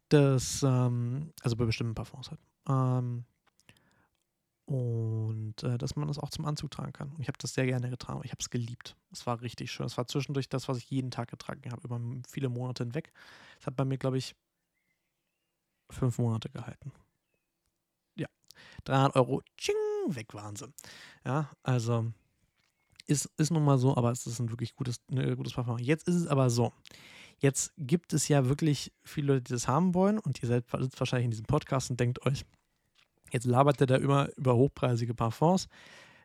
Das, 0.08 0.64
ähm, 0.64 1.32
also 1.42 1.54
bei 1.56 1.64
bestimmten 1.64 1.94
Parfums 1.94 2.30
halt. 2.30 2.40
Ähm, 2.68 3.24
und 4.70 5.62
äh, 5.64 5.78
dass 5.78 5.96
man 5.96 6.08
das 6.08 6.18
auch 6.18 6.30
zum 6.30 6.44
Anzug 6.44 6.70
tragen 6.70 6.92
kann. 6.92 7.10
Und 7.10 7.20
ich 7.20 7.28
habe 7.28 7.38
das 7.38 7.54
sehr 7.54 7.66
gerne 7.66 7.90
getragen. 7.90 8.20
Ich 8.24 8.30
habe 8.30 8.40
es 8.40 8.50
geliebt. 8.50 8.96
Es 9.10 9.26
war 9.26 9.40
richtig 9.40 9.72
schön. 9.72 9.86
Es 9.86 9.96
war 9.96 10.06
zwischendurch 10.06 10.48
das, 10.48 10.68
was 10.68 10.78
ich 10.78 10.90
jeden 10.90 11.10
Tag 11.10 11.28
getragen 11.28 11.70
habe, 11.70 11.82
über 11.82 12.00
viele 12.28 12.48
Monate 12.48 12.84
hinweg. 12.84 13.12
Es 13.58 13.66
hat 13.66 13.76
bei 13.76 13.84
mir, 13.84 13.98
glaube 13.98 14.18
ich, 14.18 14.36
fünf 15.90 16.18
Monate 16.18 16.50
gehalten. 16.50 16.92
300 18.84 19.16
Euro, 19.16 19.42
tsching, 19.56 19.74
weg 20.08 20.34
waren 20.34 20.56
sie. 20.56 20.72
Ja, 21.24 21.50
also 21.62 22.12
ist, 23.06 23.28
ist 23.36 23.50
nun 23.50 23.64
mal 23.64 23.78
so, 23.78 23.96
aber 23.96 24.10
es 24.10 24.26
ist 24.26 24.38
ein 24.40 24.50
wirklich 24.50 24.74
gutes, 24.74 25.00
ein 25.10 25.36
gutes 25.36 25.54
Parfum. 25.54 25.78
Jetzt 25.78 26.08
ist 26.08 26.14
es 26.14 26.26
aber 26.26 26.50
so. 26.50 26.72
Jetzt 27.38 27.72
gibt 27.78 28.12
es 28.12 28.28
ja 28.28 28.48
wirklich 28.48 28.92
viele 29.02 29.34
Leute, 29.34 29.44
die 29.44 29.52
das 29.54 29.66
haben 29.66 29.94
wollen 29.94 30.18
und 30.18 30.42
ihr 30.42 30.48
seid 30.48 30.64
sitzt 30.78 31.00
wahrscheinlich 31.00 31.24
in 31.24 31.30
diesem 31.30 31.46
Podcast 31.46 31.90
und 31.90 31.98
denkt 31.98 32.24
euch, 32.26 32.44
jetzt 33.32 33.46
labert 33.46 33.80
der 33.80 33.86
da 33.86 33.96
immer 33.96 34.28
über 34.36 34.54
hochpreisige 34.54 35.14
Parfums. 35.14 35.66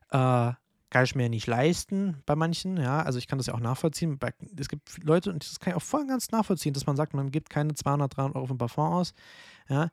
Äh, 0.09 0.51
kann 0.89 1.03
ich 1.03 1.15
mir 1.15 1.29
nicht 1.29 1.47
leisten 1.47 2.21
bei 2.25 2.35
manchen, 2.35 2.77
ja, 2.77 3.01
also 3.01 3.17
ich 3.17 3.27
kann 3.27 3.37
das 3.37 3.47
ja 3.47 3.53
auch 3.53 3.59
nachvollziehen. 3.59 4.19
Es 4.57 4.69
gibt 4.69 5.03
Leute, 5.03 5.31
und 5.31 5.43
das 5.43 5.59
kann 5.59 5.71
ich 5.71 5.75
auch 5.75 5.81
voll 5.81 6.05
ganz 6.05 6.31
nachvollziehen, 6.31 6.73
dass 6.73 6.85
man 6.85 6.95
sagt, 6.95 7.13
man 7.13 7.31
gibt 7.31 7.49
keine 7.49 7.73
200, 7.73 8.15
300 8.15 8.35
Euro 8.35 8.45
für 8.45 8.53
ein 8.53 8.57
Parfum 8.57 8.93
aus, 8.93 9.13
ja, 9.67 9.89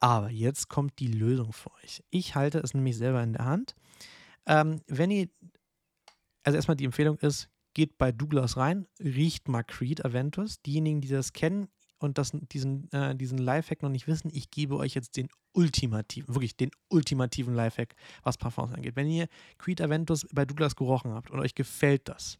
aber 0.00 0.30
jetzt 0.30 0.68
kommt 0.68 0.98
die 0.98 1.08
Lösung 1.08 1.52
für 1.52 1.72
euch. 1.82 2.02
Ich 2.10 2.34
halte 2.34 2.58
es 2.58 2.74
nämlich 2.74 2.96
selber 2.96 3.22
in 3.22 3.32
der 3.32 3.44
Hand. 3.44 3.74
Ähm, 4.46 4.80
wenn 4.86 5.10
ihr, 5.10 5.28
also 6.44 6.56
erstmal 6.56 6.76
die 6.76 6.84
Empfehlung 6.84 7.18
ist, 7.18 7.48
geht 7.74 7.98
bei 7.98 8.12
Douglas 8.12 8.56
rein, 8.56 8.86
riecht 9.00 9.48
mal 9.48 9.62
Creed 9.62 10.04
Aventus. 10.04 10.62
Diejenigen, 10.62 11.00
die 11.00 11.08
das 11.08 11.32
kennen 11.32 11.68
und 11.98 12.18
das, 12.18 12.32
diesen, 12.32 12.90
äh, 12.92 13.14
diesen 13.14 13.38
Lifehack 13.38 13.82
noch 13.82 13.90
nicht 13.90 14.06
wissen, 14.06 14.30
ich 14.32 14.50
gebe 14.50 14.76
euch 14.76 14.94
jetzt 14.94 15.16
den 15.16 15.28
ultimativen, 15.52 16.34
wirklich 16.34 16.56
den 16.56 16.70
ultimativen 16.88 17.54
Lifehack, 17.54 17.94
was 18.22 18.38
Parfums 18.38 18.74
angeht. 18.74 18.96
Wenn 18.96 19.08
ihr 19.08 19.28
Creed 19.58 19.80
Aventus 19.80 20.26
bei 20.32 20.44
Douglas 20.44 20.76
gerochen 20.76 21.12
habt 21.12 21.30
und 21.30 21.40
euch 21.40 21.54
gefällt 21.54 22.08
das, 22.08 22.38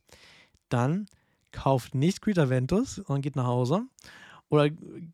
dann 0.68 1.06
kauft 1.52 1.94
nicht 1.94 2.20
Creed 2.20 2.38
Aventus, 2.38 2.96
sondern 2.96 3.22
geht 3.22 3.36
nach 3.36 3.46
Hause 3.46 3.86
oder 4.48 4.70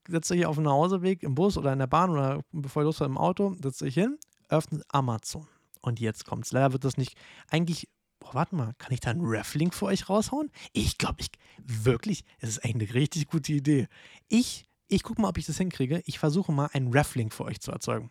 setzt 0.09 0.31
euch 0.33 0.47
auf 0.47 0.57
dem 0.57 0.65
Nachhauseweg 0.65 1.23
im 1.23 1.35
Bus 1.35 1.57
oder 1.57 1.73
in 1.73 1.79
der 1.79 1.87
Bahn 1.87 2.11
oder 2.11 2.43
bevor 2.53 2.83
ihr 2.83 2.87
losfahrt 2.87 3.11
im 3.11 3.19
Auto, 3.19 3.57
setzt 3.63 3.83
euch 3.83 3.95
hin, 3.95 4.19
öffnet 4.49 4.83
Amazon. 4.89 5.47
Und 5.81 6.01
jetzt 6.01 6.25
kommt's. 6.25 6.53
Leider 6.53 6.73
wird 6.73 6.85
das 6.85 6.97
nicht. 6.97 7.17
Eigentlich, 7.51 7.89
boah, 8.21 8.35
warte 8.35 8.55
mal, 8.55 8.75
kann 8.79 8.93
ich 8.93 9.01
da 9.01 9.11
einen 9.11 9.25
Reflink 9.25 9.75
für 9.75 9.87
euch 9.87 10.09
raushauen? 10.09 10.51
Ich 10.73 10.99
glaube, 10.99 11.17
ich 11.21 11.31
wirklich, 11.59 12.25
es 12.39 12.51
ist 12.51 12.65
eigentlich 12.65 12.91
eine 12.91 13.01
richtig 13.01 13.27
gute 13.27 13.53
Idee. 13.53 13.89
Ich, 14.29 14.65
ich 14.87 15.03
gucke 15.03 15.21
mal, 15.21 15.29
ob 15.29 15.39
ich 15.39 15.47
das 15.47 15.59
hinkriege. 15.59 16.03
Ich 16.07 16.19
versuche 16.19 16.53
mal, 16.53 16.69
einen 16.73 16.93
Reflink 16.93 17.33
für 17.33 17.45
euch 17.45 17.61
zu 17.61 17.73
erzeugen. 17.73 18.11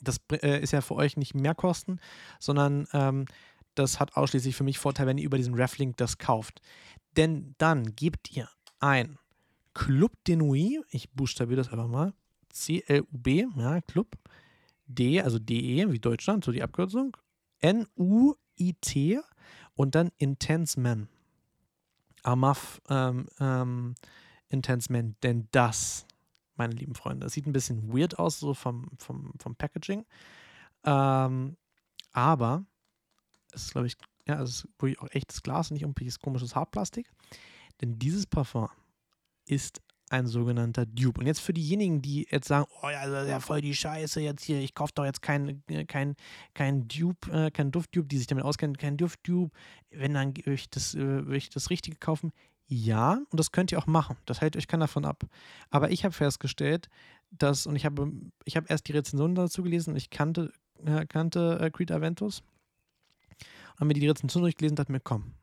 Das 0.00 0.16
äh, 0.32 0.62
ist 0.62 0.72
ja 0.72 0.80
für 0.80 0.94
euch 0.94 1.18
nicht 1.18 1.34
mehr 1.34 1.54
Kosten, 1.54 2.00
sondern 2.38 2.86
ähm, 2.94 3.26
das 3.74 4.00
hat 4.00 4.16
ausschließlich 4.16 4.56
für 4.56 4.64
mich 4.64 4.78
Vorteil, 4.78 5.06
wenn 5.06 5.18
ihr 5.18 5.24
über 5.24 5.36
diesen 5.36 5.54
Reflink 5.54 5.98
das 5.98 6.16
kauft. 6.16 6.62
Denn 7.16 7.54
dann 7.58 7.94
gebt 7.94 8.30
ihr 8.32 8.48
ein 8.78 9.18
Club 9.74 10.12
de 10.26 10.36
Nuit, 10.36 10.84
ich 10.90 11.10
buchstabiere 11.10 11.58
das 11.58 11.70
einfach 11.70 11.88
mal, 11.88 12.12
C-L-U-B, 12.50 13.46
ja, 13.56 13.80
Club, 13.82 14.16
D, 14.86 15.20
also 15.20 15.38
D-E, 15.38 15.90
wie 15.90 15.98
Deutschland, 15.98 16.44
so 16.44 16.52
die 16.52 16.62
Abkürzung, 16.62 17.16
N-U-I-T 17.60 19.20
und 19.74 19.94
dann 19.94 20.10
Intense 20.18 20.80
Man. 20.80 21.08
Amaf 22.22 22.82
ähm, 22.90 23.26
ähm, 23.38 23.94
Intense 24.48 24.92
Man, 24.92 25.16
denn 25.22 25.48
das, 25.52 26.06
meine 26.56 26.74
lieben 26.74 26.94
Freunde, 26.94 27.24
das 27.24 27.32
sieht 27.32 27.46
ein 27.46 27.52
bisschen 27.52 27.92
weird 27.96 28.18
aus, 28.18 28.40
so 28.40 28.52
vom, 28.52 28.90
vom, 28.98 29.32
vom 29.38 29.54
Packaging, 29.54 30.04
ähm, 30.84 31.56
aber 32.12 32.64
es 33.52 33.64
ist, 33.64 33.72
glaube 33.72 33.86
ich, 33.86 33.96
ja, 34.26 34.42
es 34.42 34.50
ist 34.50 34.68
wirklich 34.78 35.00
auch 35.00 35.08
echtes 35.12 35.42
Glas, 35.42 35.70
nicht 35.70 35.82
irgendwelches 35.82 36.18
komisches 36.18 36.54
Hartplastik, 36.54 37.10
denn 37.80 37.98
dieses 37.98 38.26
Parfum 38.26 38.68
ist 39.50 39.80
ein 40.10 40.26
sogenannter 40.26 40.86
Dupe. 40.86 41.20
Und 41.20 41.26
jetzt 41.26 41.40
für 41.40 41.52
diejenigen, 41.52 42.02
die 42.02 42.26
jetzt 42.30 42.48
sagen, 42.48 42.66
oh 42.82 42.88
ja, 42.90 43.06
das 43.06 43.24
ist 43.24 43.30
ja 43.30 43.40
voll 43.40 43.60
die 43.60 43.74
Scheiße 43.74 44.20
jetzt 44.20 44.42
hier, 44.42 44.60
ich 44.60 44.74
kaufe 44.74 44.92
doch 44.94 45.04
jetzt 45.04 45.22
kein, 45.22 45.62
kein, 45.86 46.16
kein 46.52 46.88
Dupe, 46.88 47.30
äh, 47.30 47.50
kein 47.50 47.70
Duft-Dupe, 47.70 48.08
die 48.08 48.18
sich 48.18 48.26
damit 48.26 48.44
auskennen, 48.44 48.76
kein 48.76 48.96
Duft-Dupe, 48.96 49.56
wenn 49.90 50.14
dann 50.14 50.36
würde 50.36 50.54
ich, 50.54 50.68
das, 50.68 50.94
äh, 50.94 51.22
ich 51.34 51.50
das 51.50 51.70
Richtige 51.70 51.96
kaufen. 51.96 52.32
Ja, 52.66 53.20
und 53.30 53.38
das 53.38 53.52
könnt 53.52 53.72
ihr 53.72 53.78
auch 53.78 53.86
machen. 53.86 54.16
Das 54.26 54.40
hält 54.40 54.56
euch 54.56 54.68
keiner 54.68 54.84
davon 54.84 55.04
ab. 55.04 55.24
Aber 55.70 55.90
ich 55.90 56.04
habe 56.04 56.14
festgestellt, 56.14 56.88
dass, 57.30 57.66
und 57.66 57.76
ich 57.76 57.84
habe, 57.84 58.10
ich 58.44 58.56
habe 58.56 58.66
erst 58.68 58.88
die 58.88 58.92
Rezension 58.92 59.34
dazu 59.34 59.62
gelesen 59.62 59.90
und 59.90 59.96
ich 59.96 60.10
kannte, 60.10 60.52
äh, 60.84 61.06
kannte 61.06 61.58
äh, 61.60 61.70
Creed 61.70 61.92
Aventus 61.92 62.42
und 63.74 63.76
habe 63.76 63.86
mir 63.86 63.94
die 63.94 64.08
Rezension 64.08 64.42
durchgelesen 64.42 64.72
und 64.72 64.78
dachte 64.80 64.92
mir, 64.92 65.00
komm, 65.00 65.34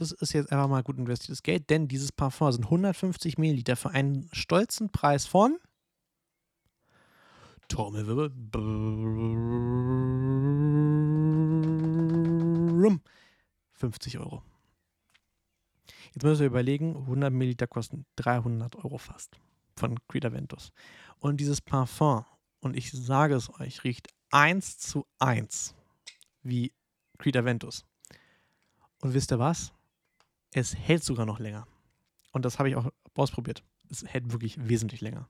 das 0.00 0.12
ist 0.12 0.32
jetzt 0.32 0.52
einfach 0.52 0.68
mal 0.68 0.84
gut 0.84 0.96
investiertes 0.96 1.42
Geld, 1.42 1.70
denn 1.70 1.88
dieses 1.88 2.12
Parfum 2.12 2.52
sind 2.52 2.64
150 2.64 3.36
Milliliter 3.36 3.74
für 3.74 3.90
einen 3.90 4.28
stolzen 4.32 4.90
Preis 4.90 5.26
von 5.26 5.58
Trommelwirbel. 7.66 8.30
Brrrrum. 8.30 8.60
50 13.72 14.18
Euro. 14.18 14.42
Jetzt 16.14 16.22
müssen 16.22 16.40
wir 16.40 16.46
überlegen, 16.46 16.96
100 16.96 17.32
Milliliter 17.32 17.66
kosten 17.66 18.06
300 18.16 18.76
Euro 18.76 18.98
fast 18.98 19.38
von 19.76 19.98
Creed 20.08 20.24
Aventus. 20.24 20.72
Und 21.18 21.38
dieses 21.40 21.60
Parfum, 21.60 22.24
und 22.60 22.76
ich 22.76 22.90
sage 22.92 23.34
es 23.34 23.52
euch, 23.60 23.84
riecht 23.84 24.08
eins 24.30 24.78
zu 24.78 25.06
eins 25.18 25.74
wie 26.42 26.72
Creed 27.18 27.36
Aventus. 27.36 27.84
Und 29.00 29.12
wisst 29.14 29.32
ihr 29.32 29.38
was? 29.38 29.72
Es 30.52 30.74
hält 30.74 31.04
sogar 31.04 31.26
noch 31.26 31.38
länger. 31.38 31.66
Und 32.32 32.44
das 32.44 32.58
habe 32.58 32.68
ich 32.68 32.76
auch 32.76 32.90
ausprobiert. 33.14 33.62
Es 33.90 34.04
hält 34.04 34.32
wirklich 34.32 34.68
wesentlich 34.68 35.00
länger. 35.00 35.28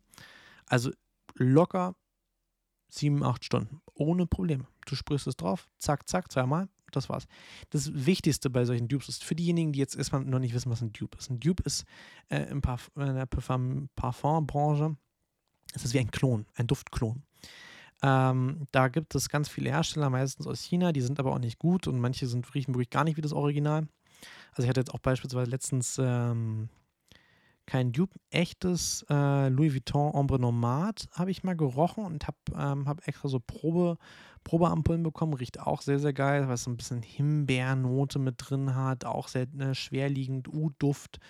Also 0.67 0.91
locker 1.35 1.95
sieben, 2.89 3.23
acht 3.23 3.45
Stunden. 3.45 3.81
Ohne 3.95 4.27
Probleme. 4.27 4.67
Du 4.87 4.95
sprichst 4.95 5.27
es 5.27 5.37
drauf, 5.37 5.69
zack, 5.79 6.09
zack, 6.09 6.33
zweimal, 6.33 6.69
das 6.93 7.09
war's. 7.09 7.27
Das 7.71 8.07
Wichtigste 8.07 8.51
bei 8.51 8.65
solchen 8.65 8.89
Dupes 8.89 9.09
ist 9.09 9.25
für 9.25 9.35
diejenigen, 9.35 9.73
die 9.73 9.79
jetzt 9.79 9.97
erstmal 9.97 10.25
noch 10.25 10.39
nicht 10.39 10.55
wissen, 10.55 10.71
was 10.71 10.81
ein 10.81 10.93
Dupe 10.93 11.19
ist. 11.19 11.31
Ein 11.31 11.41
Dupe 11.41 11.63
ist 11.65 11.85
äh, 12.29 12.51
in, 12.51 12.63
Parf 12.63 12.91
in 12.97 13.15
der 13.15 13.27
Parfumbranche, 13.27 14.97
es 15.75 15.85
ist 15.85 15.95
wie 15.95 15.99
ein 15.99 16.11
Klon, 16.11 16.47
ein 16.55 16.67
Duftklon. 16.67 17.23
Ähm, 18.03 18.67
da 18.71 18.89
gibt 18.89 19.15
es 19.15 19.29
ganz 19.29 19.49
viele 19.49 19.71
Hersteller, 19.71 20.09
meistens 20.09 20.47
aus 20.47 20.63
China, 20.63 20.93
die 20.93 21.01
sind 21.01 21.19
aber 21.19 21.33
auch 21.33 21.41
nicht 21.41 21.59
gut 21.59 21.87
und 21.87 22.01
manche 22.01 22.27
sind, 22.27 22.55
riechen 22.55 22.75
wirklich 22.75 22.91
gar 22.91 23.05
nicht 23.05 23.17
wie 23.17 23.23
das 23.23 23.33
Original. 23.33 23.89
Also 24.51 24.63
ich 24.63 24.69
hatte 24.69 24.81
jetzt 24.81 24.95
auch 24.95 25.01
beispielsweise 25.01 25.51
letztens 25.51 25.99
ähm, 26.03 26.69
kein 27.67 27.93
Dupe, 27.93 28.19
echtes 28.31 29.05
äh, 29.11 29.49
Louis 29.49 29.75
Vuitton 29.75 30.15
Ombre 30.15 30.39
Nomad 30.39 31.07
habe 31.13 31.31
ich 31.31 31.45
mal 31.45 31.57
gerochen 31.57 32.05
und 32.05 32.27
habe 32.27 32.39
ähm, 32.57 32.89
hab 32.89 33.07
extra 33.07 33.29
so 33.29 33.41
Probe, 33.41 33.99
Probeampullen 34.43 35.03
bekommen. 35.03 35.35
Riecht 35.35 35.61
auch 35.61 35.83
sehr, 35.83 35.99
sehr 35.99 36.15
geil, 36.15 36.49
weil 36.49 36.55
es 36.55 36.65
so 36.65 36.71
ein 36.71 36.79
bisschen 36.79 37.03
Himbeernote 37.03 38.19
mit 38.19 38.37
drin 38.39 38.75
hat, 38.75 39.05
auch 39.05 39.29
sehr 39.29 39.47
äh, 39.59 39.75
schwerliegend, 39.75 40.49
Ud-Duft 40.49 41.21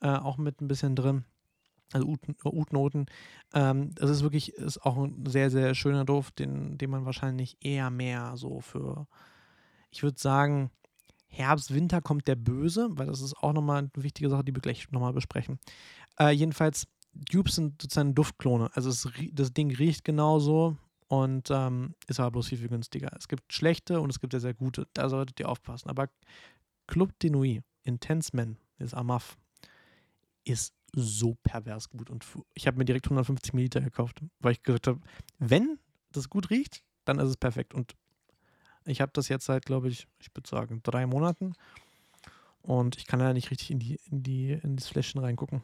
äh, 0.00 0.08
auch 0.08 0.36
mit 0.36 0.60
ein 0.60 0.68
bisschen 0.68 0.94
drin 0.94 1.24
also 1.92 2.06
Ut-Noten. 2.06 3.06
Ähm, 3.54 3.94
das 3.94 4.10
ist 4.10 4.22
wirklich, 4.22 4.52
ist 4.54 4.84
auch 4.84 4.96
ein 4.96 5.24
sehr, 5.26 5.50
sehr 5.50 5.74
schöner 5.74 6.04
Duft, 6.04 6.38
den, 6.38 6.78
den 6.78 6.90
man 6.90 7.06
wahrscheinlich 7.06 7.56
eher 7.60 7.90
mehr 7.90 8.36
so 8.36 8.60
für, 8.60 9.06
ich 9.90 10.02
würde 10.02 10.18
sagen, 10.18 10.70
Herbst, 11.28 11.72
Winter 11.74 12.00
kommt 12.00 12.26
der 12.26 12.36
Böse, 12.36 12.88
weil 12.92 13.06
das 13.06 13.20
ist 13.20 13.36
auch 13.38 13.52
nochmal 13.52 13.78
eine 13.78 13.90
wichtige 13.94 14.30
Sache, 14.30 14.44
die 14.44 14.54
wir 14.54 14.62
gleich 14.62 14.90
nochmal 14.90 15.12
besprechen. 15.12 15.58
Äh, 16.18 16.30
jedenfalls, 16.30 16.86
Dupes 17.12 17.56
sind 17.56 17.80
sozusagen 17.80 18.14
Duftklone. 18.14 18.70
Also 18.74 18.90
es, 18.90 19.08
das 19.32 19.52
Ding 19.52 19.74
riecht 19.74 20.04
genauso 20.04 20.76
und 21.08 21.50
ähm, 21.50 21.94
ist 22.06 22.20
aber 22.20 22.32
bloß 22.32 22.48
viel, 22.48 22.58
viel 22.58 22.68
günstiger. 22.68 23.10
Es 23.16 23.28
gibt 23.28 23.52
schlechte 23.52 24.00
und 24.00 24.10
es 24.10 24.20
gibt 24.20 24.32
sehr, 24.32 24.40
sehr 24.40 24.54
gute. 24.54 24.86
Da 24.92 25.08
solltet 25.08 25.38
ihr 25.40 25.48
aufpassen. 25.48 25.88
Aber 25.88 26.08
Club 26.86 27.18
de 27.20 27.30
Nuit, 27.30 27.62
Intense 27.84 28.30
Men, 28.34 28.56
ist 28.78 28.94
Amaf, 28.94 29.36
ist 30.44 30.74
so 30.94 31.36
pervers 31.42 31.90
gut. 31.90 32.10
Und 32.10 32.24
ich 32.54 32.66
habe 32.66 32.78
mir 32.78 32.84
direkt 32.84 33.06
150 33.06 33.52
Milliliter 33.52 33.80
gekauft, 33.80 34.22
weil 34.40 34.52
ich 34.52 34.62
gesagt 34.62 34.86
habe, 34.86 35.00
wenn 35.38 35.78
das 36.12 36.28
gut 36.28 36.50
riecht, 36.50 36.82
dann 37.04 37.18
ist 37.18 37.28
es 37.28 37.36
perfekt. 37.36 37.74
Und 37.74 37.94
ich 38.88 39.00
habe 39.00 39.12
das 39.14 39.28
jetzt 39.28 39.46
seit, 39.46 39.64
glaube 39.64 39.88
ich, 39.88 40.06
ich 40.20 40.34
würde 40.34 40.48
sagen, 40.48 40.80
drei 40.82 41.06
Monaten. 41.06 41.54
Und 42.62 42.96
ich 42.96 43.06
kann 43.06 43.20
leider 43.20 43.34
nicht 43.34 43.50
richtig 43.50 43.70
in 43.70 43.78
die, 43.78 43.98
in 44.10 44.22
die, 44.22 44.52
in 44.52 44.76
das 44.76 44.88
Fläschchen 44.88 45.20
reingucken. 45.20 45.62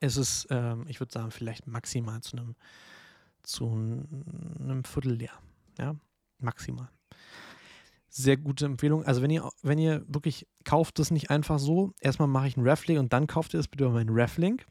Es 0.00 0.16
ist, 0.16 0.46
ähm, 0.50 0.84
ich 0.88 1.00
würde 1.00 1.12
sagen, 1.12 1.30
vielleicht 1.30 1.66
maximal 1.66 2.20
zu 2.20 2.36
einem, 2.36 2.54
zu 3.42 3.66
einem 3.66 4.84
Viertel 4.84 5.14
leer. 5.14 5.32
Ja, 5.78 5.96
maximal 6.38 6.88
sehr 8.10 8.36
gute 8.36 8.66
Empfehlung. 8.66 9.04
Also 9.04 9.22
wenn 9.22 9.30
ihr, 9.30 9.48
wenn 9.62 9.78
ihr 9.78 10.04
wirklich 10.08 10.46
kauft 10.64 10.98
das 10.98 11.10
nicht 11.10 11.30
einfach 11.30 11.58
so, 11.58 11.92
erstmal 12.00 12.28
mache 12.28 12.48
ich 12.48 12.56
einen 12.56 12.66
Reflink 12.66 12.98
und 12.98 13.12
dann 13.12 13.26
kauft 13.26 13.54
ihr 13.54 13.58
das 13.58 13.68
bitte 13.68 13.84
über 13.84 13.92
meinen 13.92 14.10
Reflink. 14.10 14.66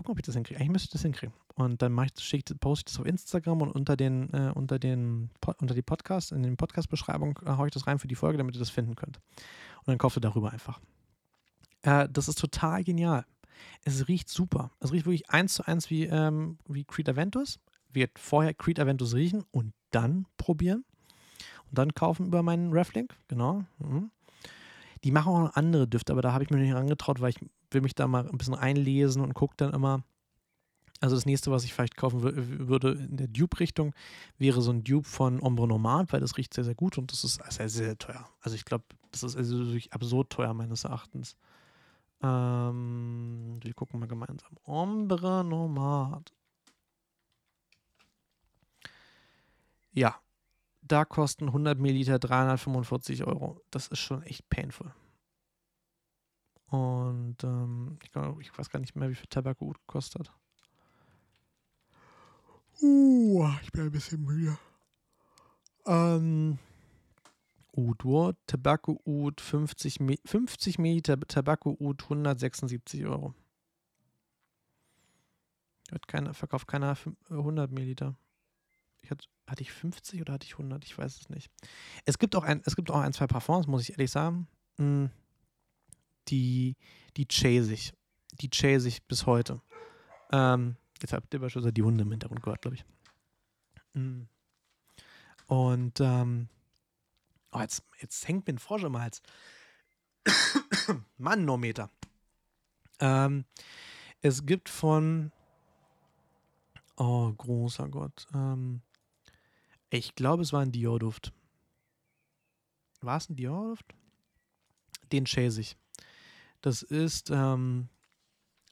Gucken, 0.00 0.12
ob 0.12 0.18
ich 0.18 0.24
das 0.24 0.34
hinkriege. 0.34 0.58
Eigentlich 0.58 0.72
müsste 0.72 0.86
ich 0.86 0.92
das 0.92 1.02
hinkriegen. 1.02 1.34
Und 1.56 1.82
dann 1.82 1.94
ich, 2.02 2.24
schick, 2.24 2.42
poste 2.58 2.88
ich 2.88 2.92
das 2.94 3.00
auf 3.00 3.04
Instagram 3.04 3.60
und 3.60 3.70
unter 3.70 3.98
den, 3.98 4.32
äh, 4.32 4.50
unter 4.54 4.78
den, 4.78 5.28
unter 5.58 5.74
die 5.74 5.82
Podcast, 5.82 6.32
in 6.32 6.42
den 6.42 6.56
Podcast-Beschreibung 6.56 7.38
äh, 7.44 7.50
haue 7.50 7.66
ich 7.66 7.74
das 7.74 7.86
rein 7.86 7.98
für 7.98 8.08
die 8.08 8.14
Folge, 8.14 8.38
damit 8.38 8.56
ihr 8.56 8.60
das 8.60 8.70
finden 8.70 8.96
könnt. 8.96 9.18
Und 9.80 9.88
dann 9.88 9.98
kauft 9.98 10.16
ihr 10.16 10.22
darüber 10.22 10.54
einfach. 10.54 10.80
Äh, 11.82 12.08
das 12.10 12.28
ist 12.28 12.38
total 12.38 12.82
genial. 12.82 13.26
Es 13.84 14.08
riecht 14.08 14.30
super. 14.30 14.70
Es 14.80 14.90
riecht 14.90 15.04
wirklich 15.04 15.28
eins 15.28 15.52
zu 15.52 15.66
eins 15.66 15.90
wie, 15.90 16.04
ähm, 16.04 16.56
wie 16.66 16.84
Creed 16.84 17.10
Aventus. 17.10 17.60
Wird 17.92 18.18
vorher 18.18 18.54
Creed 18.54 18.80
Aventus 18.80 19.14
riechen 19.14 19.44
und 19.50 19.74
dann 19.90 20.24
probieren 20.38 20.86
und 21.68 21.76
dann 21.76 21.92
kaufen 21.92 22.28
über 22.28 22.42
meinen 22.42 22.72
Reflink, 22.72 23.18
genau. 23.28 23.64
Mhm. 23.80 24.10
Die 25.04 25.10
machen 25.10 25.30
auch 25.30 25.40
noch 25.40 25.56
andere 25.56 25.86
Düfte, 25.86 26.14
aber 26.14 26.22
da 26.22 26.32
habe 26.32 26.42
ich 26.42 26.48
mir 26.48 26.56
nicht 26.56 26.70
herangetraut, 26.70 27.20
weil 27.20 27.30
ich 27.30 27.40
will 27.70 27.80
mich 27.80 27.94
da 27.94 28.06
mal 28.06 28.28
ein 28.28 28.38
bisschen 28.38 28.54
einlesen 28.54 29.22
und 29.22 29.34
gucke 29.34 29.54
dann 29.56 29.72
immer. 29.72 30.04
Also 31.00 31.16
das 31.16 31.24
nächste, 31.24 31.50
was 31.50 31.64
ich 31.64 31.72
vielleicht 31.72 31.96
kaufen 31.96 32.22
würde 32.22 32.92
in 32.92 33.16
der 33.16 33.28
Dupe-Richtung, 33.28 33.94
wäre 34.36 34.60
so 34.60 34.70
ein 34.70 34.84
Dupe 34.84 35.08
von 35.08 35.42
Ombre 35.42 35.66
Nomad, 35.66 36.12
weil 36.12 36.20
das 36.20 36.36
riecht 36.36 36.52
sehr, 36.52 36.64
sehr 36.64 36.74
gut 36.74 36.98
und 36.98 37.10
das 37.10 37.24
ist 37.24 37.40
sehr, 37.48 37.70
sehr 37.70 37.96
teuer. 37.96 38.28
Also 38.42 38.54
ich 38.54 38.66
glaube, 38.66 38.84
das 39.10 39.22
ist 39.22 39.34
also 39.34 39.78
absurd 39.90 40.30
teuer 40.30 40.52
meines 40.52 40.84
Erachtens. 40.84 41.36
Ähm, 42.22 43.58
wir 43.62 43.72
gucken 43.72 43.98
mal 43.98 44.06
gemeinsam. 44.06 44.50
Ombre 44.64 45.42
Nomad. 45.42 46.32
Ja, 49.92 50.16
da 50.82 51.04
kosten 51.06 51.46
100 51.46 51.78
Milliliter 51.78 52.18
345 52.18 53.24
Euro. 53.24 53.60
Das 53.70 53.88
ist 53.88 54.00
schon 54.00 54.22
echt 54.22 54.48
painful. 54.50 54.92
Und 56.70 57.36
ähm, 57.42 57.98
ich, 58.02 58.10
glaub, 58.12 58.40
ich, 58.40 58.56
weiß 58.56 58.70
gar 58.70 58.78
nicht 58.78 58.94
mehr, 58.94 59.10
wie 59.10 59.16
viel 59.16 59.26
Tabak 59.26 59.60
Oud 59.60 59.78
gekostet 59.80 60.28
hat. 60.28 60.34
Uh, 62.80 63.48
ich 63.62 63.72
bin 63.72 63.82
ein 63.82 63.90
bisschen 63.90 64.24
müde. 64.24 64.56
Ähm, 65.84 66.58
Oud, 67.76 68.36
Tobacco 68.46 69.00
Oud, 69.04 69.40
50, 69.40 69.98
50 70.24 70.78
Milliliter 70.78 71.18
Tobacco 71.20 71.76
Oud, 71.80 72.04
176 72.04 73.04
Euro. 73.04 73.34
Hat 75.90 76.06
keiner, 76.06 76.34
verkauft 76.34 76.68
keiner 76.68 76.96
100 77.30 77.72
Milliliter. 77.72 78.14
Ich 79.02 79.10
hatte, 79.10 79.26
hatte 79.46 79.62
ich 79.62 79.72
50 79.72 80.20
oder 80.20 80.34
hatte 80.34 80.46
ich 80.46 80.52
100? 80.52 80.84
Ich 80.84 80.96
weiß 80.96 81.20
es 81.20 81.28
nicht. 81.30 81.50
Es 82.04 82.18
gibt 82.18 82.36
auch 82.36 82.44
ein, 82.44 82.62
es 82.64 82.76
gibt 82.76 82.90
auch 82.90 83.00
ein, 83.00 83.12
zwei 83.12 83.26
Parfums, 83.26 83.66
muss 83.66 83.82
ich 83.82 83.90
ehrlich 83.90 84.10
sagen. 84.10 84.46
Hm, 84.76 85.10
die, 86.28 86.76
die 87.16 87.26
chase 87.26 87.72
ich. 87.72 87.92
Die 88.40 88.50
chase 88.50 88.88
ich 88.88 89.02
bis 89.04 89.26
heute. 89.26 89.60
Ähm, 90.32 90.76
jetzt 91.00 91.12
habt 91.12 91.32
ihr 91.34 91.40
beispielsweise 91.40 91.72
die 91.72 91.82
Hunde 91.82 92.02
im 92.02 92.10
Hintergrund 92.10 92.42
gehört, 92.42 92.62
glaube 92.62 92.76
ich. 92.76 92.84
Hm. 93.94 94.28
Und 95.46 96.00
ähm, 96.00 96.48
oh, 97.52 97.60
jetzt, 97.60 97.82
jetzt 98.00 98.26
hängt 98.28 98.46
mir 98.46 98.54
ein 98.54 98.58
Frosch 98.58 98.84
im 98.84 98.98
Hals. 98.98 99.22
Manometer. 101.18 101.90
Ähm, 103.00 103.44
es 104.22 104.46
gibt 104.46 104.68
von 104.68 105.32
Oh, 107.00 107.32
großer 107.32 107.88
Gott. 107.88 108.26
Ähm, 108.34 108.82
ich 109.88 110.14
glaube, 110.14 110.42
es 110.42 110.52
war 110.52 110.60
ein 110.60 110.70
Dior-Duft. 110.70 111.32
War 113.00 113.16
es 113.16 113.30
ein 113.30 113.36
Dior-Duft? 113.36 113.94
Den 115.10 115.24
chase 115.24 115.62
ich. 115.62 115.78
Das 116.60 116.82
ist, 116.82 117.30
ähm, 117.30 117.88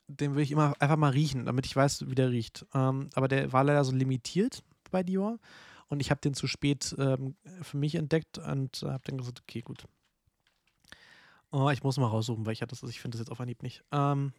den 0.07 0.35
will 0.35 0.43
ich 0.43 0.51
immer 0.51 0.75
einfach 0.79 0.97
mal 0.97 1.11
riechen, 1.13 1.47
damit 1.47 1.67
ich 1.67 1.77
weiß, 1.77 2.09
wie 2.09 2.15
der 2.15 2.31
riecht. 2.31 2.67
Ähm, 2.75 3.11
aber 3.15 3.29
der 3.29 3.53
war 3.53 3.65
leider 3.65 3.85
so 3.85 3.93
limitiert 3.93 4.63
bei 4.91 5.03
Dior 5.03 5.39
und 5.89 6.01
ich 6.01 6.11
habe 6.11 6.21
den 6.21 6.35
zu 6.35 6.47
spät 6.47 6.95
ähm, 6.99 7.37
für 7.63 7.77
mich 7.77 7.95
entdeckt 7.95 8.39
und 8.39 8.83
habe 8.83 9.03
dann 9.05 9.19
gesagt, 9.19 9.41
okay, 9.41 9.63
gut. 9.63 9.87
Oh, 11.51 11.71
ich 11.71 11.83
muss 11.83 11.97
mal 11.97 12.07
raussuchen, 12.07 12.45
welcher 12.45 12.67
das 12.67 12.83
ist. 12.83 12.91
Ich 12.91 13.01
finde 13.01 13.17
das 13.17 13.27
jetzt 13.27 13.31
auf 13.31 13.41
Anhieb 13.41 13.63
nicht. 13.63 13.83
Ähm, 13.91 14.33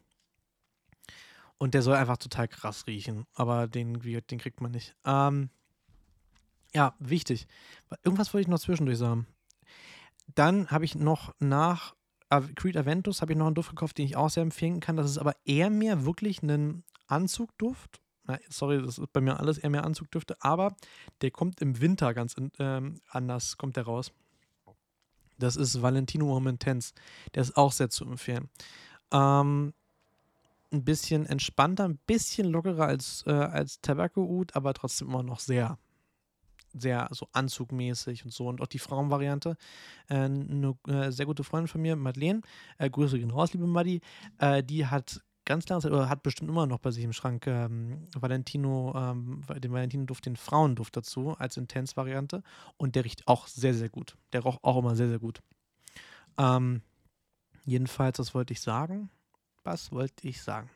und 1.58 1.74
der 1.74 1.82
soll 1.82 1.96
einfach 1.96 2.18
total 2.18 2.48
krass 2.48 2.88
riechen, 2.88 3.26
aber 3.34 3.68
den, 3.68 4.00
den 4.00 4.40
kriegt 4.40 4.62
man 4.62 4.72
nicht. 4.72 4.96
Ähm, 5.06 5.50
ja, 6.74 6.96
wichtig. 7.00 7.48
Irgendwas 8.04 8.34
wollte 8.34 8.44
ich 8.44 8.48
noch 8.48 8.60
zwischendurch 8.60 8.98
sagen. 8.98 9.28
Dann 10.36 10.70
habe 10.70 10.86
ich 10.86 10.96
noch 10.96 11.34
nach 11.40 11.96
Creed 12.30 12.78
Aventus 12.78 13.22
habe 13.22 13.34
ich 13.34 13.38
noch 13.38 13.48
einen 13.48 13.56
Duft 13.56 13.72
gekauft, 13.72 13.98
den 13.98 14.06
ich 14.06 14.16
auch 14.16 14.30
sehr 14.30 14.44
empfehlen 14.44 14.80
kann. 14.80 14.96
Das 14.96 15.10
ist 15.10 15.18
aber 15.18 15.36
eher 15.46 15.70
mehr 15.70 16.06
wirklich 16.06 16.44
ein 16.44 16.84
Anzugduft. 17.08 18.00
Na, 18.26 18.38
sorry, 18.50 18.82
das 18.82 19.00
ist 19.00 19.12
bei 19.12 19.22
mir 19.22 19.40
alles 19.40 19.58
eher 19.58 19.72
mehr 19.72 19.84
Anzugdüfte, 19.84 20.38
aber 20.40 20.76
der 21.22 21.32
kommt 21.32 21.62
im 21.62 21.82
Winter 21.82 22.14
ganz 22.14 22.36
ähm, 22.60 23.02
anders, 23.10 23.58
kommt 23.58 23.76
der 23.78 23.86
raus. 23.86 24.12
Das 25.40 25.56
ist 25.56 25.82
Valentino 25.82 26.26
Momentense. 26.26 26.94
Der 27.34 27.42
ist 27.42 27.58
auch 27.58 27.72
sehr 27.72 27.90
zu 27.90 28.06
empfehlen. 28.06 28.50
Ähm, 29.12 29.74
ein 30.72 30.84
bisschen 30.84 31.26
entspannter, 31.26 31.86
ein 31.86 31.98
bisschen 32.06 32.48
lockerer 32.48 32.86
als, 32.86 33.24
äh, 33.26 33.32
als 33.32 33.82
Tobacco 33.82 34.46
aber 34.54 34.74
trotzdem 34.74 35.08
immer 35.08 35.24
noch 35.24 35.40
sehr, 35.40 35.80
sehr 36.74 37.08
so 37.12 37.28
anzugmäßig 37.32 38.26
und 38.26 38.32
so. 38.32 38.48
Und 38.48 38.62
auch 38.62 38.68
die 38.68 38.80
Frauenvariante. 38.80 39.56
Äh, 40.08 40.16
eine 40.16 40.76
äh, 40.88 41.12
sehr 41.12 41.26
gute 41.26 41.44
Freundin 41.44 41.68
von 41.68 41.82
mir, 41.82 41.96
Madeleine, 41.96 42.42
äh, 42.78 42.90
Grüße 42.90 43.20
gehen 43.20 43.32
raus, 43.32 43.54
liebe 43.54 43.68
Madi, 43.68 44.02
äh, 44.40 44.64
die 44.64 44.86
hat 44.86 45.22
ganz 45.50 45.68
lange 45.68 45.82
Zeit, 45.82 45.92
oder 45.92 46.10
hat 46.10 46.22
bestimmt 46.22 46.50
immer 46.50 46.68
noch 46.68 46.78
bei 46.78 46.92
sich 46.92 47.04
im 47.04 47.12
Schrank 47.12 47.48
ähm, 47.48 48.08
Valentino, 48.16 48.94
ähm, 48.96 49.42
den 49.58 49.74
Valentino-Duft, 49.74 50.28
den 50.28 50.36
Frauenduft 50.36 50.96
dazu 50.96 51.36
als 51.40 51.58
Intense-Variante. 51.58 52.44
Und 52.78 52.96
der 52.96 53.04
riecht 53.04 53.28
auch 53.28 53.48
sehr, 53.48 53.74
sehr 53.74 53.90
gut. 53.90 54.16
Der 54.32 54.42
roch 54.42 54.60
auch 54.62 54.78
immer 54.78 54.96
sehr, 54.96 55.10
sehr 55.10 55.18
gut. 55.18 55.42
Ähm, 56.38 56.84
jedenfalls, 57.66 58.20
was 58.20 58.36
wollte 58.36 58.54
ich 58.54 58.62
sagen? 58.62 59.10
Was 59.64 59.92
wollte 59.92 60.28
ich 60.28 60.42
sagen? 60.42 60.70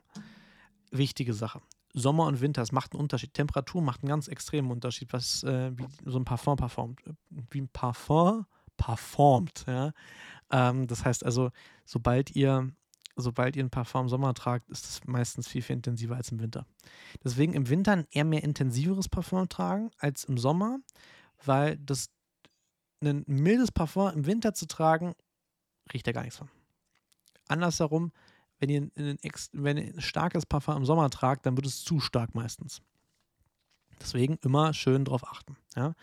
Wichtige 0.91 1.33
Sache. 1.33 1.61
Sommer 1.93 2.25
und 2.25 2.41
Winter, 2.41 2.61
es 2.61 2.71
macht 2.71 2.93
einen 2.93 3.01
Unterschied. 3.01 3.33
Temperatur 3.33 3.81
macht 3.81 4.01
einen 4.01 4.09
ganz 4.09 4.27
extremen 4.27 4.71
Unterschied, 4.71 5.13
was 5.13 5.43
äh, 5.43 5.71
wie 5.77 5.85
so 6.05 6.17
ein 6.17 6.25
Parfum 6.25 6.57
performt. 6.57 7.01
Wie 7.29 7.61
ein 7.61 7.69
Parfum 7.69 8.45
performt. 8.77 9.65
Ja? 9.67 9.93
Ähm, 10.51 10.87
das 10.87 11.05
heißt 11.05 11.23
also, 11.23 11.51
sobald 11.85 12.35
ihr, 12.35 12.71
sobald 13.15 13.55
ihr 13.55 13.63
ein 13.63 13.69
Parfum 13.69 14.01
im 14.01 14.09
Sommer 14.09 14.33
tragt, 14.33 14.69
ist 14.69 14.85
es 14.85 15.03
meistens 15.05 15.47
viel, 15.47 15.61
viel 15.61 15.75
intensiver 15.75 16.15
als 16.15 16.31
im 16.31 16.39
Winter. 16.39 16.65
Deswegen 17.23 17.53
im 17.53 17.69
Winter 17.69 17.91
ein 17.91 18.07
eher 18.09 18.25
mehr 18.25 18.43
intensiveres 18.43 19.07
Parfum 19.07 19.47
tragen 19.47 19.91
als 19.99 20.23
im 20.23 20.37
Sommer, 20.37 20.79
weil 21.45 21.77
das 21.77 22.09
ein 23.01 23.23
mildes 23.27 23.71
Parfum 23.71 24.11
im 24.13 24.25
Winter 24.25 24.53
zu 24.53 24.65
tragen, 24.65 25.13
riecht 25.93 26.07
ja 26.07 26.13
gar 26.13 26.23
nichts 26.23 26.37
von. 26.37 26.49
Andersherum, 27.47 28.11
wenn 28.63 28.69
ihr 28.69 28.81
ein, 28.97 29.19
wenn 29.51 29.77
ihr 29.77 29.93
ein 29.93 30.01
starkes 30.01 30.45
Parfum 30.45 30.77
im 30.77 30.85
Sommer 30.85 31.09
tragt, 31.09 31.45
dann 31.45 31.57
wird 31.57 31.65
es 31.65 31.83
zu 31.83 31.99
stark 31.99 32.33
meistens. 32.33 32.81
Deswegen 33.99 34.37
immer 34.41 34.73
schön 34.73 35.03
drauf 35.03 35.27
achten. 35.27 35.57
Ja, 35.75 35.95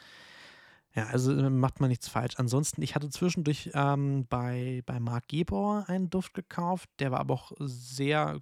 ja 0.95 1.07
also 1.07 1.35
äh, 1.35 1.49
macht 1.49 1.81
man 1.81 1.89
nichts 1.89 2.09
falsch. 2.09 2.35
Ansonsten, 2.37 2.83
ich 2.83 2.95
hatte 2.95 3.09
zwischendurch 3.09 3.71
ähm, 3.73 4.27
bei, 4.29 4.83
bei 4.85 5.01
Marc 5.01 5.29
Gebauer 5.29 5.85
einen 5.89 6.11
Duft 6.11 6.35
gekauft, 6.35 6.91
der 6.99 7.13
war 7.13 7.21
aber 7.21 7.35
auch 7.35 7.53
sehr 7.59 8.41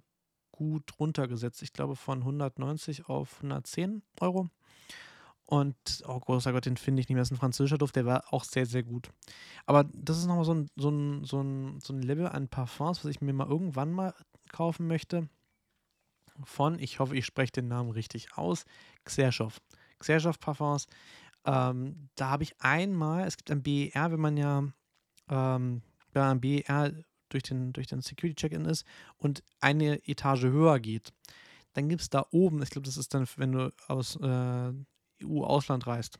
gut 0.51 0.99
runtergesetzt. 0.99 1.61
Ich 1.61 1.71
glaube 1.71 1.95
von 1.95 2.19
190 2.19 3.07
auf 3.07 3.37
110 3.37 4.03
Euro. 4.19 4.49
Und, 5.49 6.03
oh 6.07 6.19
großer 6.19 6.51
Gott, 6.51 6.67
den 6.67 6.77
finde 6.77 7.01
ich 7.01 7.09
nicht 7.09 7.15
mehr. 7.15 7.21
Das 7.21 7.29
ist 7.29 7.37
ein 7.37 7.39
französischer 7.39 7.79
Duft, 7.79 7.95
der 7.95 8.05
war 8.05 8.31
auch 8.31 8.43
sehr, 8.43 8.67
sehr 8.67 8.83
gut. 8.83 9.09
Aber 9.65 9.83
das 9.95 10.19
ist 10.19 10.27
nochmal 10.27 10.45
so 10.45 10.53
ein, 10.53 10.69
so, 10.75 10.89
ein, 10.91 11.23
so, 11.23 11.41
ein, 11.41 11.79
so 11.81 11.91
ein 11.91 12.03
Level 12.03 12.27
an 12.27 12.49
Parfums, 12.49 13.03
was 13.03 13.09
ich 13.09 13.19
mir 13.19 13.33
mal 13.33 13.47
irgendwann 13.47 13.91
mal 13.91 14.13
kaufen 14.51 14.85
möchte. 14.85 15.27
Von, 16.43 16.77
ich 16.77 16.99
hoffe, 16.99 17.15
ich 17.17 17.25
spreche 17.25 17.51
den 17.53 17.67
Namen 17.67 17.89
richtig 17.89 18.37
aus, 18.37 18.65
Xerchow. 19.05 19.59
Xerchow 19.97 20.39
Parfums. 20.39 20.85
Ähm, 21.45 22.09
da 22.13 22.29
habe 22.29 22.43
ich 22.43 22.53
einmal, 22.59 23.25
es 23.25 23.35
gibt 23.35 23.49
ein 23.49 23.63
BER, 23.63 24.11
wenn 24.11 24.19
man 24.19 24.37
ja 24.37 24.65
ähm, 25.29 25.81
wenn 26.13 26.41
BER 26.41 26.93
durch 27.29 27.41
den, 27.41 27.73
durch 27.73 27.87
den 27.87 28.01
Security-Check-In 28.01 28.65
ist 28.65 28.85
und 29.17 29.43
eine 29.61 30.07
Etage 30.07 30.43
höher 30.43 30.79
geht, 30.79 31.11
dann 31.73 31.89
gibt 31.89 32.03
es 32.03 32.11
da 32.11 32.25
oben, 32.29 32.61
ich 32.61 32.69
glaube, 32.69 32.85
das 32.85 32.97
ist 32.97 33.15
dann, 33.15 33.27
wenn 33.37 33.51
du 33.51 33.73
aus 33.87 34.15
äh, 34.17 34.73
EU-Ausland 35.23 35.87
reist, 35.87 36.19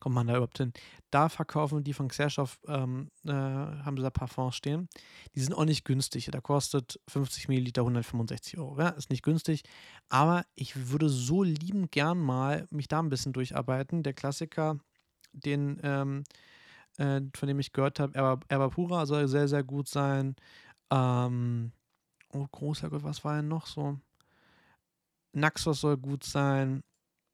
kommt 0.00 0.14
man 0.14 0.26
da 0.26 0.34
überhaupt 0.34 0.58
hin. 0.58 0.72
Da 1.10 1.28
verkaufen 1.28 1.84
die 1.84 1.92
von 1.92 2.08
Xerchow, 2.08 2.58
ähm, 2.66 3.10
äh, 3.24 3.32
haben 3.32 3.96
sie 3.96 4.02
da 4.02 4.10
Parfums 4.10 4.56
stehen. 4.56 4.88
Die 5.34 5.40
sind 5.40 5.54
auch 5.54 5.64
nicht 5.64 5.84
günstig. 5.84 6.28
Da 6.30 6.40
kostet 6.40 7.00
50 7.08 7.48
Milliliter 7.48 7.82
165 7.82 8.58
Euro. 8.58 8.78
Ja, 8.78 8.88
ist 8.90 9.10
nicht 9.10 9.22
günstig. 9.22 9.62
Aber 10.08 10.44
ich 10.54 10.90
würde 10.90 11.08
so 11.08 11.42
liebend 11.42 11.92
gern 11.92 12.18
mal 12.18 12.66
mich 12.70 12.88
da 12.88 13.00
ein 13.00 13.08
bisschen 13.08 13.32
durcharbeiten. 13.32 14.02
Der 14.02 14.14
Klassiker, 14.14 14.78
den, 15.32 15.80
ähm, 15.82 16.24
äh, 16.98 17.20
von 17.34 17.48
dem 17.48 17.58
ich 17.60 17.72
gehört 17.72 18.00
habe, 18.00 18.14
Erba 18.48 18.68
Pura 18.68 19.06
soll 19.06 19.28
sehr, 19.28 19.48
sehr 19.48 19.64
gut 19.64 19.88
sein. 19.88 20.36
Ähm, 20.90 21.72
oh, 22.32 22.46
großer 22.50 22.90
Gott, 22.90 23.04
was 23.04 23.24
war 23.24 23.36
denn 23.36 23.48
noch 23.48 23.66
so? 23.66 23.98
Naxos 25.32 25.80
soll 25.80 25.96
gut 25.96 26.22
sein 26.24 26.82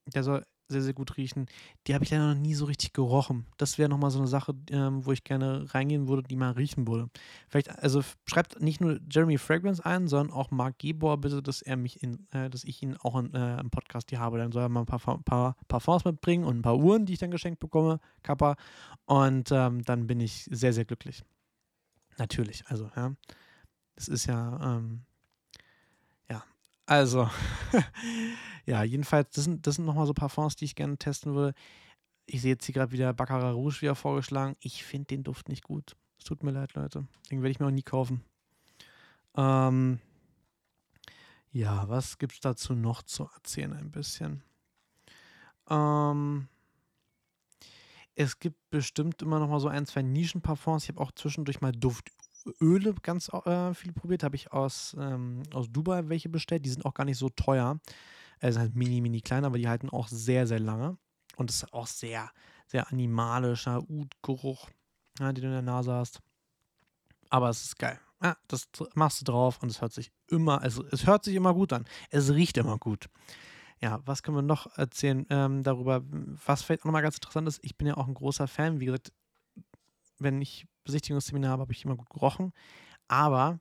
der 0.07 0.23
soll 0.23 0.45
sehr, 0.71 0.83
sehr 0.83 0.95
gut 0.95 1.17
riechen. 1.17 1.47
Die 1.87 1.95
habe 1.95 2.05
ich 2.05 2.11
leider 2.11 2.35
noch 2.35 2.41
nie 2.41 2.55
so 2.55 2.65
richtig 2.65 2.93
gerochen. 2.93 3.47
Das 3.57 3.77
wäre 3.77 3.89
nochmal 3.89 4.11
so 4.11 4.19
eine 4.19 4.29
Sache, 4.29 4.55
ähm, 4.71 5.05
wo 5.05 5.13
ich 5.13 5.25
gerne 5.25 5.67
reingehen 5.75 6.09
würde, 6.09 6.23
die 6.23 6.37
mal 6.37 6.53
riechen 6.53 6.87
würde. 6.87 7.11
Vielleicht, 7.49 7.71
also 7.81 8.03
schreibt 8.27 8.61
nicht 8.61 8.81
nur 8.81 9.01
Jeremy 9.11 9.37
Fragrance 9.37 9.85
ein, 9.85 10.09
sondern 10.09 10.35
auch 10.35 10.51
Mark 10.51 10.79
Gebor 10.79 11.19
bitte, 11.21 11.43
dass 11.43 11.61
er 11.61 11.77
mich 11.77 12.03
in, 12.03 12.27
äh, 12.31 12.49
dass 12.49 12.65
ich 12.65 12.83
ihn 12.83 12.97
auch 12.97 13.19
in, 13.19 13.35
äh, 13.35 13.61
im 13.61 13.71
Podcast 13.71 14.11
hier 14.11 14.21
habe. 14.21 14.39
Dann 14.39 14.53
soll 14.53 14.63
er 14.63 14.69
mal 14.69 14.81
ein 14.81 14.87
paar, 14.87 15.19
paar 15.23 15.57
Parfums 15.69 16.05
mitbringen 16.05 16.45
und 16.45 16.59
ein 16.59 16.63
paar 16.63 16.79
Uhren, 16.79 17.05
die 17.05 17.15
ich 17.15 17.19
dann 17.19 17.31
geschenkt 17.31 17.61
bekomme, 17.61 18.01
Kappa. 18.23 18.57
Und 19.07 19.51
ähm, 19.53 19.83
dann 19.83 20.07
bin 20.07 20.21
ich 20.21 20.45
sehr, 20.51 20.73
sehr 20.73 20.85
glücklich. 20.85 21.25
Natürlich, 22.19 22.65
also, 22.67 22.91
ja. 22.97 23.13
Das 23.97 24.09
ist 24.09 24.27
ja, 24.27 24.77
ähm, 24.77 25.03
also, 26.91 27.31
ja, 28.67 28.83
jedenfalls, 28.83 29.31
das 29.31 29.45
sind, 29.45 29.65
das 29.65 29.77
sind 29.77 29.85
nochmal 29.85 30.09
so 30.09 30.13
Parfums, 30.13 30.57
die 30.57 30.65
ich 30.65 30.75
gerne 30.75 30.99
testen 30.99 31.37
würde. 31.37 31.55
Ich 32.27 32.43
sehe 32.43 32.55
jetzt 32.55 32.65
hier 32.65 32.73
gerade 32.73 32.91
wieder 32.91 33.13
Baccarat 33.15 33.55
Rouge 33.55 33.81
wieder 33.81 33.95
vorgeschlagen. 33.95 34.57
Ich 34.59 34.83
finde 34.83 35.07
den 35.07 35.23
Duft 35.23 35.49
nicht 35.49 35.63
gut. 35.63 35.95
Es 36.19 36.25
tut 36.25 36.43
mir 36.43 36.51
leid, 36.51 36.75
Leute. 36.75 37.07
Den 37.31 37.43
werde 37.43 37.53
ich 37.53 37.61
mir 37.61 37.69
auch 37.69 37.71
nie 37.71 37.85
kaufen. 37.85 38.25
Ähm, 39.37 40.01
ja, 41.53 41.89
was 41.89 42.19
gibt 42.19 42.33
es 42.33 42.41
dazu 42.41 42.75
noch 42.75 43.05
zu 43.05 43.29
erzählen 43.37 43.73
ein 43.73 43.93
bisschen? 43.93 44.43
Ähm, 45.69 46.49
es 48.17 48.41
gibt 48.41 48.69
bestimmt 48.71 49.23
immer 49.23 49.39
noch 49.39 49.49
mal 49.49 49.61
so 49.61 49.69
ein, 49.69 49.87
zwei 49.87 50.03
Nischenparfums. 50.03 50.83
Ich 50.83 50.89
habe 50.89 51.01
auch 51.01 51.13
zwischendurch 51.13 51.61
mal 51.61 51.71
Duft 51.71 52.11
Öle 52.61 52.95
ganz 53.03 53.29
äh, 53.29 53.75
viel 53.75 53.93
probiert. 53.93 54.23
Habe 54.23 54.37
ich 54.37 54.53
aus, 54.53 54.97
ähm, 54.99 55.43
aus 55.53 55.71
Dubai 55.71 56.09
welche 56.09 56.29
bestellt. 56.29 56.65
Die 56.65 56.71
sind 56.71 56.85
auch 56.85 56.95
gar 56.95 57.05
nicht 57.05 57.19
so 57.19 57.29
teuer. 57.29 57.81
Äh, 58.41 58.53
sind 58.53 58.61
halt 58.61 58.75
mini, 58.75 59.01
mini 59.01 59.21
klein, 59.21 59.45
aber 59.45 59.59
die 59.59 59.69
halten 59.69 59.91
auch 59.91 60.09
sehr, 60.09 60.47
sehr 60.47 60.61
lange. 60.61 60.97
Und 61.37 61.51
es 61.51 61.63
ist 61.63 61.73
auch 61.73 61.87
sehr, 61.87 62.31
sehr 62.67 62.91
animalischer 62.91 63.83
Ud-Geruch, 63.89 64.69
ja, 65.19 65.33
den 65.33 65.43
du 65.43 65.49
in 65.49 65.55
der 65.55 65.63
Nase 65.63 65.93
hast. 65.93 66.21
Aber 67.31 67.49
es 67.49 67.63
ist 67.63 67.79
geil. 67.79 67.99
Ja, 68.23 68.37
das 68.49 68.69
machst 68.95 69.21
du 69.21 69.25
drauf 69.25 69.63
und 69.63 69.71
es 69.71 69.81
hört 69.81 69.93
sich 69.93 70.13
immer, 70.29 70.61
also 70.61 70.85
es 70.91 71.07
hört 71.07 71.25
sich 71.25 71.35
immer 71.35 71.55
gut 71.55 71.73
an. 71.73 71.87
Es 72.11 72.31
riecht 72.31 72.59
immer 72.59 72.77
gut. 72.77 73.09
Ja, 73.81 74.01
was 74.05 74.23
können 74.23 74.37
wir 74.37 74.43
noch 74.43 74.77
erzählen 74.77 75.25
ähm, 75.31 75.63
darüber? 75.63 76.03
Was 76.45 76.63
vielleicht 76.63 76.83
auch 76.83 76.87
nochmal 76.87 77.03
ganz 77.03 77.17
interessant 77.17 77.49
ist, 77.49 77.61
ich 77.63 77.79
bin 77.79 77.87
ja 77.89 77.97
auch 77.97 78.09
ein 78.09 78.15
großer 78.15 78.47
Fan, 78.47 78.79
wie 78.79 78.87
gesagt, 78.87 79.13
wenn 80.19 80.43
ich 80.43 80.67
Besichtigungstermine 80.85 81.49
habe, 81.49 81.63
habe 81.63 81.73
ich 81.73 81.85
immer 81.85 81.97
gut 81.97 82.11
gerochen. 82.11 82.53
Aber 83.09 83.61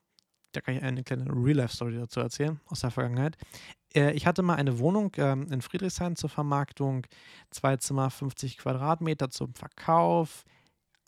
da 0.51 0.61
kann 0.61 0.75
ich 0.75 0.83
eine 0.83 1.03
kleine 1.03 1.25
Real-Life-Story 1.25 1.95
dazu 1.95 2.19
erzählen 2.19 2.59
aus 2.65 2.81
der 2.81 2.91
Vergangenheit. 2.91 3.37
Äh, 3.93 4.13
ich 4.13 4.25
hatte 4.25 4.41
mal 4.41 4.55
eine 4.55 4.79
Wohnung 4.79 5.11
ähm, 5.17 5.47
in 5.51 5.61
Friedrichshain 5.61 6.15
zur 6.15 6.29
Vermarktung, 6.29 7.05
zwei 7.51 7.77
Zimmer, 7.77 8.09
50 8.09 8.57
Quadratmeter 8.57 9.29
zum 9.29 9.53
Verkauf. 9.53 10.43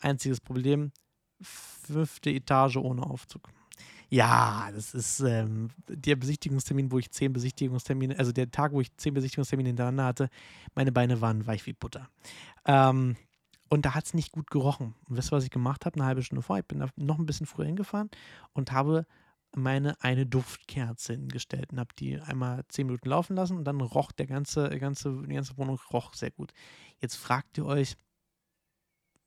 Einziges 0.00 0.40
Problem, 0.40 0.92
fünfte 1.40 2.30
Etage 2.30 2.76
ohne 2.76 3.02
Aufzug. 3.04 3.48
Ja, 4.08 4.68
das 4.74 4.92
ist 4.92 5.20
ähm, 5.20 5.70
der 5.88 6.16
Besichtigungstermin, 6.16 6.92
wo 6.92 6.98
ich 6.98 7.10
zehn 7.10 7.32
Besichtigungstermine, 7.32 8.18
also 8.18 8.30
der 8.30 8.50
Tag, 8.50 8.72
wo 8.72 8.80
ich 8.82 8.94
zehn 8.96 9.14
Besichtigungstermine 9.14 9.70
hintereinander 9.70 10.04
hatte, 10.04 10.28
meine 10.74 10.92
Beine 10.92 11.22
waren 11.22 11.46
weich 11.46 11.64
wie 11.64 11.72
Butter. 11.72 12.10
Ähm, 12.66 13.16
und 13.72 13.86
da 13.86 13.94
hat 13.94 14.04
es 14.04 14.12
nicht 14.12 14.32
gut 14.32 14.50
gerochen. 14.50 14.94
Und 15.08 15.16
wisst 15.16 15.32
ihr, 15.32 15.36
was 15.36 15.44
ich 15.44 15.50
gemacht 15.50 15.86
habe? 15.86 15.94
Eine 15.96 16.04
halbe 16.04 16.22
Stunde 16.22 16.42
vor. 16.42 16.58
Ich 16.58 16.66
bin 16.66 16.86
noch 16.96 17.18
ein 17.18 17.24
bisschen 17.24 17.46
früher 17.46 17.64
hingefahren 17.64 18.10
und 18.52 18.70
habe 18.70 19.06
meine 19.56 19.98
eine 20.02 20.26
Duftkerze 20.26 21.14
hingestellt 21.14 21.72
und 21.72 21.80
habe 21.80 21.94
die 21.98 22.20
einmal 22.20 22.64
zehn 22.68 22.86
Minuten 22.86 23.08
laufen 23.08 23.34
lassen 23.34 23.56
und 23.56 23.64
dann 23.64 23.80
roch 23.80 24.12
der 24.12 24.26
ganze, 24.26 24.68
ganze, 24.78 25.22
die 25.22 25.34
ganze 25.34 25.56
Wohnung 25.56 25.80
roch 25.90 26.12
sehr 26.12 26.30
gut. 26.30 26.52
Jetzt 27.00 27.16
fragt 27.16 27.56
ihr 27.56 27.64
euch, 27.64 27.96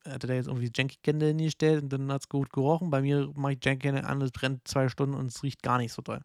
hat 0.04 0.24
er 0.24 0.28
da 0.28 0.34
jetzt 0.36 0.48
irgendwie 0.48 0.70
Janky 0.72 0.98
Candle 1.02 1.30
hingestellt 1.30 1.82
und 1.82 1.92
dann 1.92 2.12
hat 2.12 2.22
es 2.22 2.30
gut 2.30 2.52
gerochen. 2.52 2.92
Bei 2.92 3.02
mir 3.02 3.32
mache 3.34 3.54
ich 3.54 3.66
Janky 3.66 3.88
Candle 3.88 4.06
an, 4.06 4.22
es 4.22 4.32
brennt 4.32 4.68
zwei 4.68 4.90
Stunden 4.90 5.16
und 5.16 5.26
es 5.26 5.42
riecht 5.42 5.64
gar 5.64 5.80
nicht 5.80 5.92
so 5.92 6.04
toll. 6.04 6.22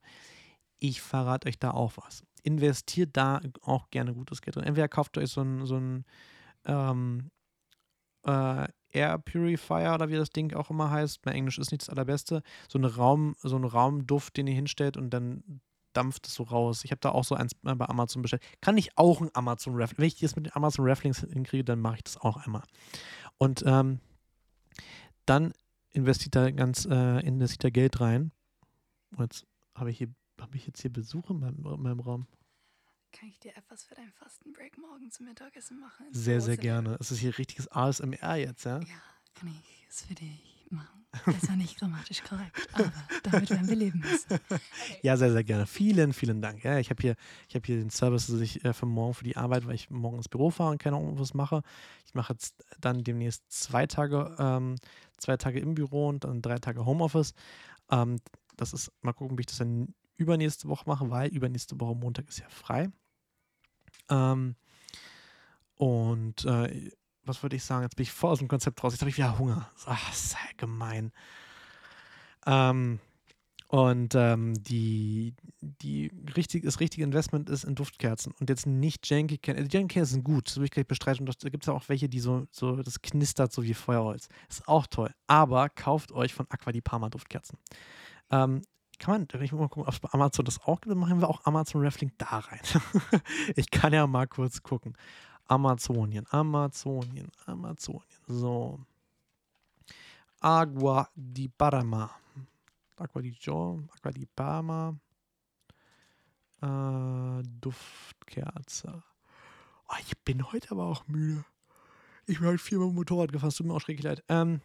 Ich 0.79 1.01
verrate 1.01 1.49
euch 1.49 1.59
da 1.59 1.71
auch 1.71 1.95
was. 1.97 2.23
Investiert 2.43 3.17
da 3.17 3.41
auch 3.63 3.89
gerne 3.89 4.13
gutes 4.13 4.43
Geld 4.43 4.57
drin. 4.57 4.65
Entweder 4.65 4.89
kauft 4.89 5.17
euch 5.17 5.31
so 5.31 5.41
ein, 5.41 5.65
so 5.65 5.77
ein 5.77 6.05
ähm, 6.67 7.31
äh, 8.25 8.69
Air 8.93 9.19
Purifier 9.19 9.95
oder 9.95 10.09
wie 10.09 10.17
das 10.17 10.31
Ding 10.31 10.55
auch 10.55 10.71
immer 10.71 10.91
heißt. 10.91 11.25
Mein 11.25 11.35
Englisch 11.35 11.59
ist 11.59 11.71
nicht 11.71 11.83
das 11.83 11.89
allerbeste. 11.89 12.43
So, 12.69 12.79
eine 12.79 12.95
Raum, 12.95 13.37
so 13.41 13.57
ein 13.57 13.65
Raumduft, 13.65 14.37
den 14.37 14.47
ihr 14.47 14.55
hinstellt 14.55 14.97
und 14.97 15.11
dann 15.11 15.61
dampft 15.93 16.27
es 16.27 16.35
so 16.35 16.45
raus. 16.45 16.85
Ich 16.85 16.91
habe 16.91 17.01
da 17.01 17.11
auch 17.11 17.25
so 17.25 17.35
eins 17.35 17.55
bei 17.55 17.89
Amazon 17.89 18.23
bestellt. 18.23 18.43
Kann 18.61 18.77
ich 18.77 18.97
auch 18.97 19.21
ein 19.21 19.31
Amazon 19.35 19.75
Raffling. 19.75 19.99
Wenn 19.99 20.07
ich 20.07 20.19
das 20.19 20.37
mit 20.37 20.47
den 20.47 20.55
Amazon 20.55 20.89
Rafflings 20.89 21.21
hinkriege, 21.21 21.65
dann 21.65 21.81
mache 21.81 21.97
ich 21.97 22.05
das 22.05 22.17
auch 22.17 22.37
einmal. 22.37 22.63
Und 23.39 23.65
ähm, 23.67 24.01
dann 25.27 25.53
investiert 25.93 26.37
da 26.37 26.51
ganz, 26.51 26.85
äh, 26.85 27.21
investiert 27.21 27.65
da 27.65 27.71
Geld 27.71 28.01
rein. 28.01 28.33
Und 29.17 29.33
jetzt 29.33 29.47
habe 29.75 29.91
ich 29.91 29.99
hier 29.99 30.09
habe 30.41 30.57
ich 30.57 30.67
jetzt 30.67 30.81
hier 30.81 30.93
Besuch 30.93 31.31
in 31.31 31.41
meinem, 31.41 31.65
in 31.67 31.83
meinem 31.83 32.01
Raum? 32.01 32.27
Kann 33.13 33.29
ich 33.29 33.39
dir 33.41 33.57
etwas 33.57 33.85
für 33.85 33.95
deinen 33.95 34.13
Fastenbreak 34.13 34.79
morgen 34.79 35.11
zum 35.11 35.27
Mittagessen 35.27 35.81
machen? 35.81 36.07
Sehr, 36.13 36.41
sehr 36.41 36.57
gerne. 36.57 36.97
Es 37.01 37.11
ist 37.11 37.19
hier 37.19 37.37
richtiges 37.37 37.69
ASMR 37.71 38.37
jetzt, 38.37 38.65
ja? 38.65 38.79
Ja, 38.79 39.03
kann 39.35 39.49
ich 39.49 39.87
es 39.89 40.03
für 40.03 40.15
dich 40.15 40.67
machen. 40.71 41.05
Das 41.27 41.49
war 41.49 41.57
nicht 41.57 41.77
grammatisch 41.77 42.23
korrekt, 42.23 42.69
aber 42.73 42.93
damit 43.25 43.51
werden 43.51 43.69
wir 43.69 43.77
leben 43.77 43.99
müssen. 43.99 44.39
Ja, 45.03 45.17
sehr, 45.17 45.33
sehr 45.33 45.43
gerne. 45.43 45.67
Vielen, 45.67 46.13
vielen 46.13 46.41
Dank. 46.41 46.63
Ja, 46.63 46.79
ich 46.79 46.91
habe 46.91 47.03
hier, 47.03 47.17
hab 47.53 47.67
hier 47.67 47.77
den 47.77 47.91
Service, 47.91 48.29
dass 48.29 48.41
ich 48.41 48.65
äh, 48.65 48.73
für 48.73 48.87
morgen 48.87 49.15
für 49.15 49.25
die 49.25 49.37
Arbeit, 49.37 49.67
weil 49.67 49.75
ich 49.75 49.91
morgen 49.91 50.19
ins 50.19 50.29
Büro 50.29 50.51
fahre 50.51 50.71
und 50.71 50.79
keine 50.79 50.97
Ahnung, 50.97 51.19
was 51.19 51.35
mache. 51.35 51.63
Ich 52.07 52.15
mache 52.15 52.35
jetzt 52.35 52.65
dann 52.81 53.03
demnächst 53.03 53.51
zwei 53.51 53.87
Tage, 53.87 54.37
ähm, 54.39 54.77
zwei 55.17 55.37
Tage 55.37 55.59
im 55.59 55.75
Büro 55.75 56.09
und 56.09 56.25
dann 56.25 56.43
drei 56.43 56.59
Tage 56.59 56.85
Homeoffice. 56.87 57.35
Ähm, 57.91 58.21
das 58.57 58.73
ist, 58.73 58.93
mal 59.03 59.13
gucken, 59.13 59.37
wie 59.37 59.43
ich 59.43 59.47
das 59.47 59.59
dann 59.59 59.95
übernächste 60.21 60.69
Woche 60.69 60.85
mache, 60.87 61.11
weil 61.11 61.31
übernächste 61.31 61.81
Woche 61.81 61.97
Montag 61.97 62.29
ist 62.29 62.39
ja 62.39 62.49
frei. 62.49 62.91
Ähm, 64.09 64.57
und 65.75 66.45
äh, 66.45 66.91
was 67.25 67.43
würde 67.43 67.57
ich 67.57 67.65
sagen? 67.65 67.83
Jetzt 67.83 67.97
bin 67.97 68.03
ich 68.03 68.13
voll 68.13 68.31
aus 68.31 68.39
dem 68.39 68.49
Konzept 68.49 68.83
raus. 68.83 68.93
Jetzt 68.93 69.01
habe 69.01 69.11
ich 69.11 69.17
wieder 69.17 69.39
Hunger. 69.39 69.71
Ach, 69.87 70.13
sei 70.13 70.39
gemein. 70.57 71.13
Ähm, 72.47 73.01
und 73.69 74.17
ähm, 74.17 74.61
die, 74.65 75.35
die 75.61 76.11
richtig, 76.37 76.65
das 76.65 76.81
richtige 76.81 77.05
Investment 77.05 77.49
ist 77.49 77.63
in 77.63 77.77
Duftkerzen 77.77 78.35
und 78.41 78.51
jetzt 78.51 78.67
nicht 78.67 79.09
Janky 79.09 79.39
Candles. 79.39 79.69
Die 79.69 79.77
Janky 79.77 79.95
Candles 79.95 80.11
sind 80.11 80.25
gut, 80.25 80.49
das 80.49 80.57
will 80.57 80.65
ich 80.65 80.73
gleich 80.73 80.89
bestreiten. 80.89 81.27
Und 81.27 81.45
da 81.45 81.49
gibt 81.51 81.63
es 81.63 81.69
ja 81.69 81.75
auch 81.75 81.89
welche, 81.89 82.09
die 82.09 82.19
so, 82.19 82.49
so, 82.51 82.83
das 82.83 83.01
knistert 83.01 83.53
so 83.53 83.63
wie 83.63 83.75
Feuerholz. 83.75 84.29
Ist 84.49 84.67
auch 84.67 84.89
toll. 84.89 85.15
Aber 85.29 85.69
kauft 85.69 86.11
euch 86.11 86.35
von 86.35 86.47
Aqua 86.51 86.73
di 86.73 86.81
Parma 86.81 87.11
Duftkerzen. 87.11 87.59
Ähm, 88.33 88.63
kann 89.01 89.27
man, 89.33 89.43
ich 89.43 89.51
muss 89.51 89.61
mal 89.61 89.69
gucken, 89.69 89.93
ob 89.93 90.15
Amazon 90.15 90.45
das 90.45 90.61
auch 90.61 90.81
gibt, 90.81 90.95
machen 90.95 91.21
wir 91.21 91.29
auch 91.29 91.45
Amazon 91.45 91.83
Raffling 91.83 92.13
da 92.19 92.39
rein. 92.39 92.61
ich 93.57 93.71
kann 93.71 93.93
ja 93.93 94.07
mal 94.07 94.29
kurz 94.29 94.63
gucken. 94.63 94.97
Amazonien, 95.47 96.27
Amazonien, 96.31 97.33
Amazonien. 97.47 98.05
So. 98.29 98.79
Agua 100.41 101.09
di 101.15 101.49
Parma. 101.49 102.11
Aqua 102.97 103.23
di 103.23 103.31
Jo, 103.31 103.83
Aqua 103.97 104.13
di 104.13 104.27
Parma. 104.27 104.95
Äh, 106.61 107.43
Duftkerze. 107.43 109.03
Oh, 109.89 109.97
ich 110.03 110.17
bin 110.19 110.53
heute 110.53 110.73
aber 110.73 110.85
auch 110.85 111.07
müde. 111.09 111.45
Ich 112.27 112.39
bin 112.39 112.49
heute 112.49 112.59
viermal 112.59 112.93
Motorrad 112.93 113.33
gefahren, 113.33 113.51
tut 113.51 113.67
mir 113.67 113.75
auch 113.75 113.81
schrecklich 113.81 114.05
leid. 114.05 114.23
Ähm, 114.29 114.61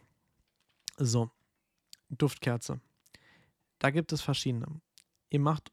so. 0.98 1.30
Duftkerze. 2.10 2.80
Da 3.78 3.90
gibt 3.90 4.12
es 4.12 4.22
verschiedene. 4.22 4.66
Ihr 5.30 5.40
macht 5.40 5.70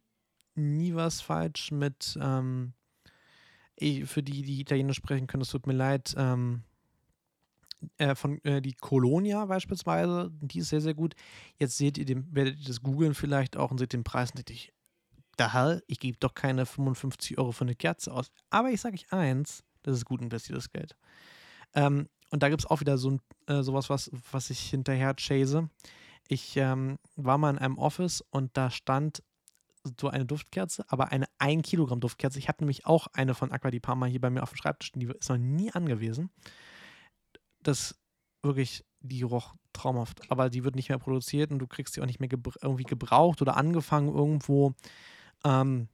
nie 0.56 0.94
was 0.94 1.22
falsch 1.22 1.72
mit, 1.72 2.18
ähm, 2.22 2.74
für 4.06 4.24
die, 4.24 4.44
die 4.44 4.62
Italienisch 4.62 4.98
sprechen 4.98 5.28
können, 5.28 5.42
es 5.42 5.50
tut 5.50 5.68
mir 5.68 5.74
leid, 5.74 6.14
ähm, 6.18 6.64
äh, 7.98 8.16
von 8.16 8.44
äh, 8.46 8.62
die 8.62 8.74
Colonia 8.74 9.46
beispielsweise, 9.46 10.32
die 10.42 10.60
ist 10.60 10.70
sehr, 10.70 10.82
sehr 10.82 10.94
gut. 10.94 11.16
Jetzt 11.58 11.78
seht 11.78 11.98
ihr, 11.98 12.06
den, 12.06 12.34
werdet 12.34 12.60
ihr 12.60 12.68
das 12.68 12.82
googeln 12.82 13.14
vielleicht 13.14 13.58
auch 13.58 13.72
und 13.72 13.78
seht 13.78 13.94
den 13.94 14.04
Preis 14.04 14.32
und 14.32 14.38
denkt 14.38 14.52
ich, 14.52 14.74
da 15.38 15.52
Hell, 15.54 15.84
ich 15.88 16.00
gebe 16.00 16.18
doch 16.20 16.34
keine 16.34 16.66
55 16.66 17.38
Euro 17.38 17.52
für 17.52 17.66
eine 17.66 17.76
Kerze 17.76 18.14
aus. 18.14 18.32
Aber 18.50 18.70
ich 18.70 18.82
sage 18.82 18.96
euch 18.96 19.12
eins, 19.12 19.64
das 19.82 19.98
ist 19.98 20.06
gut 20.06 20.22
investiertes 20.22 20.72
Geld. 20.72 20.96
Ähm, 21.74 22.08
und 22.30 22.44
da 22.44 22.50
gibt 22.50 22.62
es 22.62 22.66
auch 22.70 22.80
wieder 22.80 22.98
so 22.98 23.12
ein, 23.12 23.22
äh, 23.48 23.64
sowas, 23.64 23.90
was, 23.90 24.12
was 24.32 24.50
ich 24.50 24.60
hinterher 24.60 25.14
chase. 25.16 25.70
Ich 26.28 26.56
ähm, 26.58 26.98
war 27.16 27.38
mal 27.38 27.52
in 27.52 27.58
einem 27.58 27.78
Office 27.78 28.22
und 28.22 28.56
da 28.58 28.70
stand 28.70 29.24
so 30.00 30.08
eine 30.08 30.26
Duftkerze, 30.26 30.86
aber 30.88 31.12
eine 31.12 31.26
1 31.40 31.68
Kilogramm 31.68 32.00
Duftkerze. 32.00 32.40
Ich 32.40 32.48
habe 32.48 32.60
nämlich 32.62 32.86
auch 32.86 33.08
eine 33.14 33.34
von 33.36 33.52
Aqua 33.52 33.70
di 33.70 33.80
Parma 33.80 34.06
hier 34.06 34.22
bei 34.22 34.30
mir 34.30 34.44
auf 34.44 34.52
dem 34.52 34.58
Schreibtisch, 34.58 34.92
die 34.94 35.06
ist 35.06 35.30
noch 35.30 35.38
nie 35.38 35.72
angewiesen. 35.72 36.30
Das 37.62 38.00
wirklich, 38.42 38.86
die 39.02 39.24
roch 39.24 39.56
traumhaft, 39.74 40.32
aber 40.32 40.50
die 40.50 40.64
wird 40.64 40.76
nicht 40.76 40.90
mehr 40.90 41.00
produziert 41.00 41.52
und 41.52 41.60
du 41.60 41.68
kriegst 41.68 41.96
die 41.96 42.02
auch 42.02 42.06
nicht 42.06 42.20
mehr 42.20 42.30
gebra 42.30 42.54
irgendwie 42.62 42.84
gebraucht 42.84 43.42
oder 43.42 43.58
angefangen 43.58 44.14
irgendwo. 44.14 44.74
Ähm, 45.44 45.90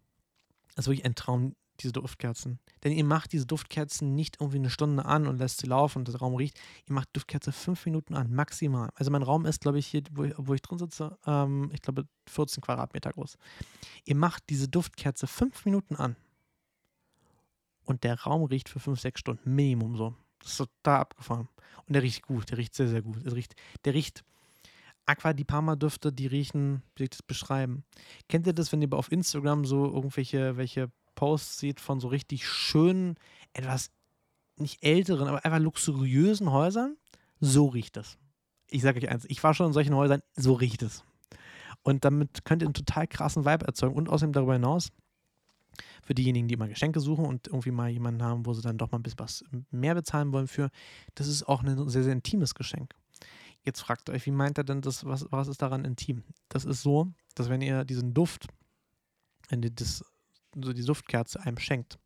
das 0.76 0.86
ist 0.86 0.90
wirklich 0.90 1.06
ein 1.06 1.16
Traum, 1.16 1.56
diese 1.82 1.94
Duftkerzen. 1.94 2.60
Denn 2.84 2.92
ihr 2.92 3.04
macht 3.04 3.34
diese 3.34 3.46
Duftkerzen 3.46 4.16
nicht 4.16 4.38
irgendwie 4.40 4.58
eine 4.58 4.70
Stunde 4.70 5.06
an 5.06 5.28
und 5.28 5.38
lässt 5.38 5.62
sie 5.62 5.68
laufen 5.68 6.00
und 6.00 6.08
der 6.08 6.16
Raum 6.16 6.36
riecht. 6.36 6.60
Ihr 6.88 6.94
macht 6.94 7.10
Duftkerze 7.14 7.52
fünf 7.52 7.86
Minuten 7.86 8.16
an, 8.16 8.34
maximal. 8.34 8.90
Also 8.96 9.12
mein 9.12 9.24
Raum 9.24 9.46
ist, 9.46 9.62
glaube 9.62 9.80
ich, 9.80 9.88
hier, 9.88 10.04
wo 10.12 10.24
ich, 10.24 10.34
wo 10.38 10.54
ich 10.54 10.62
drin 10.62 10.78
sitze, 10.78 11.18
ähm, 11.26 11.72
ich 11.74 11.82
glaube 11.82 12.08
14 12.28 12.62
Quadratmeter 12.62 13.12
groß. 13.12 13.38
Ihr 14.06 14.16
macht 14.16 14.44
diese 14.50 14.68
Duftkerze 14.68 15.28
fünf 15.28 15.66
Minuten 15.66 15.96
an 15.96 16.16
und 17.86 18.04
der 18.04 18.20
Raum 18.22 18.44
riecht 18.44 18.70
für 18.70 18.80
fünf, 18.80 19.00
sechs 19.00 19.20
Stunden 19.20 19.56
Minimum 19.56 19.98
so. 19.98 20.16
Das 20.40 20.52
ist 20.52 20.58
total 20.58 21.02
abgefahren. 21.02 21.50
Und 21.88 21.94
der 21.94 22.04
riecht 22.04 22.22
gut, 22.24 22.50
der 22.52 22.58
riecht 22.58 22.76
sehr, 22.76 22.88
sehr 22.88 23.02
gut. 23.02 23.26
Der 23.26 23.34
riecht, 23.34 23.56
der 23.84 23.94
riecht 23.94 24.24
Aqua 25.10 25.34
di 25.34 25.44
Parma 25.44 25.76
Düfte, 25.76 26.14
die 26.14 26.28
riechen, 26.28 26.84
wie 26.96 27.04
ich 27.04 27.10
das 27.10 27.24
beschreiben. 27.24 27.84
Kennt 28.28 28.46
ihr 28.46 28.54
das, 28.54 28.72
wenn 28.72 28.82
ihr 28.82 28.94
auf 28.94 29.12
Instagram 29.12 29.66
so 29.66 29.86
irgendwelche 29.86 30.56
welche 30.56 30.92
Posts 31.20 31.60
sieht 31.60 31.80
von 31.82 32.00
so 32.00 32.08
richtig 32.08 32.48
schönen, 32.48 33.16
etwas 33.52 33.92
nicht 34.56 34.82
älteren, 34.82 35.28
aber 35.28 35.44
einfach 35.44 35.60
luxuriösen 35.60 36.50
Häusern, 36.50 36.96
so 37.42 37.68
riecht 37.68 37.98
es. 37.98 38.18
Ich 38.70 38.84
sage 38.84 39.02
euch 39.02 39.10
eins, 39.10 39.26
ich 39.28 39.44
war 39.44 39.54
schon 39.54 39.68
in 39.68 39.74
solchen 39.74 39.96
Häusern, 39.96 40.22
so 40.38 40.54
riecht 40.54 40.82
es. 40.82 41.04
Und 41.84 42.06
damit 42.06 42.46
könnt 42.46 42.62
ihr 42.62 42.68
einen 42.68 42.74
total 42.74 43.06
krassen 43.06 43.44
Vibe 43.44 43.68
erzeugen. 43.68 43.96
Und 43.96 44.08
außerdem 44.08 44.32
darüber 44.32 44.54
hinaus, 44.54 44.94
für 46.02 46.16
diejenigen, 46.16 46.48
die 46.48 46.56
mal 46.56 46.70
Geschenke 46.70 47.02
suchen 47.02 47.26
und 47.26 47.48
irgendwie 47.48 47.72
mal 47.72 47.90
jemanden 47.90 48.24
haben, 48.24 48.46
wo 48.46 48.54
sie 48.54 48.62
dann 48.62 48.78
doch 48.78 48.90
mal 48.92 49.00
ein 49.00 49.04
bisschen 49.04 49.20
was 49.20 49.44
mehr 49.72 49.96
bezahlen 49.96 50.32
wollen 50.32 50.48
für, 50.48 50.70
das 51.16 51.28
ist 51.28 51.50
auch 51.50 51.64
ein 51.64 51.90
sehr, 51.90 52.04
sehr 52.04 52.14
intimes 52.14 52.56
Geschenk. 52.56 52.94
Jetzt 53.64 53.82
fragt 53.82 54.10
euch, 54.10 54.26
wie 54.26 54.32
meint 54.32 54.58
er 54.58 54.64
denn 54.64 54.80
das, 54.80 55.04
was, 55.04 55.26
was 55.32 55.50
ist 55.50 55.62
daran 55.62 55.84
intim? 55.84 56.24
Das 56.48 56.64
ist 56.64 56.82
so, 56.82 57.12
dass 57.36 57.50
wenn 57.50 57.62
ihr 57.62 57.84
diesen 57.84 58.14
Duft, 58.14 58.48
wenn 59.50 59.62
ihr 59.64 59.72
das 59.72 60.06
so 60.56 60.74
die 60.74 60.86
Duftkerze 60.86 61.42
einem 61.42 61.58
schenkt. 61.58 62.00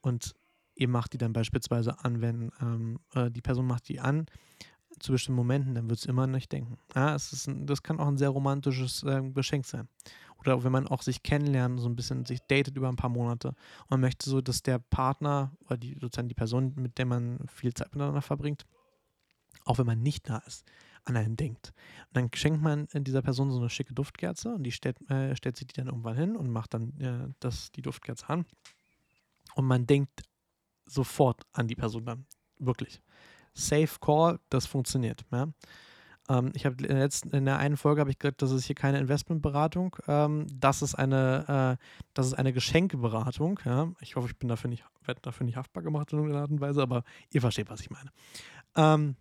Und 0.00 0.34
ihr 0.74 0.88
macht 0.88 1.12
die 1.12 1.18
dann 1.18 1.32
beispielsweise 1.32 2.04
an, 2.04 2.20
wenn 2.20 2.50
ähm, 2.60 3.00
äh, 3.14 3.30
die 3.30 3.42
Person 3.42 3.66
macht 3.66 3.88
die 3.88 4.00
an 4.00 4.26
zu 5.00 5.12
bestimmten 5.12 5.36
Momenten, 5.36 5.74
dann 5.74 5.88
wird 5.88 6.00
es 6.00 6.06
immer 6.06 6.26
nicht 6.26 6.50
denken. 6.52 6.78
Ja, 6.94 7.14
es 7.14 7.32
ist 7.32 7.46
ein, 7.46 7.66
das 7.66 7.82
kann 7.82 8.00
auch 8.00 8.08
ein 8.08 8.18
sehr 8.18 8.30
romantisches 8.30 9.02
äh, 9.04 9.22
Geschenk 9.30 9.66
sein. 9.66 9.88
Oder 10.38 10.62
wenn 10.64 10.72
man 10.72 10.86
auch 10.86 11.02
sich 11.02 11.22
kennenlernt, 11.22 11.80
so 11.80 11.88
ein 11.88 11.96
bisschen 11.96 12.24
sich 12.24 12.40
datet 12.40 12.76
über 12.76 12.88
ein 12.88 12.96
paar 12.96 13.10
Monate 13.10 13.48
und 13.48 13.90
man 13.90 14.00
möchte 14.00 14.30
so, 14.30 14.40
dass 14.40 14.62
der 14.62 14.78
Partner 14.78 15.52
oder 15.66 15.76
die, 15.76 15.96
sozusagen 16.00 16.28
die 16.28 16.34
Person, 16.34 16.74
mit 16.76 16.98
der 16.98 17.06
man 17.06 17.40
viel 17.48 17.74
Zeit 17.74 17.92
miteinander 17.92 18.22
verbringt, 18.22 18.64
auch 19.64 19.78
wenn 19.78 19.86
man 19.86 20.02
nicht 20.02 20.28
da 20.28 20.38
ist, 20.46 20.64
an 21.04 21.16
einen 21.16 21.36
denkt. 21.36 21.72
Und 22.08 22.16
dann 22.16 22.30
schenkt 22.34 22.62
man 22.62 22.86
dieser 22.94 23.22
Person 23.22 23.50
so 23.50 23.58
eine 23.58 23.70
schicke 23.70 23.94
Duftkerze 23.94 24.54
und 24.54 24.62
die 24.62 24.72
stellt, 24.72 25.00
äh, 25.10 25.34
stellt 25.36 25.56
sich 25.56 25.66
die 25.66 25.74
dann 25.74 25.86
irgendwann 25.86 26.16
hin 26.16 26.36
und 26.36 26.50
macht 26.50 26.74
dann 26.74 26.98
äh, 27.00 27.32
das, 27.40 27.72
die 27.72 27.82
Duftkerze 27.82 28.28
an. 28.28 28.46
Und 29.54 29.66
man 29.66 29.86
denkt 29.86 30.22
sofort 30.86 31.42
an 31.52 31.68
die 31.68 31.76
Person 31.76 32.04
dann. 32.04 32.26
Wirklich. 32.58 33.00
Safe 33.54 33.98
Call, 34.00 34.38
das 34.50 34.66
funktioniert. 34.66 35.24
Ja? 35.30 35.48
Ähm, 36.28 36.52
ich 36.54 36.66
habe 36.66 36.84
in, 36.84 37.08
in 37.32 37.44
der 37.44 37.58
einen 37.58 37.76
Folge 37.76 38.00
habe 38.00 38.10
ich 38.10 38.18
gesagt, 38.18 38.42
das 38.42 38.50
ist 38.50 38.66
hier 38.66 38.76
keine 38.76 38.98
Investmentberatung, 38.98 39.96
ähm, 40.06 40.46
das 40.52 40.82
ist 40.82 40.94
eine, 40.94 41.78
äh, 41.80 41.84
das 42.14 42.26
ist 42.26 42.34
eine 42.34 42.52
Geschenkeberatung. 42.52 43.60
Ja? 43.64 43.92
Ich 44.00 44.16
hoffe, 44.16 44.28
ich 44.28 44.36
bin 44.36 44.48
dafür 44.48 44.70
nicht, 44.70 44.84
werde 45.04 45.20
dafür 45.22 45.46
nicht 45.46 45.56
haftbar 45.56 45.82
gemacht 45.82 46.12
in 46.12 46.18
irgendeiner 46.18 46.42
Art 46.42 46.50
und 46.50 46.60
Weise, 46.60 46.82
aber 46.82 47.04
ihr 47.30 47.40
versteht, 47.40 47.70
was 47.70 47.80
ich 47.80 47.90
meine. 47.90 48.10
Ähm, 48.76 49.16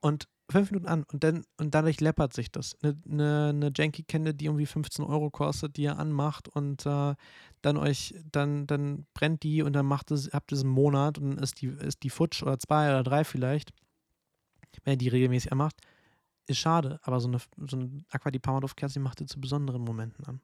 und 0.00 0.28
fünf 0.50 0.70
Minuten 0.70 0.88
an 0.88 1.04
und 1.12 1.24
dann 1.24 1.44
und 1.58 1.74
dadurch 1.74 2.00
läppert 2.00 2.32
sich 2.32 2.50
das. 2.50 2.76
Eine, 2.82 2.96
eine, 3.10 3.48
eine 3.48 3.72
Janky 3.74 4.04
Candle, 4.04 4.34
die 4.34 4.46
irgendwie 4.46 4.66
15 4.66 5.04
Euro 5.04 5.30
kostet, 5.30 5.76
die 5.76 5.82
ihr 5.82 5.98
anmacht 5.98 6.48
und 6.48 6.86
äh, 6.86 7.14
dann 7.62 7.76
euch, 7.76 8.14
dann, 8.30 8.66
dann 8.66 9.06
brennt 9.14 9.42
die 9.42 9.62
und 9.62 9.72
dann 9.72 9.86
macht 9.86 10.10
es, 10.10 10.30
habt 10.32 10.52
ihr 10.52 10.56
es 10.56 10.62
einen 10.62 10.72
Monat 10.72 11.18
und 11.18 11.30
dann 11.30 11.38
ist 11.38 11.60
die, 11.62 11.66
ist 11.66 12.02
die 12.02 12.10
futsch 12.10 12.42
oder 12.42 12.58
zwei 12.58 12.88
oder 12.88 13.02
drei 13.02 13.24
vielleicht, 13.24 13.72
wenn 14.84 14.94
ihr 14.94 14.98
die 14.98 15.08
regelmäßig 15.08 15.52
anmacht, 15.52 15.76
ist 16.46 16.58
schade, 16.58 17.00
aber 17.02 17.20
so 17.20 17.28
eine, 17.28 17.38
so 17.68 17.76
eine 17.76 18.04
Aqua 18.10 18.30
di 18.30 18.38
Parma 18.38 18.60
Duftkerze 18.60 19.00
macht 19.00 19.20
ihr 19.20 19.26
zu 19.26 19.40
besonderen 19.40 19.82
Momenten 19.82 20.24
an. 20.26 20.40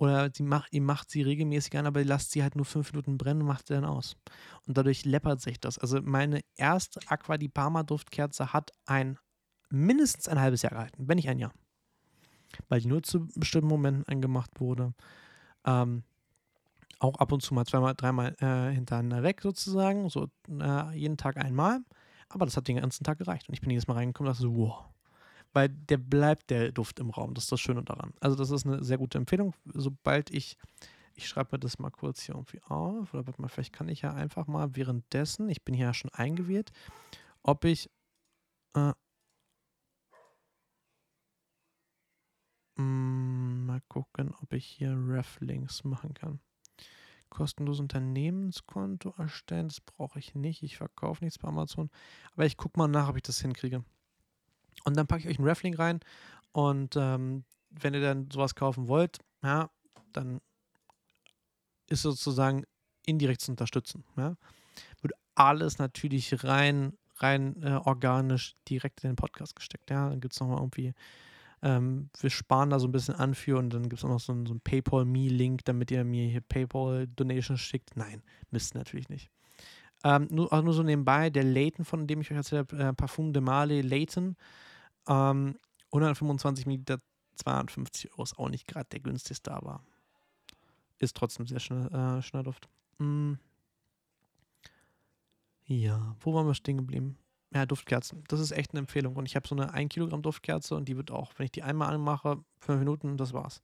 Oder 0.00 0.30
sie 0.32 0.44
macht, 0.44 0.72
ihr 0.72 0.80
macht 0.80 1.10
sie 1.10 1.20
regelmäßig 1.20 1.76
an, 1.76 1.84
aber 1.84 2.02
lasst 2.02 2.30
sie 2.30 2.42
halt 2.42 2.56
nur 2.56 2.64
fünf 2.64 2.90
Minuten 2.90 3.18
brennen 3.18 3.42
und 3.42 3.48
macht 3.48 3.66
sie 3.66 3.74
dann 3.74 3.84
aus. 3.84 4.16
Und 4.66 4.78
dadurch 4.78 5.04
läppert 5.04 5.42
sich 5.42 5.60
das. 5.60 5.78
Also 5.78 6.00
meine 6.00 6.40
erste 6.56 7.00
Aqua 7.08 7.36
di 7.36 7.50
Parma 7.50 7.82
Duftkerze 7.82 8.54
hat 8.54 8.70
ein 8.86 9.18
mindestens 9.68 10.26
ein 10.26 10.40
halbes 10.40 10.62
Jahr 10.62 10.72
gehalten, 10.72 11.06
wenn 11.06 11.16
nicht 11.16 11.28
ein 11.28 11.38
Jahr. 11.38 11.52
Weil 12.70 12.80
die 12.80 12.88
nur 12.88 13.02
zu 13.02 13.28
bestimmten 13.36 13.68
Momenten 13.68 14.08
angemacht 14.08 14.58
wurde. 14.58 14.94
Ähm, 15.66 16.02
auch 16.98 17.16
ab 17.16 17.30
und 17.32 17.42
zu 17.42 17.52
mal 17.52 17.66
zweimal, 17.66 17.94
dreimal 17.94 18.34
äh, 18.40 18.72
hintereinander 18.72 19.22
weg 19.22 19.42
sozusagen. 19.42 20.08
So 20.08 20.28
äh, 20.48 20.96
jeden 20.96 21.18
Tag 21.18 21.36
einmal. 21.36 21.80
Aber 22.30 22.46
das 22.46 22.56
hat 22.56 22.68
den 22.68 22.76
ganzen 22.80 23.04
Tag 23.04 23.18
gereicht. 23.18 23.50
Und 23.50 23.52
ich 23.52 23.60
bin 23.60 23.68
jedes 23.68 23.86
Mal 23.86 23.94
reingekommen 23.94 24.30
und 24.30 24.34
dachte 24.34 24.48
so, 24.48 24.56
wow. 24.56 24.84
Weil 25.52 25.68
der 25.68 25.98
bleibt 25.98 26.50
der 26.50 26.72
Duft 26.72 27.00
im 27.00 27.10
Raum. 27.10 27.34
Das 27.34 27.44
ist 27.44 27.52
das 27.52 27.60
Schöne 27.60 27.82
daran. 27.82 28.12
Also 28.20 28.36
das 28.36 28.50
ist 28.50 28.66
eine 28.66 28.82
sehr 28.84 28.98
gute 28.98 29.18
Empfehlung. 29.18 29.54
Sobald 29.64 30.30
ich, 30.30 30.56
ich 31.14 31.28
schreibe 31.28 31.56
mir 31.56 31.60
das 31.60 31.78
mal 31.78 31.90
kurz 31.90 32.22
hier 32.22 32.34
irgendwie 32.34 32.62
auf, 32.62 33.12
oder 33.14 33.26
warte 33.26 33.40
mal, 33.40 33.48
vielleicht 33.48 33.72
kann 33.72 33.88
ich 33.88 34.02
ja 34.02 34.12
einfach 34.12 34.46
mal 34.46 34.76
währenddessen, 34.76 35.48
ich 35.48 35.64
bin 35.64 35.74
hier 35.74 35.86
ja 35.86 35.94
schon 35.94 36.12
eingewählt, 36.12 36.70
ob 37.42 37.64
ich 37.64 37.90
äh, 38.74 38.92
mm, 42.76 43.66
mal 43.66 43.80
gucken, 43.88 44.34
ob 44.40 44.52
ich 44.52 44.66
hier 44.66 44.94
Reflinks 44.96 45.84
machen 45.84 46.14
kann. 46.14 46.40
Kostenloses 47.28 47.80
Unternehmenskonto 47.80 49.14
erstellen, 49.16 49.68
das 49.68 49.80
brauche 49.80 50.18
ich 50.18 50.34
nicht. 50.34 50.64
Ich 50.64 50.76
verkaufe 50.76 51.24
nichts 51.24 51.38
bei 51.38 51.48
Amazon. 51.48 51.88
Aber 52.32 52.44
ich 52.44 52.56
gucke 52.56 52.78
mal 52.78 52.88
nach, 52.88 53.08
ob 53.08 53.16
ich 53.16 53.22
das 53.22 53.40
hinkriege. 53.40 53.84
Und 54.84 54.96
dann 54.96 55.06
packe 55.06 55.22
ich 55.22 55.28
euch 55.28 55.38
einen 55.38 55.48
Reflink 55.48 55.78
rein. 55.78 56.00
Und 56.52 56.96
ähm, 56.96 57.44
wenn 57.70 57.94
ihr 57.94 58.00
dann 58.00 58.30
sowas 58.30 58.54
kaufen 58.54 58.88
wollt, 58.88 59.18
ja, 59.42 59.70
dann 60.12 60.40
ist 61.88 62.02
sozusagen 62.02 62.64
indirekt 63.06 63.40
zu 63.40 63.52
unterstützen. 63.52 64.04
Ja. 64.16 64.36
Wird 65.00 65.14
alles 65.34 65.78
natürlich 65.78 66.44
rein, 66.44 66.94
rein 67.16 67.62
äh, 67.62 67.80
organisch 67.84 68.54
direkt 68.68 69.04
in 69.04 69.10
den 69.10 69.16
Podcast 69.16 69.56
gesteckt. 69.56 69.90
Ja. 69.90 70.08
Dann 70.08 70.20
gibt 70.20 70.34
es 70.34 70.40
nochmal 70.40 70.58
irgendwie, 70.58 70.94
ähm, 71.62 72.10
wir 72.20 72.30
sparen 72.30 72.70
da 72.70 72.78
so 72.78 72.88
ein 72.88 72.92
bisschen 72.92 73.14
an 73.14 73.34
für 73.34 73.58
und 73.58 73.70
dann 73.70 73.88
gibt 73.88 73.98
es 73.98 74.04
auch 74.04 74.08
noch 74.08 74.20
so 74.20 74.32
einen, 74.32 74.46
so 74.46 74.52
einen 74.52 74.60
PayPal-Me-Link, 74.60 75.64
damit 75.64 75.90
ihr 75.90 76.04
mir 76.04 76.26
hier 76.26 76.40
PayPal-Donations 76.40 77.60
schickt. 77.60 77.96
Nein, 77.96 78.22
Mist 78.50 78.74
natürlich 78.74 79.08
nicht. 79.08 79.30
Ähm, 80.02 80.28
nur, 80.30 80.50
also 80.52 80.64
nur 80.64 80.74
so 80.74 80.82
nebenbei, 80.82 81.28
der 81.28 81.44
Layton, 81.44 81.84
von 81.84 82.06
dem 82.06 82.22
ich 82.22 82.30
euch 82.30 82.36
erzählt 82.36 82.72
habe, 82.72 82.82
äh, 82.82 82.92
Parfum 82.94 83.32
de 83.32 83.42
Male 83.42 83.82
Layton, 83.82 84.36
ähm, 85.08 85.58
125 85.92 86.66
Milliliter, 86.66 87.00
250 87.36 88.12
Euro 88.12 88.22
ist 88.22 88.38
auch 88.38 88.48
nicht 88.48 88.66
gerade 88.66 88.88
der 88.90 89.00
günstigste, 89.00 89.52
aber 89.52 89.82
ist 90.98 91.16
trotzdem 91.16 91.46
sehr 91.46 91.60
schnell, 91.60 91.86
äh, 91.86 92.22
schneller 92.22 92.44
Duft. 92.44 92.68
Mm. 92.98 93.34
Ja, 95.66 96.16
wo 96.20 96.34
waren 96.34 96.46
wir 96.46 96.54
stehen 96.54 96.78
geblieben? 96.78 97.16
Ja, 97.54 97.66
Duftkerzen. 97.66 98.22
Das 98.28 98.40
ist 98.40 98.52
echt 98.52 98.72
eine 98.72 98.80
Empfehlung. 98.80 99.16
Und 99.16 99.26
ich 99.26 99.34
habe 99.34 99.48
so 99.48 99.54
eine 99.54 99.72
1 99.72 99.88
Kilogramm 99.88 100.22
Duftkerze 100.22 100.76
und 100.76 100.88
die 100.88 100.96
wird 100.96 101.10
auch, 101.10 101.32
wenn 101.36 101.44
ich 101.44 101.52
die 101.52 101.62
einmal 101.62 101.92
anmache, 101.92 102.44
5 102.60 102.78
Minuten, 102.78 103.16
das 103.16 103.32
war's. 103.32 103.62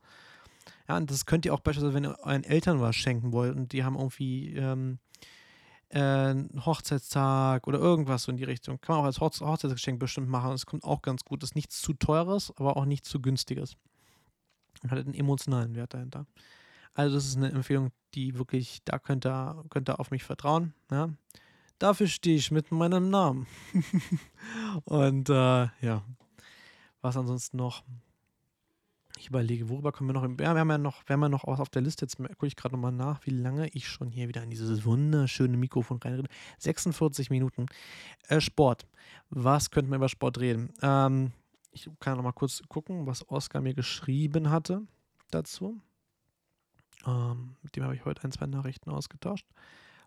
Ja, 0.88 0.96
und 0.96 1.10
das 1.10 1.26
könnt 1.26 1.44
ihr 1.44 1.54
auch 1.54 1.60
beispielsweise, 1.60 1.94
wenn 1.94 2.04
ihr 2.04 2.18
euren 2.20 2.44
Eltern 2.44 2.80
was 2.80 2.96
schenken 2.96 3.32
wollt 3.32 3.54
und 3.54 3.72
die 3.72 3.84
haben 3.84 3.96
irgendwie 3.96 4.54
ähm, 4.54 4.98
äh, 5.90 6.34
Hochzeitstag 6.64 7.66
oder 7.66 7.78
irgendwas 7.78 8.24
so 8.24 8.32
in 8.32 8.36
die 8.36 8.44
Richtung. 8.44 8.80
Kann 8.80 8.96
man 8.96 9.02
auch 9.02 9.06
als 9.06 9.20
Hochze 9.20 9.46
Hochzeitsgeschenk 9.46 9.98
bestimmt 9.98 10.28
machen. 10.28 10.52
Es 10.52 10.66
kommt 10.66 10.84
auch 10.84 11.02
ganz 11.02 11.24
gut. 11.24 11.42
Das 11.42 11.50
ist 11.50 11.54
nichts 11.54 11.80
zu 11.80 11.94
teures, 11.94 12.52
aber 12.56 12.76
auch 12.76 12.84
nichts 12.84 13.08
zu 13.08 13.20
günstiges. 13.20 13.76
Und 14.82 14.90
hat 14.90 14.98
einen 14.98 15.14
emotionalen 15.14 15.74
Wert 15.74 15.94
dahinter. 15.94 16.26
Also, 16.94 17.16
das 17.16 17.26
ist 17.26 17.36
eine 17.36 17.50
Empfehlung, 17.50 17.92
die 18.14 18.38
wirklich, 18.38 18.80
da 18.84 18.98
könnt 18.98 19.26
ihr, 19.26 19.64
könnt 19.70 19.88
ihr 19.88 20.00
auf 20.00 20.10
mich 20.10 20.24
vertrauen. 20.24 20.74
Ja. 20.90 21.10
Dafür 21.78 22.06
stehe 22.06 22.36
ich 22.36 22.50
mit 22.50 22.72
meinem 22.72 23.10
Namen. 23.10 23.46
Und 24.84 25.28
äh, 25.28 25.68
ja, 25.80 26.02
was 27.02 27.16
ansonsten 27.16 27.58
noch? 27.58 27.84
Ich 29.18 29.28
überlege, 29.28 29.68
worüber 29.70 29.92
können 29.92 30.10
wir 30.10 30.14
noch. 30.14 30.22
Ja, 30.22 30.54
wir 30.54 30.60
haben 30.60 30.70
ja 30.70 30.78
noch, 30.78 31.02
wir 31.06 31.14
haben 31.14 31.22
ja 31.22 31.28
noch 31.28 31.46
was 31.46 31.58
auf 31.58 31.70
der 31.70 31.82
Liste. 31.82 32.04
Jetzt 32.04 32.18
gucke 32.18 32.46
ich 32.46 32.54
gerade 32.54 32.74
nochmal 32.74 32.92
nach, 32.92 33.24
wie 33.24 33.30
lange 33.30 33.68
ich 33.68 33.88
schon 33.88 34.10
hier 34.10 34.28
wieder 34.28 34.42
in 34.42 34.50
dieses 34.50 34.84
wunderschöne 34.84 35.56
Mikrofon 35.56 35.98
reinrede. 35.98 36.28
46 36.58 37.30
Minuten. 37.30 37.66
Äh, 38.28 38.40
Sport. 38.40 38.86
Was 39.30 39.70
könnten 39.70 39.90
wir 39.90 39.96
über 39.96 40.10
Sport 40.10 40.38
reden? 40.38 40.72
Ähm, 40.82 41.32
ich 41.72 41.88
kann 41.98 42.16
nochmal 42.16 42.34
kurz 42.34 42.62
gucken, 42.68 43.06
was 43.06 43.28
Oskar 43.30 43.62
mir 43.62 43.74
geschrieben 43.74 44.50
hatte 44.50 44.82
dazu. 45.30 45.80
Ähm, 47.06 47.56
mit 47.62 47.74
dem 47.74 47.84
habe 47.84 47.94
ich 47.94 48.04
heute 48.04 48.22
ein, 48.24 48.32
zwei 48.32 48.46
Nachrichten 48.46 48.90
ausgetauscht. 48.90 49.46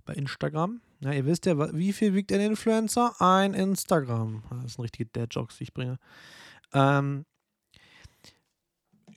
Bei 0.05 0.13
Instagram. 0.13 0.81
Ja, 1.01 1.13
ihr 1.13 1.25
wisst 1.25 1.45
ja, 1.45 1.73
wie 1.73 1.93
viel 1.93 2.13
wiegt 2.13 2.31
ein 2.31 2.41
Influencer? 2.41 3.13
Ein 3.19 3.53
Instagram. 3.53 4.43
Das 4.61 4.73
sind 4.73 4.83
richtige 4.83 5.05
Dad-Jokes, 5.07 5.57
die 5.57 5.63
ich 5.63 5.73
bringe. 5.73 5.97
Ähm, 6.73 7.25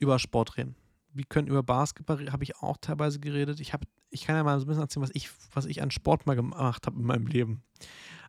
über 0.03 0.19
Sport 0.19 0.57
reden. 0.57 0.75
Wir 1.13 1.25
können 1.25 1.47
über 1.47 1.63
Basketball, 1.63 2.31
habe 2.31 2.43
ich 2.43 2.57
auch 2.57 2.77
teilweise 2.77 3.19
geredet. 3.19 3.59
Ich, 3.59 3.73
hab, 3.73 3.83
ich 4.09 4.25
kann 4.25 4.35
ja 4.35 4.43
mal 4.43 4.59
so 4.59 4.65
ein 4.65 4.67
bisschen 4.67 4.81
erzählen, 4.81 5.03
was 5.03 5.11
ich, 5.13 5.29
was 5.53 5.65
ich 5.65 5.81
an 5.81 5.91
Sport 5.91 6.25
mal 6.25 6.35
gemacht 6.35 6.85
habe 6.87 6.99
in 6.99 7.05
meinem 7.05 7.27
Leben. 7.27 7.63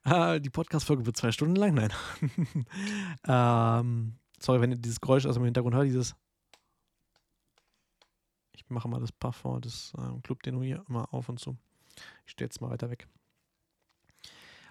Äh, 0.04 0.40
die 0.42 0.50
Podcast-Folge 0.50 1.06
wird 1.06 1.16
zwei 1.16 1.32
Stunden 1.32 1.56
lang, 1.56 1.74
nein. 1.74 1.92
ähm, 3.26 4.16
sorry, 4.38 4.60
wenn 4.60 4.72
ihr 4.72 4.78
dieses 4.78 5.00
Geräusch 5.00 5.26
aus 5.26 5.34
dem 5.34 5.44
Hintergrund 5.44 5.74
hört, 5.74 5.86
dieses. 5.86 6.14
Ich 8.52 8.68
mache 8.68 8.88
mal 8.88 9.00
das 9.00 9.12
Parfum 9.12 9.60
des 9.60 9.92
äh, 9.98 10.20
Club 10.22 10.42
den 10.42 10.60
hier 10.62 10.84
immer 10.88 11.12
auf 11.12 11.28
und 11.28 11.38
zu. 11.38 11.56
Ich 12.24 12.32
stehe 12.32 12.46
jetzt 12.46 12.60
mal 12.60 12.70
weiter 12.70 12.90
weg. 12.90 13.08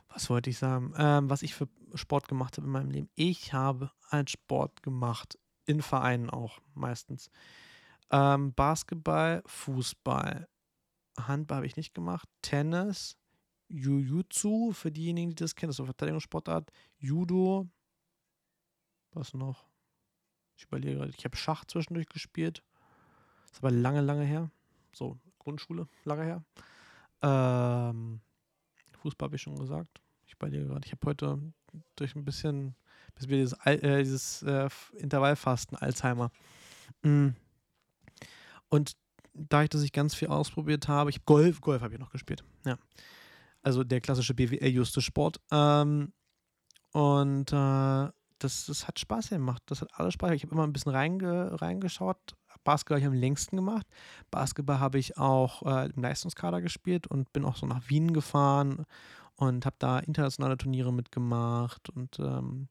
Was 0.10 0.30
wollte 0.30 0.49
ich 0.51 0.58
sagen? 0.58 0.93
Ähm, 0.97 1.30
was 1.30 1.41
ich 1.41 1.56
für 1.56 1.68
Sport 1.95 2.28
gemacht 2.28 2.58
habe 2.58 2.68
in 2.68 2.72
meinem 2.72 2.91
Leben. 2.91 3.10
Ich 3.16 3.54
habe 3.54 3.91
einen 4.10 4.28
Sport 4.28 4.84
gemacht 4.84 5.39
in 5.66 5.82
Vereinen 5.82 6.30
auch 6.30 6.59
meistens. 6.74 7.30
Ähm, 8.11 8.53
Basketball, 8.53 9.41
Fußball, 9.45 10.47
Handball 11.18 11.57
habe 11.57 11.68
ich 11.68 11.78
nicht 11.78 11.93
gemacht, 11.93 12.28
Tennis, 12.41 13.18
Jiu-Jitsu, 13.70 14.72
für 14.74 14.91
diejenigen, 14.91 15.32
die 15.32 15.36
das 15.36 15.55
kennen, 15.55 15.70
das 15.70 15.76
ist 15.76 15.80
eine 15.80 15.88
Verteidigungssportart, 15.88 16.72
Judo, 16.97 17.68
was 19.11 19.34
noch? 19.34 19.66
Ich 20.57 20.66
überlege 20.66 20.97
gerade, 20.97 21.14
ich 21.16 21.26
habe 21.26 21.36
Schach 21.36 21.66
zwischendurch 21.66 22.07
gespielt, 22.07 22.64
das 23.43 23.53
ist 23.53 23.64
aber 23.64 23.72
lange, 23.72 24.01
lange 24.01 24.26
her, 24.26 24.51
so 24.93 25.20
Grundschule, 25.39 25.88
lange 26.03 26.24
her. 26.24 26.43
Ähm, 27.22 28.22
Fußball 28.99 29.28
habe 29.28 29.36
ich 29.36 29.41
schon 29.41 29.57
gesagt. 29.57 30.01
Ich 30.26 30.34
überlege 30.34 30.68
gerade, 30.68 30.86
ich 30.86 30.91
habe 30.91 31.07
heute 31.07 31.53
durch 31.95 32.16
ein 32.16 32.26
bisschen 32.26 32.76
bis 33.16 33.28
wir 33.28 33.38
dieses, 33.38 33.53
äh, 33.66 34.03
dieses 34.03 34.41
äh, 34.43 34.70
Intervallfasten, 34.97 35.78
Alzheimer. 35.78 36.32
Mm. 37.03 37.30
Und 38.70 38.93
dadurch, 39.34 39.70
dass 39.70 39.84
ich 39.84 39.91
ganz 39.91 40.16
viel 40.16 40.30
ausprobiert 40.30 40.88
habe, 40.88 41.09
ich 41.09 41.26
Golf, 41.26 41.61
Golf 41.61 41.82
habe 41.82 41.93
ich 41.93 41.99
noch 41.99 42.11
gespielt. 42.11 42.43
Ja. 42.66 42.78
Also 43.61 43.84
der 43.84 44.01
klassische 44.01 44.34
BWL-Juste-Sport. 44.34 45.39
Ähm, 45.51 46.14
und 46.91 47.51
äh, 47.51 48.11
das, 48.39 48.66
das 48.66 48.88
hat 48.88 48.99
Spaß 48.99 49.30
gemacht. 49.30 49.64
Das 49.68 49.82
hat 49.82 49.89
alles 49.93 50.14
Spaß 50.14 50.28
gemacht. 50.28 50.38
Ich 50.38 50.43
habe 50.43 50.53
immer 50.53 50.68
ein 50.68 50.74
bisschen 50.74 50.91
reinge, 50.91 51.61
reingeschaut. 51.61 52.18
Basketball 52.64 52.97
habe 52.97 53.05
ich 53.05 53.14
am 53.16 53.20
längsten 53.20 53.55
gemacht. 53.55 53.88
Basketball 54.32 54.80
habe 54.80 54.99
ich 54.99 55.18
auch 55.18 55.64
äh, 55.64 55.89
im 55.89 56.01
Leistungskader 56.01 56.61
gespielt 56.61 57.07
und 57.07 57.32
bin 57.34 57.45
auch 57.45 57.55
so 57.55 57.66
nach 57.66 57.89
Wien 57.89 58.14
gefahren 58.14 58.86
und 59.36 59.66
habe 59.66 59.76
da 59.80 59.99
internationale 59.99 60.57
Turniere 60.57 60.93
mitgemacht 60.93 61.89
und 61.89 62.20
ähm, 62.20 62.70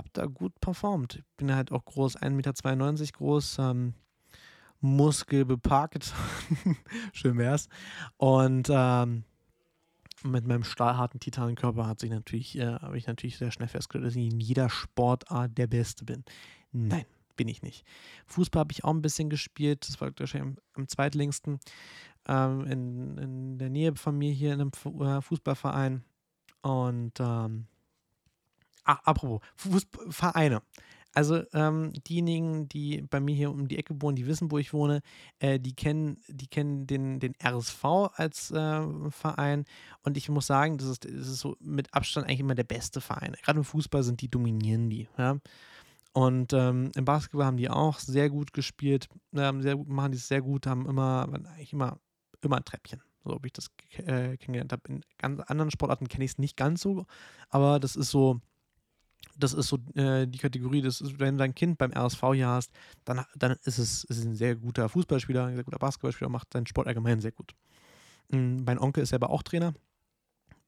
habe 0.00 0.10
da 0.14 0.26
gut 0.26 0.58
performt. 0.60 1.16
Ich 1.16 1.36
bin 1.36 1.54
halt 1.54 1.72
auch 1.72 1.84
groß, 1.84 2.16
1,92 2.16 2.30
Meter 2.30 3.18
groß, 3.18 3.58
ähm, 3.58 3.94
muskelbepackt. 4.80 6.14
Schön 7.12 7.36
wär's. 7.36 7.68
Und 8.16 8.68
ähm, 8.70 9.24
mit 10.22 10.46
meinem 10.46 10.64
stahlharten 10.64 11.20
Titanenkörper 11.20 11.86
hat 11.86 12.00
sich 12.00 12.10
natürlich, 12.10 12.56
äh, 12.56 12.76
habe 12.76 12.96
ich 12.96 13.06
natürlich 13.06 13.36
sehr 13.36 13.50
schnell 13.50 13.68
festgestellt, 13.68 14.06
dass 14.06 14.16
ich 14.16 14.32
in 14.32 14.40
jeder 14.40 14.70
Sportart 14.70 15.58
der 15.58 15.66
Beste 15.66 16.06
bin. 16.06 16.24
Nein, 16.72 17.04
bin 17.36 17.48
ich 17.48 17.62
nicht. 17.62 17.84
Fußball 18.26 18.60
habe 18.60 18.72
ich 18.72 18.84
auch 18.84 18.94
ein 18.94 19.02
bisschen 19.02 19.28
gespielt. 19.28 19.86
Das 19.86 20.00
war 20.00 20.12
wahrscheinlich 20.18 20.56
am, 20.56 20.58
am 20.74 20.88
zweitlängsten. 20.88 21.60
Ähm, 22.26 22.64
in, 22.64 23.18
in 23.18 23.58
der 23.58 23.68
Nähe 23.68 23.94
von 23.96 24.16
mir 24.16 24.32
hier 24.32 24.54
in 24.54 24.62
einem 24.62 24.72
äh, 25.02 25.20
Fußballverein. 25.20 26.04
Und 26.62 27.12
ähm, 27.20 27.66
ach, 28.90 29.00
apropos, 29.04 29.40
Fußballvereine. 29.56 30.62
Also 31.12 31.42
ähm, 31.54 31.92
diejenigen, 32.06 32.68
die 32.68 33.02
bei 33.02 33.18
mir 33.18 33.34
hier 33.34 33.50
um 33.50 33.66
die 33.66 33.78
Ecke 33.78 34.00
wohnen, 34.00 34.14
die 34.14 34.26
wissen, 34.26 34.52
wo 34.52 34.58
ich 34.58 34.72
wohne, 34.72 35.02
äh, 35.40 35.58
die 35.58 35.74
kennen, 35.74 36.18
die 36.28 36.46
kennen 36.46 36.86
den, 36.86 37.18
den 37.18 37.34
RSV 37.42 37.84
als 38.14 38.52
äh, 38.52 39.10
Verein. 39.10 39.64
Und 40.02 40.16
ich 40.16 40.28
muss 40.28 40.46
sagen, 40.46 40.78
das 40.78 40.86
ist, 40.86 41.04
das 41.04 41.26
ist 41.26 41.40
so 41.40 41.56
mit 41.58 41.92
Abstand 41.94 42.26
eigentlich 42.26 42.40
immer 42.40 42.54
der 42.54 42.64
beste 42.64 43.00
Verein. 43.00 43.34
Gerade 43.42 43.58
im 43.58 43.64
Fußball 43.64 44.04
sind 44.04 44.20
die, 44.20 44.28
dominieren 44.28 44.88
die. 44.88 45.08
Ja? 45.18 45.38
Und 46.12 46.52
ähm, 46.52 46.92
im 46.94 47.04
Basketball 47.04 47.46
haben 47.46 47.56
die 47.56 47.70
auch 47.70 47.98
sehr 47.98 48.30
gut 48.30 48.52
gespielt, 48.52 49.08
ähm, 49.34 49.62
sehr 49.62 49.76
machen 49.76 50.12
die 50.12 50.18
es 50.18 50.28
sehr 50.28 50.42
gut, 50.42 50.68
haben 50.68 50.88
immer, 50.88 51.28
eigentlich 51.32 51.72
immer, 51.72 51.98
immer 52.40 52.58
ein 52.58 52.64
Treppchen 52.64 53.02
so 53.24 53.34
ob 53.34 53.46
ich 53.46 53.52
das 53.52 53.70
äh, 53.98 54.36
kennengelernt 54.36 54.72
habe. 54.72 54.82
In 54.88 55.02
ganz 55.18 55.40
anderen 55.40 55.70
Sportarten 55.70 56.08
kenne 56.08 56.24
ich 56.24 56.32
es 56.32 56.38
nicht 56.38 56.56
ganz 56.56 56.80
so, 56.80 57.06
aber 57.48 57.80
das 57.80 57.96
ist 57.96 58.10
so, 58.10 58.40
das 59.36 59.54
ist 59.54 59.68
so 59.68 59.78
äh, 59.94 60.26
die 60.26 60.38
Kategorie, 60.38 60.82
das 60.82 61.00
ist, 61.00 61.18
wenn 61.18 61.36
du 61.36 61.38
dein 61.38 61.54
Kind 61.54 61.78
beim 61.78 61.92
RSV 61.92 62.20
hier 62.34 62.48
hast, 62.48 62.72
dann, 63.04 63.24
dann 63.36 63.52
ist 63.64 63.78
es 63.78 64.04
ist 64.04 64.24
ein 64.24 64.34
sehr 64.34 64.56
guter 64.56 64.88
Fußballspieler, 64.88 65.46
ein 65.46 65.54
sehr 65.54 65.64
guter 65.64 65.78
Basketballspieler, 65.78 66.28
macht 66.28 66.52
seinen 66.52 66.66
Sport 66.66 66.86
allgemein 66.86 67.20
sehr 67.20 67.32
gut. 67.32 67.54
Mhm, 68.30 68.64
mein 68.64 68.78
Onkel 68.78 69.02
ist 69.02 69.10
selber 69.10 69.30
auch 69.30 69.42
Trainer 69.42 69.74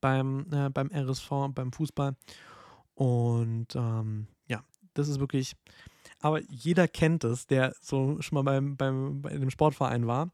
beim, 0.01 0.47
äh, 0.53 0.71
beim 0.71 0.91
RSV, 0.93 1.31
beim 1.55 1.73
Fußball. 1.73 2.17
Und 2.95 3.75
ähm, 3.75 4.27
ja, 4.49 4.63
das 4.95 5.09
ist 5.09 5.21
wirklich, 5.21 5.55
aber 6.21 6.41
jeder 6.49 6.89
kennt 6.89 7.25
es, 7.25 7.47
der 7.47 7.75
so 7.81 8.21
schon 8.21 8.37
mal 8.37 8.43
beim, 8.43 8.77
beim, 8.77 9.23
bei 9.23 9.31
einem 9.31 9.51
Sportverein 9.51 10.07
war. 10.07 10.31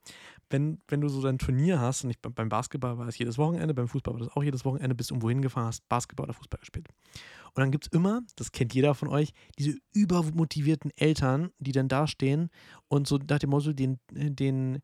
Wenn, 0.49 0.81
wenn 0.87 1.01
du 1.01 1.09
so 1.09 1.21
dein 1.21 1.37
Turnier 1.37 1.79
hast, 1.79 2.03
und 2.03 2.09
ich, 2.09 2.19
beim 2.19 2.49
Basketball 2.49 2.97
war 2.97 3.07
es 3.07 3.17
jedes 3.17 3.37
Wochenende, 3.37 3.73
beim 3.73 3.87
Fußball 3.87 4.13
war 4.13 4.19
das 4.19 4.29
auch 4.35 4.43
jedes 4.43 4.65
Wochenende, 4.65 4.95
bis 4.95 5.07
du 5.07 5.13
irgendwo 5.13 5.29
hingefahren 5.29 5.67
hast, 5.67 5.87
Basketball 5.89 6.25
oder 6.25 6.33
Fußball 6.33 6.59
gespielt. 6.59 6.87
Und 7.53 7.59
dann 7.61 7.71
gibt 7.71 7.87
es 7.87 7.91
immer, 7.91 8.21
das 8.35 8.51
kennt 8.51 8.73
jeder 8.73 8.95
von 8.95 9.09
euch, 9.09 9.31
diese 9.57 9.77
übermotivierten 9.93 10.91
Eltern, 10.95 11.51
die 11.59 11.71
dann 11.71 11.87
da 11.87 12.07
stehen 12.07 12.49
und 12.87 13.07
so 13.07 13.17
nach 13.17 13.39
dem 13.39 13.51
Motto 13.51 13.73
den, 13.73 13.99
den 14.11 14.81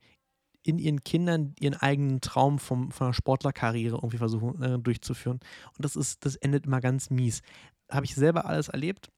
in 0.66 0.80
ihren 0.80 1.03
Kindern 1.03 1.53
ihren 1.59 1.76
eigenen 1.76 2.22
Traum 2.22 2.57
vom, 2.57 2.91
von 2.91 3.07
einer 3.07 3.13
Sportlerkarriere 3.13 3.97
irgendwie 3.97 4.18
versuchen 4.18 4.61
äh, 4.61 4.80
durchzuführen. 4.80 5.39
Und 5.78 5.86
das 5.86 5.95
ist, 5.95 6.26
das 6.26 6.36
endet 6.36 6.66
immer 6.66 6.82
ganz 6.82 7.11
mies. 7.11 7.41
Habe 7.89 8.05
ich 8.05 8.16
selber 8.16 8.45
alles 8.45 8.70
erlebt 8.70 9.11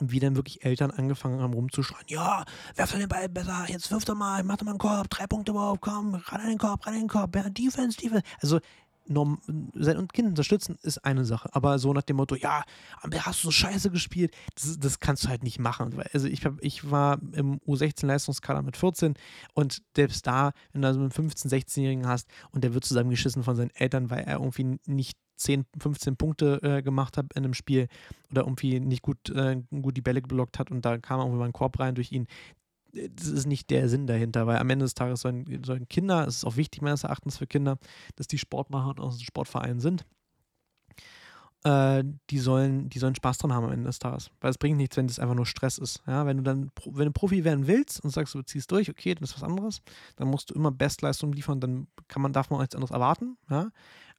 wie 0.00 0.20
dann 0.20 0.36
wirklich 0.36 0.64
Eltern 0.64 0.90
angefangen 0.90 1.40
haben 1.40 1.54
rumzuschreien, 1.54 2.06
ja, 2.08 2.44
werf 2.76 2.92
den 2.92 3.08
Ball 3.08 3.28
besser, 3.28 3.66
jetzt 3.68 3.90
wirf 3.90 4.04
doch 4.04 4.14
mal, 4.14 4.42
mach 4.44 4.56
doch 4.56 4.64
mal 4.64 4.72
einen 4.72 4.78
Korb, 4.78 5.10
drei 5.10 5.26
Punkte 5.26 5.52
überhaupt, 5.52 5.80
komm, 5.80 6.14
ran 6.14 6.40
an 6.40 6.48
den 6.48 6.58
Korb, 6.58 6.86
ran 6.86 6.94
an 6.94 7.00
den 7.00 7.08
Korb, 7.08 7.34
ja, 7.34 7.48
Defense, 7.48 7.98
Defense. 7.98 8.24
Also 8.40 8.60
norm, 9.08 9.40
sein 9.74 10.08
Kind 10.08 10.28
unterstützen 10.28 10.78
ist 10.82 10.98
eine 11.04 11.24
Sache, 11.24 11.48
aber 11.52 11.78
so 11.78 11.92
nach 11.92 12.02
dem 12.02 12.16
Motto, 12.16 12.34
ja, 12.34 12.62
hast 13.02 13.42
du 13.42 13.48
so 13.48 13.50
scheiße 13.50 13.90
gespielt, 13.90 14.34
das, 14.54 14.78
das 14.78 15.00
kannst 15.00 15.24
du 15.24 15.28
halt 15.28 15.42
nicht 15.42 15.58
machen. 15.58 16.00
Also 16.12 16.28
ich, 16.28 16.46
ich 16.60 16.90
war 16.90 17.18
im 17.32 17.58
U16-Leistungskader 17.60 18.62
mit 18.62 18.76
14 18.76 19.14
und 19.54 19.82
selbst 19.96 20.26
da, 20.26 20.52
wenn 20.72 20.82
du 20.82 20.88
also 20.88 21.00
einen 21.00 21.10
15-, 21.10 21.48
16-Jährigen 21.48 22.06
hast 22.06 22.28
und 22.50 22.64
der 22.64 22.74
wird 22.74 22.84
zusammengeschissen 22.84 23.42
von 23.42 23.56
seinen 23.56 23.70
Eltern, 23.70 24.10
weil 24.10 24.24
er 24.24 24.34
irgendwie 24.34 24.78
nicht 24.86 25.16
10, 25.38 25.64
15 25.80 26.16
Punkte 26.16 26.60
äh, 26.62 26.82
gemacht 26.82 27.16
hat 27.16 27.26
in 27.34 27.44
einem 27.44 27.54
Spiel 27.54 27.88
oder 28.30 28.42
irgendwie 28.42 28.80
nicht 28.80 29.02
gut, 29.02 29.30
äh, 29.30 29.62
gut 29.82 29.96
die 29.96 30.02
Bälle 30.02 30.22
geblockt 30.22 30.58
hat 30.58 30.70
und 30.70 30.84
da 30.84 30.98
kam 30.98 31.20
irgendwie 31.20 31.38
mal 31.38 31.46
ein 31.46 31.52
Korb 31.52 31.78
rein 31.78 31.94
durch 31.94 32.12
ihn, 32.12 32.26
das 32.92 33.26
ist 33.26 33.46
nicht 33.46 33.70
der 33.70 33.88
Sinn 33.88 34.06
dahinter, 34.06 34.46
weil 34.46 34.58
am 34.58 34.70
Ende 34.70 34.84
des 34.84 34.94
Tages 34.94 35.20
sollen, 35.20 35.62
sollen 35.64 35.88
Kinder, 35.88 36.26
es 36.26 36.36
ist 36.36 36.44
auch 36.44 36.56
wichtig 36.56 36.82
meines 36.82 37.04
Erachtens 37.04 37.38
für 37.38 37.46
Kinder, 37.46 37.78
dass 38.16 38.26
die 38.26 38.38
Sportmacher 38.38 38.90
und 38.90 39.00
aus 39.00 39.20
Sportvereinen 39.22 39.80
sind. 39.80 40.04
Äh, 41.64 42.04
die, 42.30 42.38
sollen, 42.38 42.88
die 42.88 43.00
sollen 43.00 43.16
Spaß 43.16 43.38
dran 43.38 43.52
haben 43.52 43.64
am 43.64 43.72
Ende 43.72 43.86
des 43.86 43.98
Tages. 43.98 44.30
Weil 44.40 44.50
es 44.50 44.58
bringt 44.58 44.76
nichts, 44.76 44.96
wenn 44.96 45.08
das 45.08 45.18
einfach 45.18 45.34
nur 45.34 45.44
Stress 45.44 45.78
ist. 45.78 46.02
Ja, 46.06 46.24
wenn 46.24 46.38
du 46.38 46.42
dann, 46.44 46.70
wenn 46.86 47.06
du 47.06 47.12
Profi 47.12 47.44
werden 47.44 47.66
willst 47.66 48.02
und 48.02 48.10
sagst, 48.10 48.34
du 48.34 48.42
ziehst 48.42 48.70
durch, 48.70 48.88
okay, 48.88 49.14
das 49.14 49.30
ist 49.30 49.36
was 49.36 49.42
anderes, 49.42 49.82
dann 50.16 50.28
musst 50.28 50.50
du 50.50 50.54
immer 50.54 50.70
Bestleistung 50.70 51.32
liefern, 51.32 51.60
dann 51.60 51.88
kann 52.06 52.22
man, 52.22 52.32
darf 52.32 52.50
man 52.50 52.58
auch 52.58 52.62
nichts 52.62 52.76
anderes 52.76 52.92
erwarten. 52.92 53.36
Ja? 53.50 53.70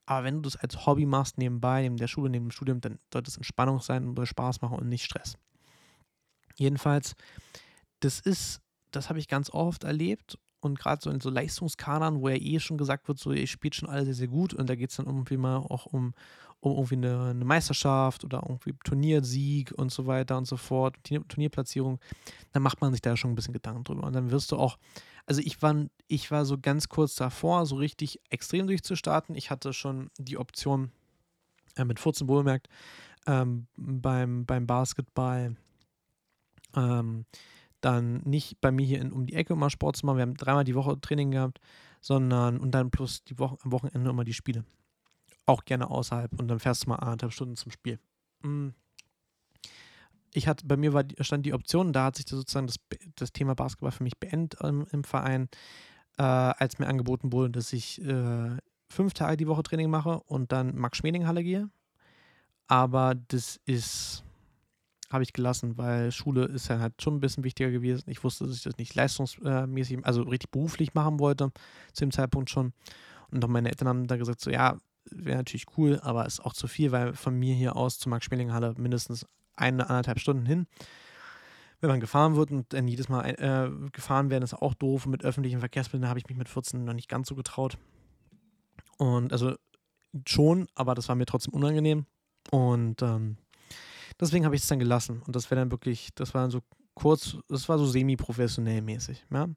Aber 0.10 0.24
wenn 0.24 0.38
du 0.38 0.41
das 0.41 0.55
als 0.55 0.88
Hobby 0.88 1.05
machst, 1.05 1.38
nebenbei, 1.38 1.84
neben 1.84 1.97
der 1.97 2.07
Schule, 2.07 2.32
neben 2.32 2.45
dem 2.47 2.51
Studium, 2.51 2.82
dann 2.82 2.97
sollte 3.14 3.30
es 3.30 3.38
Entspannung 3.38 3.80
sein 3.80 4.07
und 4.07 4.26
Spaß 4.26 4.60
machen 4.62 4.80
und 4.80 4.89
nicht 4.89 5.05
Stress. 5.05 5.38
Jedenfalls 6.55 7.16
das 7.99 8.20
ist, 8.20 8.62
das 8.89 9.10
habe 9.10 9.20
ich 9.20 9.28
ganz 9.28 9.51
oft 9.51 9.84
erlebt 9.84 10.39
und 10.62 10.80
gerade 10.80 10.99
so 10.99 11.12
in 11.12 11.20
so 11.20 11.30
Leistungskadern, 11.30 12.22
wo 12.22 12.30
ja 12.30 12.38
eh 12.38 12.60
schon 12.60 12.80
gesagt 12.80 13.07
wird, 13.07 13.20
so 13.20 13.32
ihr 13.32 13.45
spielt 13.45 13.76
schon 13.76 13.88
alle 13.88 14.03
sehr, 14.05 14.16
sehr 14.16 14.28
gut 14.28 14.55
und 14.55 14.68
da 14.68 14.76
geht 14.76 14.89
es 14.89 14.97
dann 14.97 15.05
irgendwie 15.05 15.38
mal 15.38 15.57
auch 15.57 15.86
um, 15.86 16.16
um 16.60 16.72
irgendwie 16.72 16.95
eine, 16.95 17.30
eine, 17.30 17.45
Meisterschaft 17.45 18.24
oder 18.24 18.41
irgendwie 18.47 18.74
Turniersieg 18.84 19.72
und 19.74 19.91
so 19.91 20.07
weiter 20.07 20.39
und 20.39 20.45
so 20.45 20.57
fort, 20.57 20.95
Turnierplatzierung, 21.03 21.99
dann 22.51 22.64
macht 22.64 22.82
man 22.82 22.93
sich 22.93 23.01
da 23.01 23.16
schon 23.16 23.32
ein 23.32 23.36
bisschen 23.36 23.53
Gedanken 23.53 23.84
drüber 23.84 24.03
und 24.03 24.14
dann 24.14 24.32
wirst 24.32 24.51
du 24.51 24.57
auch, 24.57 24.80
also 25.30 25.41
ich 25.45 25.61
war, 25.61 25.86
ich 26.07 26.32
war 26.32 26.43
so 26.43 26.57
ganz 26.57 26.89
kurz 26.89 27.13
davor, 27.13 27.67
so 27.67 27.75
richtig 27.75 28.19
extrem 28.32 28.65
durchzustarten. 28.65 29.36
Ich 29.36 29.51
hatte 29.51 29.73
schon 29.73 30.09
die 30.17 30.39
Option 30.39 30.91
äh, 31.75 31.86
mit 31.86 31.99
14 31.99 32.27
wohlgemerkt 32.27 32.67
ähm, 33.27 33.67
beim, 33.77 34.47
beim 34.47 34.65
Basketball 34.65 35.55
ähm, 36.75 37.25
dann 37.80 38.21
nicht 38.23 38.59
bei 38.59 38.71
mir 38.71 38.88
hier 38.88 39.01
in, 39.01 39.11
um 39.11 39.27
die 39.27 39.36
Ecke 39.36 39.53
immer 39.53 39.69
Sport 39.69 39.97
zu 39.97 40.07
machen. 40.07 40.17
Wir 40.17 40.23
haben 40.23 40.34
dreimal 40.34 40.63
die 40.63 40.73
Woche 40.73 40.99
Training 40.99 41.30
gehabt, 41.30 41.59
sondern 42.01 42.59
und 42.59 42.71
dann 42.71 42.89
plus 42.89 43.23
die 43.23 43.38
Woche, 43.38 43.57
am 43.63 43.71
Wochenende 43.71 44.09
immer 44.09 44.23
die 44.23 44.34
Spiele. 44.34 44.65
Auch 45.45 45.63
gerne 45.63 45.91
außerhalb 45.91 46.39
und 46.39 46.47
dann 46.47 46.59
fährst 46.59 46.86
du 46.86 46.89
mal 46.89 46.95
anderthalb 46.95 47.34
Stunden 47.34 47.55
zum 47.55 47.71
Spiel. 47.71 47.99
Mm. 48.41 48.69
Ich 50.34 50.47
hatte, 50.47 50.65
bei 50.65 50.77
mir 50.77 50.93
war, 50.93 51.03
stand 51.21 51.45
die 51.45 51.53
Option, 51.53 51.93
da 51.93 52.05
hat 52.05 52.17
sich 52.17 52.27
sozusagen 52.27 52.67
das, 52.67 52.77
das 53.15 53.32
Thema 53.32 53.55
Basketball 53.55 53.91
für 53.91 54.03
mich 54.03 54.17
beendet 54.19 54.61
im, 54.61 54.86
im 54.91 55.03
Verein, 55.03 55.49
äh, 56.17 56.23
als 56.23 56.80
mir 56.80 56.88
angeboten 56.88 57.32
wurde, 57.34 57.51
dass 57.51 57.73
ich 57.73 58.01
äh, 58.01 58.57
fünf 58.89 59.13
Tage 59.13 59.38
die 59.38 59.47
Woche 59.47 59.63
Training 59.63 59.89
mache 59.89 60.19
und 60.21 60.51
dann 60.51 60.75
Max-Schmeling-Halle 60.75 61.43
gehe. 61.43 61.69
Aber 62.67 63.15
das 63.15 63.59
ist 63.65 64.23
habe 65.11 65.23
ich 65.23 65.34
gelassen, 65.34 65.77
weil 65.77 66.11
Schule 66.11 66.45
ist 66.45 66.67
ja 66.67 66.80
halt 66.80 67.01
schon 67.01 67.15
ein 67.15 67.19
bisschen 67.19 67.43
wichtiger 67.43 67.71
gewesen. 67.71 68.09
Ich 68.09 68.23
wusste, 68.23 68.45
dass 68.45 68.55
ich 68.55 68.63
das 68.63 68.77
nicht 68.77 68.93
leistungsmäßig, 68.93 70.05
also 70.05 70.21
richtig 70.21 70.51
beruflich 70.51 70.93
machen 70.93 71.19
wollte, 71.19 71.51
zu 71.93 72.05
dem 72.05 72.11
Zeitpunkt 72.11 72.49
schon. 72.49 72.73
Und 73.32 73.43
auch 73.43 73.49
meine 73.49 73.69
Eltern 73.69 73.88
haben 73.88 74.07
da 74.07 74.17
gesagt, 74.17 74.39
so 74.39 74.51
ja, 74.51 74.77
wäre 75.09 75.38
natürlich 75.38 75.65
cool, 75.77 75.99
aber 76.03 76.25
ist 76.25 76.45
auch 76.45 76.53
zu 76.53 76.67
viel, 76.67 76.91
weil 76.91 77.13
von 77.13 77.36
mir 77.36 77.55
hier 77.55 77.75
aus 77.75 77.97
zur 77.97 78.11
Max-Schmeling-Halle 78.11 78.75
mindestens 78.77 79.25
eine, 79.60 79.89
anderthalb 79.89 80.20
Stunden 80.20 80.45
hin. 80.45 80.68
Wenn 81.82 81.89
man 81.89 81.99
gefahren 81.99 82.36
wird 82.36 82.51
und 82.51 82.74
dann 82.74 82.88
jedes 82.88 83.07
Mal 83.07 83.24
äh, 83.26 83.89
gefahren 83.91 84.30
werden, 84.30 84.43
ist 84.43 84.53
auch 84.53 84.74
doof. 84.74 85.05
Mit 85.05 85.24
öffentlichen 85.24 85.60
Verkehrsmitteln 85.60 86.10
habe 86.10 86.20
ich 86.20 86.28
mich 86.28 86.38
mit 86.38 86.49
14 86.49 86.84
noch 86.84 86.93
nicht 86.93 87.07
ganz 87.07 87.30
so 87.30 87.36
getraut. 87.36 87.78
Und 88.97 89.32
also 89.32 89.55
schon, 90.28 90.68
aber 90.76 90.93
das 90.93 91.07
war 91.07 91.16
mir 91.16 91.26
trotzdem 91.26 91.53
unangenehm. 91.53 92.05
Und 92.51 93.01
ähm, 93.01 93.38
Deswegen 94.20 94.45
habe 94.45 94.55
ich 94.55 94.62
es 94.62 94.68
dann 94.68 94.80
gelassen. 94.80 95.22
Und 95.26 95.36
das 95.36 95.49
wäre 95.49 95.62
dann 95.62 95.72
wirklich, 95.72 96.10
das 96.16 96.34
war 96.34 96.41
dann 96.41 96.51
so 96.51 96.62
kurz, 96.93 97.38
das 97.47 97.70
war 97.70 97.78
so 97.78 97.86
semi-professionell 97.86 98.82
mäßig. 98.82 99.26
Ja? 99.32 99.47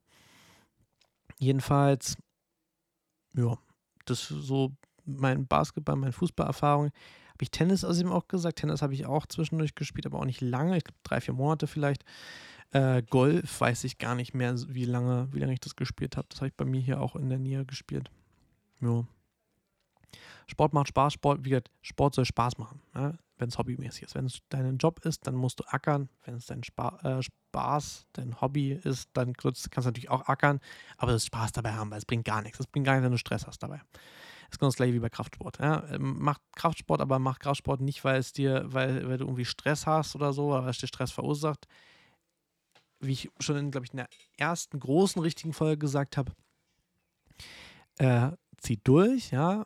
Jedenfalls, 1.37 2.15
ja, 3.35 3.57
das 4.05 4.31
ist 4.31 4.43
so 4.43 4.71
mein 5.05 5.47
Basketball, 5.47 5.97
meine 5.97 6.13
Fußballerfahrung. 6.13 6.91
Habe 7.33 7.43
ich 7.43 7.51
Tennis 7.51 7.83
aus 7.83 7.99
ihm 7.99 8.11
auch 8.11 8.27
gesagt. 8.27 8.59
Tennis 8.59 8.81
habe 8.81 8.93
ich 8.93 9.05
auch 9.05 9.25
zwischendurch 9.25 9.75
gespielt, 9.75 10.05
aber 10.05 10.19
auch 10.19 10.25
nicht 10.25 10.41
lange. 10.41 10.77
Ich 10.77 10.83
glaube, 10.83 10.99
drei, 11.03 11.21
vier 11.21 11.33
Monate 11.33 11.67
vielleicht. 11.67 12.05
Äh, 12.71 13.03
Golf 13.03 13.61
weiß 13.61 13.83
ich 13.83 13.97
gar 13.97 14.15
nicht 14.15 14.33
mehr, 14.33 14.55
wie 14.67 14.85
lange, 14.85 15.27
wie 15.31 15.39
lange 15.39 15.53
ich 15.53 15.59
das 15.59 15.75
gespielt 15.75 16.17
habe. 16.17 16.27
Das 16.29 16.39
habe 16.39 16.47
ich 16.47 16.55
bei 16.55 16.65
mir 16.65 16.81
hier 16.81 17.01
auch 17.01 17.15
in 17.15 17.29
der 17.29 17.39
Nähe 17.39 17.65
gespielt. 17.65 18.09
Ja. 18.81 19.05
Sport 20.47 20.73
macht 20.73 20.89
Spaß, 20.89 21.13
Sport, 21.13 21.45
wie 21.45 21.49
gesagt, 21.49 21.71
Sport 21.81 22.15
soll 22.15 22.25
Spaß 22.25 22.57
machen. 22.57 22.81
Ja? 22.93 23.17
wenn 23.37 23.49
es 23.49 23.57
hobbymäßig 23.57 24.03
ist. 24.03 24.15
Wenn 24.15 24.25
es 24.25 24.41
dein 24.49 24.77
Job 24.77 25.03
ist, 25.05 25.27
dann 25.27 25.35
musst 25.35 25.59
du 25.59 25.63
ackern. 25.67 26.09
Wenn 26.23 26.35
es 26.35 26.45
dein 26.45 26.63
Spa 26.63 26.97
äh, 27.03 27.21
Spaß, 27.21 28.07
dein 28.13 28.39
Hobby 28.39 28.71
ist, 28.71 29.09
dann 29.13 29.33
kannst 29.33 29.65
du 29.65 29.81
natürlich 29.81 30.09
auch 30.09 30.27
ackern, 30.27 30.59
aber 30.97 31.11
das 31.11 31.25
Spaß 31.25 31.51
dabei 31.51 31.73
haben, 31.73 31.91
weil 31.91 31.97
es 31.97 32.05
bringt 32.05 32.25
gar 32.25 32.41
nichts. 32.41 32.59
Es 32.59 32.67
bringt 32.67 32.85
gar 32.85 32.93
nichts, 32.93 33.03
wenn 33.03 33.11
du 33.11 33.17
Stress 33.17 33.45
hast 33.47 33.61
dabei. 33.61 33.81
Ist 34.53 34.59
genau 34.59 34.69
das 34.69 34.75
gleiche 34.75 34.93
wie 34.93 34.99
bei 34.99 35.09
Kraftsport. 35.09 35.59
Ja? 35.59 35.83
Ähm, 35.89 36.15
mach 36.19 36.39
Kraftsport, 36.55 37.01
aber 37.01 37.19
mach 37.19 37.39
Kraftsport 37.39 37.81
nicht, 37.81 38.03
weil 38.03 38.19
es 38.19 38.33
dir, 38.33 38.63
weil, 38.67 39.07
weil 39.07 39.17
du 39.17 39.25
irgendwie 39.25 39.45
Stress 39.45 39.87
hast 39.87 40.15
oder 40.15 40.31
so, 40.31 40.49
oder 40.49 40.63
weil 40.63 40.69
es 40.69 40.77
dir 40.77 40.87
Stress 40.87 41.11
verursacht. 41.11 41.67
Wie 42.99 43.13
ich 43.13 43.29
schon 43.39 43.57
in, 43.57 43.71
glaube 43.71 43.85
ich, 43.85 43.93
in 43.93 43.97
der 43.97 44.09
ersten 44.37 44.79
großen 44.79 45.21
richtigen 45.21 45.53
Folge 45.53 45.79
gesagt 45.79 46.17
habe, 46.17 46.31
äh, 47.97 48.31
zieht 48.59 48.87
durch, 48.87 49.31
ja, 49.31 49.65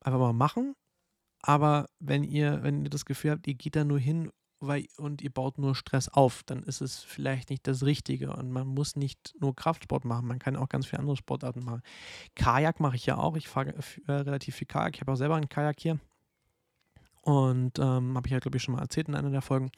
einfach 0.00 0.20
mal 0.20 0.32
machen 0.32 0.76
aber 1.46 1.88
wenn 2.00 2.24
ihr, 2.24 2.62
wenn 2.64 2.84
ihr 2.84 2.90
das 2.90 3.04
Gefühl 3.04 3.30
habt, 3.30 3.46
ihr 3.46 3.54
geht 3.54 3.76
da 3.76 3.84
nur 3.84 4.00
hin 4.00 4.32
weil, 4.60 4.86
und 4.96 5.20
ihr 5.22 5.30
baut 5.30 5.58
nur 5.58 5.74
Stress 5.74 6.08
auf, 6.08 6.42
dann 6.44 6.62
ist 6.62 6.80
es 6.80 7.02
vielleicht 7.02 7.50
nicht 7.50 7.66
das 7.66 7.82
Richtige. 7.82 8.32
Und 8.32 8.50
man 8.50 8.66
muss 8.66 8.96
nicht 8.96 9.34
nur 9.40 9.54
Kraftsport 9.54 10.04
machen, 10.04 10.26
man 10.26 10.38
kann 10.38 10.56
auch 10.56 10.68
ganz 10.68 10.86
viele 10.86 11.00
andere 11.00 11.16
Sportarten 11.16 11.64
machen. 11.64 11.82
Kajak 12.34 12.80
mache 12.80 12.96
ich 12.96 13.06
ja 13.06 13.18
auch. 13.18 13.36
Ich 13.36 13.48
fahre 13.48 13.74
äh, 14.06 14.12
relativ 14.12 14.56
viel 14.56 14.66
Kajak. 14.66 14.94
Ich 14.94 15.00
habe 15.00 15.12
auch 15.12 15.16
selber 15.16 15.36
einen 15.36 15.48
Kajak 15.48 15.80
hier. 15.80 15.98
Und 17.22 17.78
ähm, 17.78 18.16
habe 18.16 18.28
ich 18.28 18.32
ja, 18.32 18.38
glaube 18.38 18.56
ich, 18.56 18.62
schon 18.62 18.74
mal 18.74 18.82
erzählt 18.82 19.08
in 19.08 19.14
einer 19.14 19.30
der 19.30 19.42
Folgen. 19.42 19.70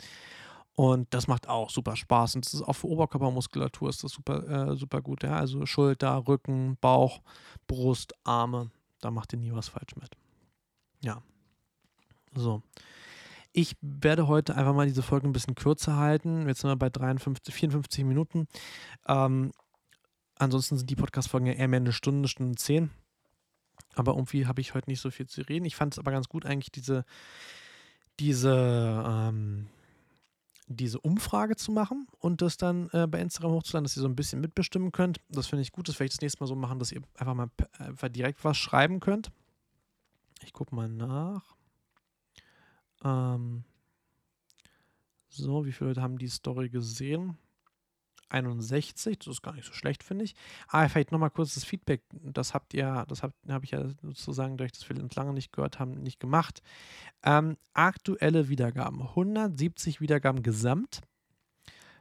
Und 0.74 1.12
das 1.12 1.26
macht 1.26 1.48
auch 1.48 1.70
super 1.70 1.96
Spaß. 1.96 2.36
Und 2.36 2.44
das 2.44 2.54
ist 2.54 2.62
auch 2.62 2.74
für 2.74 2.86
Oberkörpermuskulatur 2.86 3.88
ist 3.88 4.04
das 4.04 4.12
super, 4.12 4.70
äh, 4.70 4.76
super 4.76 5.02
gut. 5.02 5.24
Ja? 5.24 5.36
Also 5.36 5.66
Schulter, 5.66 6.28
Rücken, 6.28 6.76
Bauch, 6.80 7.20
Brust, 7.66 8.12
Arme. 8.22 8.70
Da 9.00 9.10
macht 9.10 9.32
ihr 9.32 9.38
nie 9.38 9.52
was 9.52 9.68
falsch 9.68 9.96
mit. 9.96 10.10
Ja, 11.02 11.22
so. 12.34 12.62
Ich 13.60 13.74
werde 13.80 14.28
heute 14.28 14.54
einfach 14.54 14.72
mal 14.72 14.86
diese 14.86 15.02
Folge 15.02 15.26
ein 15.26 15.32
bisschen 15.32 15.56
kürzer 15.56 15.96
halten. 15.96 16.46
Jetzt 16.46 16.60
sind 16.60 16.70
wir 16.70 16.76
bei 16.76 16.90
53, 16.90 17.52
54 17.52 18.04
Minuten. 18.04 18.46
Ähm, 19.08 19.50
ansonsten 20.36 20.78
sind 20.78 20.88
die 20.88 20.94
Podcast-Folgen 20.94 21.48
ja 21.48 21.54
eher 21.54 21.66
mehr 21.66 21.80
eine 21.80 21.90
Stunde, 21.90 22.28
Stunde 22.28 22.54
zehn. 22.54 22.92
Aber 23.96 24.12
irgendwie 24.12 24.46
habe 24.46 24.60
ich 24.60 24.74
heute 24.74 24.88
nicht 24.88 25.00
so 25.00 25.10
viel 25.10 25.26
zu 25.26 25.40
reden. 25.40 25.64
Ich 25.64 25.74
fand 25.74 25.92
es 25.92 25.98
aber 25.98 26.12
ganz 26.12 26.28
gut, 26.28 26.46
eigentlich 26.46 26.70
diese, 26.70 27.04
diese, 28.20 29.04
ähm, 29.04 29.66
diese 30.68 31.00
Umfrage 31.00 31.56
zu 31.56 31.72
machen 31.72 32.06
und 32.20 32.42
das 32.42 32.58
dann 32.58 32.88
äh, 32.92 33.08
bei 33.08 33.18
Instagram 33.18 33.50
hochzuladen, 33.50 33.86
dass 33.86 33.96
ihr 33.96 34.02
so 34.02 34.08
ein 34.08 34.14
bisschen 34.14 34.40
mitbestimmen 34.40 34.92
könnt. 34.92 35.18
Das 35.30 35.48
finde 35.48 35.62
ich 35.62 35.72
gut. 35.72 35.88
Das 35.88 35.96
werde 35.96 36.04
ich 36.10 36.14
das 36.14 36.20
nächste 36.20 36.44
Mal 36.44 36.46
so 36.46 36.54
machen, 36.54 36.78
dass 36.78 36.92
ihr 36.92 37.02
einfach 37.16 37.34
mal 37.34 37.50
einfach 37.72 38.08
direkt 38.08 38.44
was 38.44 38.56
schreiben 38.56 39.00
könnt. 39.00 39.32
Ich 40.44 40.52
gucke 40.52 40.76
mal 40.76 40.88
nach. 40.88 41.57
Ähm, 43.04 43.64
So, 45.28 45.64
wie 45.66 45.72
viele 45.72 45.90
Leute 45.90 46.02
haben 46.02 46.18
die 46.18 46.28
Story 46.28 46.68
gesehen? 46.70 47.36
61, 48.30 49.18
das 49.18 49.28
ist 49.28 49.42
gar 49.42 49.54
nicht 49.54 49.66
so 49.66 49.72
schlecht, 49.72 50.02
finde 50.02 50.24
ich. 50.24 50.34
Ah, 50.68 50.88
vielleicht 50.88 51.12
nochmal 51.12 51.30
kurz 51.30 51.54
das 51.54 51.64
Feedback. 51.64 52.02
Das 52.12 52.52
habt 52.54 52.74
ihr, 52.74 53.04
das 53.08 53.22
habe 53.22 53.32
hab 53.48 53.64
ich 53.64 53.70
ja 53.70 53.88
sozusagen, 54.02 54.58
durch 54.58 54.72
das 54.72 54.88
wir 54.88 55.02
uns 55.02 55.14
lange 55.14 55.32
nicht 55.32 55.52
gehört 55.52 55.78
haben, 55.78 55.92
nicht 56.02 56.20
gemacht. 56.20 56.60
Ähm, 57.22 57.56
aktuelle 57.72 58.48
Wiedergaben: 58.48 59.00
170 59.02 60.00
Wiedergaben 60.00 60.42
gesamt, 60.42 61.00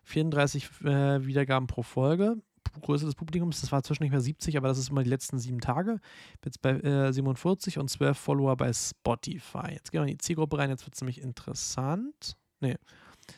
34 0.03 0.69
äh, 0.83 1.25
Wiedergaben 1.25 1.67
pro 1.67 1.83
Folge. 1.83 2.41
Größe 2.81 3.05
des 3.05 3.15
Publikums, 3.15 3.61
das 3.61 3.71
war 3.71 3.83
zwischendurch 3.83 4.11
mehr 4.11 4.21
70, 4.21 4.57
aber 4.57 4.67
das 4.67 4.77
ist 4.77 4.89
immer 4.89 5.03
die 5.03 5.09
letzten 5.09 5.39
sieben 5.39 5.59
Tage. 5.59 5.99
Jetzt 6.43 6.61
bei 6.61 6.71
äh, 6.71 7.11
47 7.11 7.77
und 7.77 7.89
12 7.89 8.17
Follower 8.17 8.55
bei 8.55 8.71
Spotify. 8.73 9.71
Jetzt 9.71 9.91
gehen 9.91 10.01
wir 10.01 10.07
in 10.07 10.17
die 10.17 10.17
Zielgruppe 10.17 10.57
rein, 10.57 10.69
jetzt 10.69 10.85
wird 10.85 10.95
es 10.95 11.01
nämlich 11.01 11.21
interessant. 11.21 12.37
Nee, 12.59 12.75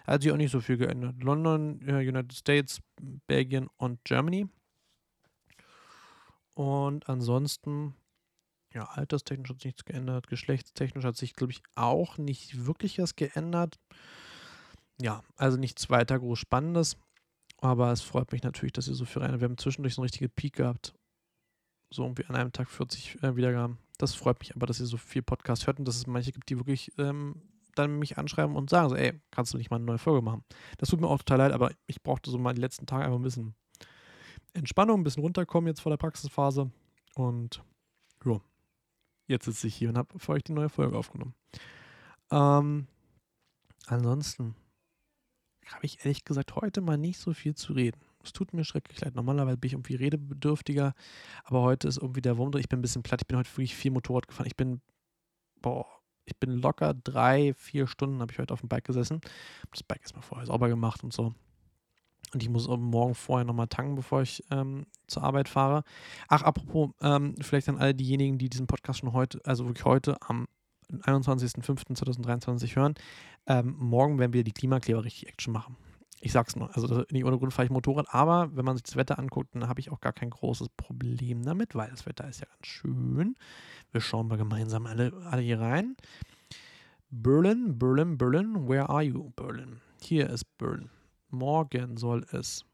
hat 0.06 0.22
sich 0.22 0.32
auch 0.32 0.38
nicht 0.38 0.52
so 0.52 0.62
viel 0.62 0.78
geändert. 0.78 1.22
London, 1.24 1.80
United 1.84 2.34
States, 2.34 2.80
Belgien 3.28 3.68
und 3.78 4.04
Germany. 4.04 4.48
Und 6.56 7.08
ansonsten, 7.08 7.96
ja, 8.74 8.84
alterstechnisch 8.84 9.50
hat 9.50 9.58
sich 9.60 9.66
nichts 9.66 9.86
geändert. 9.86 10.28
Geschlechtstechnisch 10.28 11.06
hat 11.06 11.16
sich, 11.16 11.34
glaube 11.34 11.54
ich, 11.54 11.62
auch 11.76 12.18
nicht 12.18 12.66
wirklich 12.66 13.00
was 13.00 13.16
geändert. 13.16 13.80
Ja, 15.02 15.24
also 15.38 15.58
nichts 15.58 15.90
weiter 15.90 16.20
groß 16.20 16.40
Spannendes. 16.40 16.98
Aber 17.62 17.92
es 17.92 18.02
freut 18.02 18.32
mich 18.32 18.44
natürlich, 18.44 18.74
dass 18.74 18.88
ihr 18.88 18.96
so 18.96 19.06
viel 19.06 19.22
rein. 19.22 19.40
Wir 19.40 19.46
haben 19.46 19.58
zwischendurch 19.58 19.96
so 19.96 20.02
eine 20.02 20.06
richtige 20.06 20.30
Peak 20.30 20.54
gehabt. 20.54 20.94
So 21.92 22.04
irgendwie 22.04 22.26
an 22.26 22.36
einem 22.36 22.52
Tag 22.54 22.70
40 22.70 23.24
äh, 23.24 23.36
Wiedergaben. 23.36 23.78
Das 23.98 24.16
freut 24.16 24.40
mich 24.40 24.56
aber, 24.56 24.66
dass 24.66 24.80
ihr 24.80 24.86
so 24.86 24.98
viel 24.98 25.22
Podcast 25.22 25.68
hört 25.68 25.80
und 25.80 25.88
dass 25.88 25.98
es 25.98 26.08
manche 26.08 26.32
gibt, 26.32 26.50
die 26.50 26.58
wirklich 26.58 26.92
ähm, 26.98 27.42
dann 27.76 28.00
mich 28.00 28.18
anschreiben 28.18 28.56
und 28.56 28.70
sagen 28.70 28.90
so, 28.90 28.96
ey, 28.96 29.20
kannst 29.32 29.54
du 29.54 29.58
nicht 29.58 29.70
mal 29.70 29.78
eine 29.78 29.86
neue 29.86 29.98
Folge 29.98 30.22
machen? 30.22 30.44
Das 30.78 30.90
tut 30.90 31.02
mir 31.02 31.08
auch 31.08 31.18
total 31.18 31.40
leid, 31.40 31.52
aber 31.52 31.72
ich 31.88 32.02
brauchte 32.02 32.30
so 32.30 32.38
mal 32.38 32.54
die 32.54 32.62
letzten 32.62 32.86
Tage 32.86 33.04
einfach 33.04 33.18
ein 33.18 33.24
bisschen 33.24 33.56
Entspannung, 34.54 35.02
ein 35.02 35.04
bisschen 35.04 35.24
runterkommen 35.24 35.68
jetzt 35.68 35.82
vor 35.82 35.90
der 35.90 35.98
Praxisphase. 35.98 36.72
Und 37.16 37.64
ja, 38.26 38.40
jetzt 39.28 39.46
sitze 39.46 39.68
ich 39.68 39.76
hier 39.76 39.90
und 39.90 39.98
habe 39.98 40.18
für 40.18 40.32
euch 40.34 40.44
die 40.44 40.54
neue 40.54 40.70
Folge 40.70 40.98
aufgenommen. 40.98 41.34
Ähm, 42.32 42.88
ansonsten 43.88 44.56
habe 45.74 45.86
ich 45.86 46.00
ehrlich 46.06 46.26
gesagt 46.26 46.56
heute 46.56 46.82
mal 46.82 46.98
nicht 46.98 47.20
so 47.20 47.34
viel 47.34 47.56
zu 47.56 47.74
reden. 47.74 48.00
Es 48.24 48.34
tut 48.34 48.54
mir 48.54 48.66
schrecklich 48.66 49.00
leid. 49.02 49.16
Normalerweise 49.16 49.58
bin 49.58 49.68
ich 49.68 49.74
irgendwie 49.74 49.96
redebedürftiger, 49.96 50.94
aber 51.46 51.62
heute 51.62 51.88
ist 51.88 51.98
irgendwie 51.98 52.22
der 52.22 52.38
Wurm. 52.38 52.52
Ich 52.58 52.68
bin 52.68 52.80
ein 52.80 52.82
bisschen 52.82 53.04
platt. 53.04 53.22
Ich 53.22 53.28
bin 53.28 53.38
heute 53.38 53.50
wirklich 53.52 53.76
viel 53.76 53.92
Motorrad 53.92 54.28
gefahren. 54.28 54.48
Ich 54.48 54.58
bin, 54.58 54.82
boah, 55.62 55.86
ich 56.26 56.38
bin 56.38 56.52
locker 56.52 56.94
drei, 56.94 57.54
vier 57.56 57.88
Stunden 57.88 58.22
habe 58.22 58.32
ich 58.32 58.40
heute 58.40 58.54
auf 58.54 58.60
dem 58.60 58.70
Bike 58.70 58.84
gesessen. 58.84 59.22
Das 59.72 59.84
Bike 59.84 60.04
ist 60.04 60.16
mal 60.16 60.22
vorher 60.22 60.46
sauber 60.46 60.70
gemacht 60.70 61.04
und 61.04 61.14
so. 61.14 61.34
Und 62.34 62.44
ich 62.44 62.50
muss 62.50 62.68
morgen 62.68 63.16
vorher 63.16 63.46
nochmal 63.46 63.68
tanken, 63.68 63.96
bevor 63.96 64.22
ich 64.22 64.44
ähm, 64.52 64.86
zur 65.08 65.24
Arbeit 65.24 65.50
fahre. 65.50 65.84
Ach, 66.28 66.44
apropos, 66.44 66.92
ähm, 67.02 67.36
vielleicht 67.42 67.70
an 67.70 67.78
alle 67.78 67.96
diejenigen, 67.96 68.38
die 68.38 68.50
diesen 68.50 68.68
Podcast 68.68 69.00
schon 69.00 69.14
heute, 69.14 69.40
also 69.46 69.66
wirklich 69.66 69.86
heute 69.86 70.18
am 70.22 70.48
21.05.2023 70.92 72.76
hören. 72.76 72.96
Ähm, 73.50 73.76
morgen 73.80 74.20
werden 74.20 74.34
wir 74.34 74.44
die 74.44 74.54
Klimakleber 74.54 75.04
richtig 75.04 75.28
Action 75.28 75.52
machen. 75.52 75.76
Ich 76.22 76.32
sag's 76.32 76.56
nur, 76.56 76.74
also 76.76 77.04
nicht 77.10 77.26
ohne 77.26 77.40
Grund 77.40 77.52
fahre 77.52 77.66
ich 77.66 77.72
Motorrad, 77.72 78.14
aber 78.14 78.56
wenn 78.56 78.64
man 78.64 78.76
sich 78.76 78.84
das 78.84 78.96
Wetter 78.96 79.18
anguckt, 79.18 79.56
dann 79.56 79.68
habe 79.68 79.80
ich 79.80 79.90
auch 79.90 80.02
gar 80.02 80.14
kein 80.14 80.30
großes 80.30 80.70
Problem 80.78 81.44
damit, 81.44 81.74
weil 81.74 81.90
das 81.90 82.06
Wetter 82.06 82.28
ist 82.28 82.42
ja 82.42 82.46
ganz 82.46 82.68
schön. 82.68 83.36
Wir 83.92 84.02
schauen 84.02 84.28
mal 84.28 84.38
gemeinsam 84.38 84.86
alle, 84.86 85.14
alle 85.26 85.42
hier 85.42 85.60
rein. 85.60 85.96
Berlin, 87.10 87.80
Berlin, 87.80 88.18
Berlin, 88.18 88.68
where 88.68 88.88
are 88.88 89.02
you, 89.02 89.32
Berlin? 89.32 89.82
Hier 90.00 90.30
ist 90.30 90.46
Berlin. 90.58 90.92
Morgen 91.30 91.98
soll 91.98 92.28
es 92.32 92.66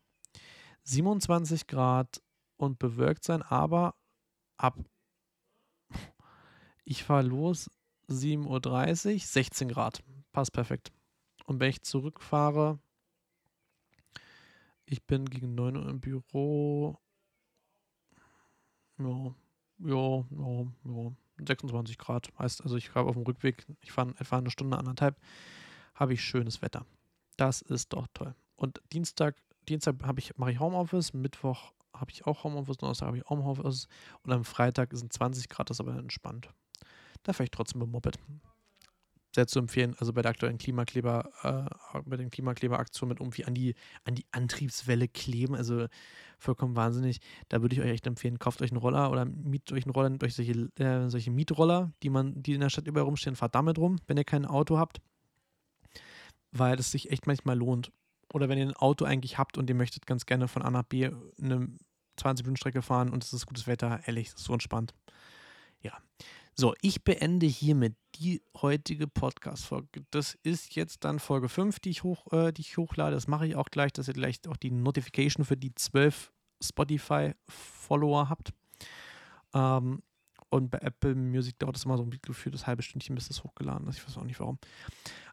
27 0.84 1.68
Grad 1.68 2.22
und 2.58 2.80
bewölkt 2.80 3.24
sein, 3.24 3.44
aber 3.44 3.96
ab 4.58 4.78
ich 6.84 7.06
fahre 7.06 7.24
los 7.24 7.70
7.30 8.10 9.14
Uhr, 9.14 9.20
16 9.20 9.70
Grad. 9.70 10.04
Passt 10.36 10.52
perfekt. 10.52 10.92
Und 11.46 11.62
wenn 11.62 11.70
ich 11.70 11.82
zurückfahre, 11.84 12.78
ich 14.86 15.02
bin 15.02 15.24
gegen 15.24 15.56
9 15.56 15.78
Uhr 15.78 15.88
im 15.88 16.02
Büro. 16.02 17.00
Ja, 18.98 19.34
ja, 19.80 20.26
ja, 20.30 20.66
ja. 20.84 21.12
26 21.38 21.98
Grad. 21.98 22.34
Heißt 22.38 22.64
also, 22.64 22.76
ich 22.76 22.90
fahre 22.90 23.08
auf 23.08 23.16
dem 23.16 23.24
Rückweg, 23.24 23.66
ich 23.80 23.94
fahre 23.94 24.10
etwa 24.20 24.40
eine 24.40 24.50
Stunde, 24.50 24.78
anderthalb, 24.78 25.18
habe 25.94 26.12
ich 26.12 26.22
schönes 26.22 26.62
Wetter. 26.62 26.86
Das 27.38 27.62
ist 27.62 27.94
doch 27.94 28.08
toll. 28.14 28.36
Und 28.58 28.82
Dienstag, 28.92 29.38
Dienstag 29.70 29.96
ich, 30.18 30.38
mache 30.38 30.52
ich 30.52 30.60
Homeoffice, 30.60 31.14
Mittwoch 31.14 31.72
habe 31.94 32.12
ich 32.12 32.28
auch 32.28 32.44
Homeoffice, 32.44 32.76
Donnerstag 32.76 33.08
habe 33.08 33.20
ich 33.20 33.30
Homeoffice 33.30 33.88
und 34.24 34.34
am 34.34 34.44
Freitag 34.44 34.92
sind 34.92 35.14
20 35.14 35.48
Grad, 35.48 35.70
das 35.70 35.78
ist 35.78 35.80
aber 35.80 35.96
entspannt. 35.96 36.50
Da 37.24 37.32
fahre 37.32 37.46
ich 37.46 37.52
trotzdem 37.52 37.80
mit 37.80 37.90
Moped 37.90 38.20
sehr 39.36 39.48
zu 39.48 39.60
empfehlen. 39.60 39.96
Also 40.00 40.14
bei 40.14 40.22
der 40.22 40.32
aktuellen 40.32 40.58
Klimakleber, 40.58 41.30
äh, 41.44 42.00
bei 42.06 42.18
den 42.18 42.32
Klimakleberaktionen 42.32 43.10
mit 43.10 43.20
irgendwie 43.20 43.46
an 43.46 43.54
die, 43.54 43.76
an 44.04 44.16
die 44.16 44.26
Antriebswelle 44.32 45.08
kleben. 45.08 45.56
Also 45.56 45.88
vollkommen 46.40 46.76
wahnsinnig. 46.76 47.20
Da 47.50 47.62
würde 47.62 47.76
ich 47.76 47.82
euch 47.82 47.92
echt 47.92 48.08
empfehlen, 48.08 48.40
kauft 48.40 48.62
euch 48.62 48.72
einen 48.72 48.80
Roller 48.80 49.12
oder 49.12 49.26
mietet 49.26 49.74
euch 49.74 49.86
einen 49.86 49.94
Roller, 49.94 50.10
nehmt 50.10 50.24
solche, 50.32 50.70
äh, 50.80 51.10
solche 51.10 51.32
Mietroller, 51.32 51.92
die 52.02 52.10
man, 52.10 52.42
die 52.42 52.54
in 52.54 52.62
der 52.62 52.70
Stadt 52.70 52.88
überall 52.88 53.06
rumstehen, 53.06 53.36
fahrt 53.36 53.54
damit 53.56 53.78
rum, 53.78 53.98
wenn 54.08 54.18
ihr 54.18 54.24
kein 54.24 54.46
Auto 54.46 54.78
habt. 54.78 55.02
Weil 56.52 56.80
es 56.80 56.92
sich 56.92 57.12
echt 57.12 57.28
manchmal 57.28 57.58
lohnt. 57.58 57.92
Oder 58.34 58.50
wenn 58.50 58.58
ihr 58.58 58.66
ein 58.66 58.74
Auto 58.74 59.06
eigentlich 59.06 59.38
habt 59.38 59.58
und 59.58 59.70
ihr 59.70 59.76
möchtet 59.76 60.08
ganz 60.08 60.26
gerne 60.26 60.48
von 60.48 60.64
A 60.64 60.72
nach 60.72 60.84
B 60.84 61.10
eine 61.40 61.70
20 62.18 62.46
Minuten 62.46 62.58
Strecke 62.58 62.82
fahren 62.82 63.10
und 63.10 63.24
es 63.24 63.34
ist 63.34 63.46
gutes 63.46 63.68
Wetter, 63.68 64.00
ehrlich, 64.06 64.32
das 64.32 64.40
ist 64.42 64.48
so 64.48 64.54
entspannt. 64.54 64.94
Ja. 65.82 65.94
So, 66.58 66.74
ich 66.82 67.04
beende 67.04 67.48
hiermit 67.48 67.98
die 68.16 68.42
heutige 68.62 69.08
Podcast-Folge. 69.08 70.06
Das 70.12 70.38
ist 70.42 70.74
jetzt 70.76 71.04
dann 71.04 71.20
Folge 71.20 71.50
5, 71.50 71.82
die 71.82 71.90
ich, 71.90 72.04
hoch, 72.04 72.32
äh, 72.32 72.54
die 72.54 72.62
ich 72.62 72.78
hochlade. 72.78 73.14
Das 73.14 73.28
mache 73.28 73.46
ich 73.46 73.58
auch 73.58 73.70
gleich, 73.70 73.92
dass 73.92 74.08
ihr 74.08 74.14
gleich 74.14 74.40
auch 74.48 74.56
die 74.56 74.72
Notification 74.72 75.44
für 75.44 75.58
die 75.58 75.76
12 75.76 76.32
Spotify-Follower 76.64 78.30
habt. 78.30 78.54
Ähm, 79.54 80.02
und 80.50 80.72
bei 80.72 80.78
Apple 80.78 81.16
Music 81.16 81.60
dauert 81.60 81.76
es 81.76 81.84
immer 81.84 81.98
so 81.98 82.04
ein 82.04 82.18
Gefühl, 82.22 82.54
das 82.54 82.66
halbe 82.66 82.84
Stündchen, 82.84 83.16
bis 83.16 83.28
das 83.28 83.44
hochgeladen 83.44 83.86
ist. 83.90 83.98
Ich 83.98 84.08
weiß 84.08 84.18
auch 84.18 84.24
nicht 84.24 84.40
warum. 84.40 84.58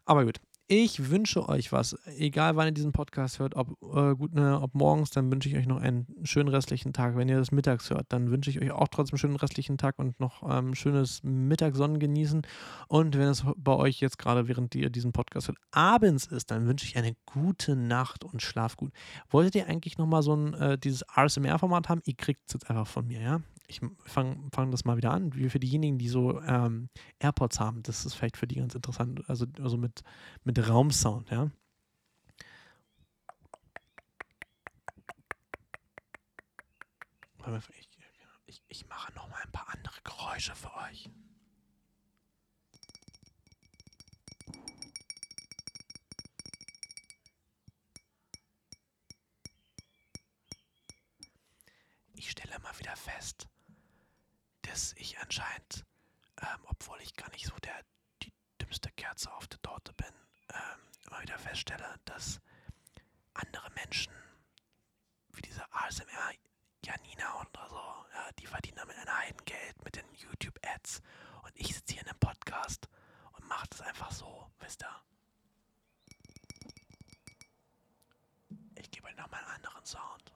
Aber 0.03 0.25
gut, 0.25 0.41
ich 0.67 1.09
wünsche 1.09 1.47
euch 1.49 1.71
was, 1.71 1.95
egal 2.17 2.55
wann 2.55 2.67
ihr 2.67 2.73
diesen 2.73 2.93
Podcast 2.93 3.39
hört, 3.39 3.55
ob, 3.55 3.71
äh, 3.81 4.15
gut, 4.15 4.33
ne, 4.33 4.59
ob 4.61 4.73
morgens, 4.73 5.09
dann 5.09 5.31
wünsche 5.31 5.49
ich 5.49 5.55
euch 5.55 5.67
noch 5.67 5.81
einen 5.81 6.07
schönen 6.23 6.49
restlichen 6.49 6.93
Tag. 6.93 7.17
Wenn 7.17 7.27
ihr 7.27 7.37
das 7.37 7.51
mittags 7.51 7.89
hört, 7.89 8.05
dann 8.09 8.31
wünsche 8.31 8.49
ich 8.49 8.61
euch 8.61 8.71
auch 8.71 8.87
trotzdem 8.87 9.15
einen 9.15 9.19
schönen 9.19 9.35
restlichen 9.35 9.77
Tag 9.77 9.99
und 9.99 10.19
noch 10.19 10.41
ähm, 10.49 10.73
schönes 10.73 11.21
Mittagssonnen 11.23 11.99
genießen. 11.99 12.43
Und 12.87 13.17
wenn 13.17 13.27
es 13.27 13.45
bei 13.57 13.73
euch 13.73 13.99
jetzt 13.99 14.17
gerade, 14.17 14.47
während 14.47 14.73
ihr 14.75 14.89
diesen 14.89 15.11
Podcast 15.11 15.49
hört, 15.49 15.57
abends 15.71 16.25
ist, 16.27 16.49
dann 16.49 16.65
wünsche 16.65 16.85
ich 16.85 16.97
eine 16.97 17.15
gute 17.25 17.75
Nacht 17.75 18.23
und 18.23 18.41
schlaf 18.41 18.77
gut. 18.77 18.93
Wolltet 19.29 19.55
ihr 19.55 19.67
eigentlich 19.67 19.97
nochmal 19.97 20.23
so 20.23 20.35
ein, 20.35 20.53
äh, 20.53 20.77
dieses 20.77 21.03
RSMR-Format 21.15 21.89
haben? 21.89 22.01
Ihr 22.05 22.15
kriegt 22.15 22.41
es 22.47 22.53
jetzt 22.53 22.69
einfach 22.69 22.87
von 22.87 23.05
mir, 23.05 23.21
ja? 23.21 23.41
Ich 23.67 23.81
fange 24.05 24.37
fang 24.51 24.71
das 24.71 24.85
mal 24.85 24.97
wieder 24.97 25.11
an, 25.11 25.33
wie 25.35 25.49
für 25.49 25.59
diejenigen, 25.59 25.97
die 25.97 26.09
so 26.09 26.41
ähm, 26.41 26.89
AirPods 27.19 27.59
haben, 27.59 27.83
das 27.83 28.05
ist 28.05 28.13
vielleicht 28.13 28.37
für 28.37 28.47
die 28.47 28.55
ganz 28.55 28.75
interessant, 28.75 29.27
also, 29.29 29.45
also 29.61 29.77
mit, 29.77 30.03
mit 30.43 30.67
Raumsound, 30.69 31.29
ja. 31.31 31.49
Ich, 37.77 37.89
ich, 38.45 38.63
ich 38.69 38.87
mache 38.87 39.13
noch 39.13 39.29
mal 39.29 39.41
ein 39.43 39.51
paar 39.51 39.67
andere 39.69 39.99
Geräusche 40.03 40.55
für 40.55 40.73
euch. 40.75 41.09
Ich 52.15 52.31
stelle 52.31 52.57
mal 52.59 52.79
wieder 52.79 52.95
fest, 52.95 53.47
dass 54.63 54.93
ich 54.93 55.19
anscheinend, 55.19 55.85
ähm, 56.41 56.65
obwohl 56.65 56.99
ich 57.01 57.15
gar 57.15 57.29
nicht 57.31 57.45
so 57.45 57.55
der, 57.57 57.83
die 58.21 58.33
dümmste 58.61 58.91
Kerze 58.91 59.31
auf 59.33 59.47
der 59.47 59.61
Torte 59.61 59.93
bin, 59.93 60.13
ähm, 60.49 60.79
immer 61.07 61.21
wieder 61.21 61.37
feststelle, 61.37 61.99
dass 62.05 62.41
andere 63.33 63.69
Menschen, 63.71 64.13
wie 65.33 65.41
diese 65.41 65.63
ASMR 65.73 66.33
Janina 66.85 67.39
oder 67.41 67.69
so, 67.69 68.05
ja, 68.13 68.31
die 68.39 68.45
verdienen 68.45 68.77
damit 68.77 68.97
ein 68.97 69.17
Heidengeld 69.17 69.83
mit 69.83 69.95
den 69.95 70.05
YouTube-Ads. 70.15 71.01
Und 71.43 71.51
ich 71.55 71.73
sitze 71.73 71.93
hier 71.93 72.01
in 72.01 72.09
einem 72.09 72.19
Podcast 72.19 72.89
und 73.33 73.47
mache 73.47 73.67
das 73.69 73.81
einfach 73.81 74.11
so, 74.11 74.51
wisst 74.59 74.83
ihr? 74.83 75.03
Ich 78.75 78.91
gebe 78.91 79.07
euch 79.07 79.15
nochmal 79.15 79.43
einen 79.45 79.65
anderen 79.65 79.85
Sound. 79.85 80.33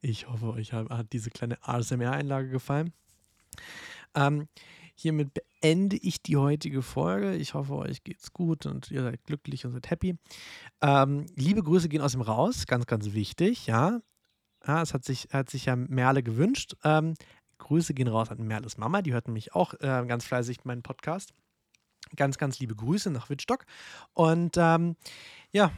Ich 0.00 0.28
hoffe, 0.28 0.52
euch 0.52 0.72
hat 0.72 1.12
diese 1.12 1.30
kleine 1.30 1.58
ASMR-Einlage 1.60 2.48
gefallen. 2.48 2.92
Ähm, 4.14 4.48
hiermit 4.94 5.30
beende 5.34 5.96
ich 5.96 6.22
die 6.22 6.36
heutige 6.36 6.82
Folge. 6.82 7.34
Ich 7.34 7.54
hoffe, 7.54 7.74
euch 7.76 8.04
geht's 8.04 8.32
gut 8.32 8.64
und 8.64 8.90
ihr 8.90 9.02
seid 9.02 9.22
glücklich 9.24 9.66
und 9.66 9.72
seid 9.72 9.90
happy. 9.90 10.16
Ähm, 10.80 11.26
liebe 11.34 11.62
Grüße 11.62 11.88
gehen 11.88 12.00
aus 12.00 12.12
dem 12.12 12.20
Raus, 12.22 12.66
ganz, 12.66 12.86
ganz 12.86 13.12
wichtig, 13.12 13.66
ja. 13.66 14.00
ja 14.66 14.82
es 14.82 14.94
hat 14.94 15.04
sich, 15.04 15.28
hat 15.32 15.50
sich 15.50 15.66
ja 15.66 15.76
Merle 15.76 16.22
gewünscht. 16.22 16.74
Ähm, 16.84 17.14
Grüße 17.68 17.92
gehen 17.92 18.08
raus 18.08 18.30
an 18.30 18.46
Merles 18.46 18.78
Mama, 18.78 19.02
die 19.02 19.12
hört 19.12 19.28
nämlich 19.28 19.54
auch 19.54 19.74
äh, 19.74 20.04
ganz 20.06 20.24
fleißig 20.24 20.64
meinen 20.64 20.82
Podcast. 20.82 21.34
Ganz, 22.16 22.38
ganz 22.38 22.58
liebe 22.58 22.74
Grüße 22.74 23.10
nach 23.10 23.28
Wittstock. 23.28 23.66
Und 24.14 24.56
ähm, 24.56 24.96
ja, 25.52 25.70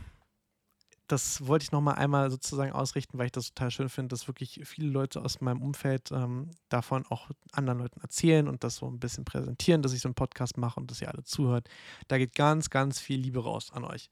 das 1.09 1.45
wollte 1.49 1.65
ich 1.65 1.73
nochmal 1.73 1.97
einmal 1.97 2.31
sozusagen 2.31 2.71
ausrichten, 2.71 3.19
weil 3.19 3.27
ich 3.27 3.33
das 3.33 3.53
total 3.53 3.73
schön 3.73 3.89
finde, 3.89 4.11
dass 4.11 4.29
wirklich 4.29 4.61
viele 4.65 4.89
Leute 4.89 5.21
aus 5.21 5.41
meinem 5.41 5.61
Umfeld 5.61 6.13
ähm, 6.13 6.53
davon 6.69 7.05
auch 7.09 7.31
anderen 7.51 7.81
Leuten 7.81 8.01
erzählen 8.01 8.47
und 8.47 8.63
das 8.63 8.77
so 8.77 8.87
ein 8.87 9.01
bisschen 9.01 9.25
präsentieren, 9.25 9.83
dass 9.83 9.93
ich 9.93 10.01
so 10.01 10.09
einen 10.09 10.15
Podcast 10.15 10.57
mache 10.57 10.79
und 10.79 10.89
dass 10.89 11.03
ihr 11.03 11.09
alle 11.09 11.25
zuhört. 11.25 11.69
Da 12.07 12.19
geht 12.19 12.37
ganz, 12.37 12.71
ganz 12.71 13.01
viel 13.01 13.19
Liebe 13.19 13.43
raus 13.43 13.73
an 13.73 13.83
euch. 13.83 14.09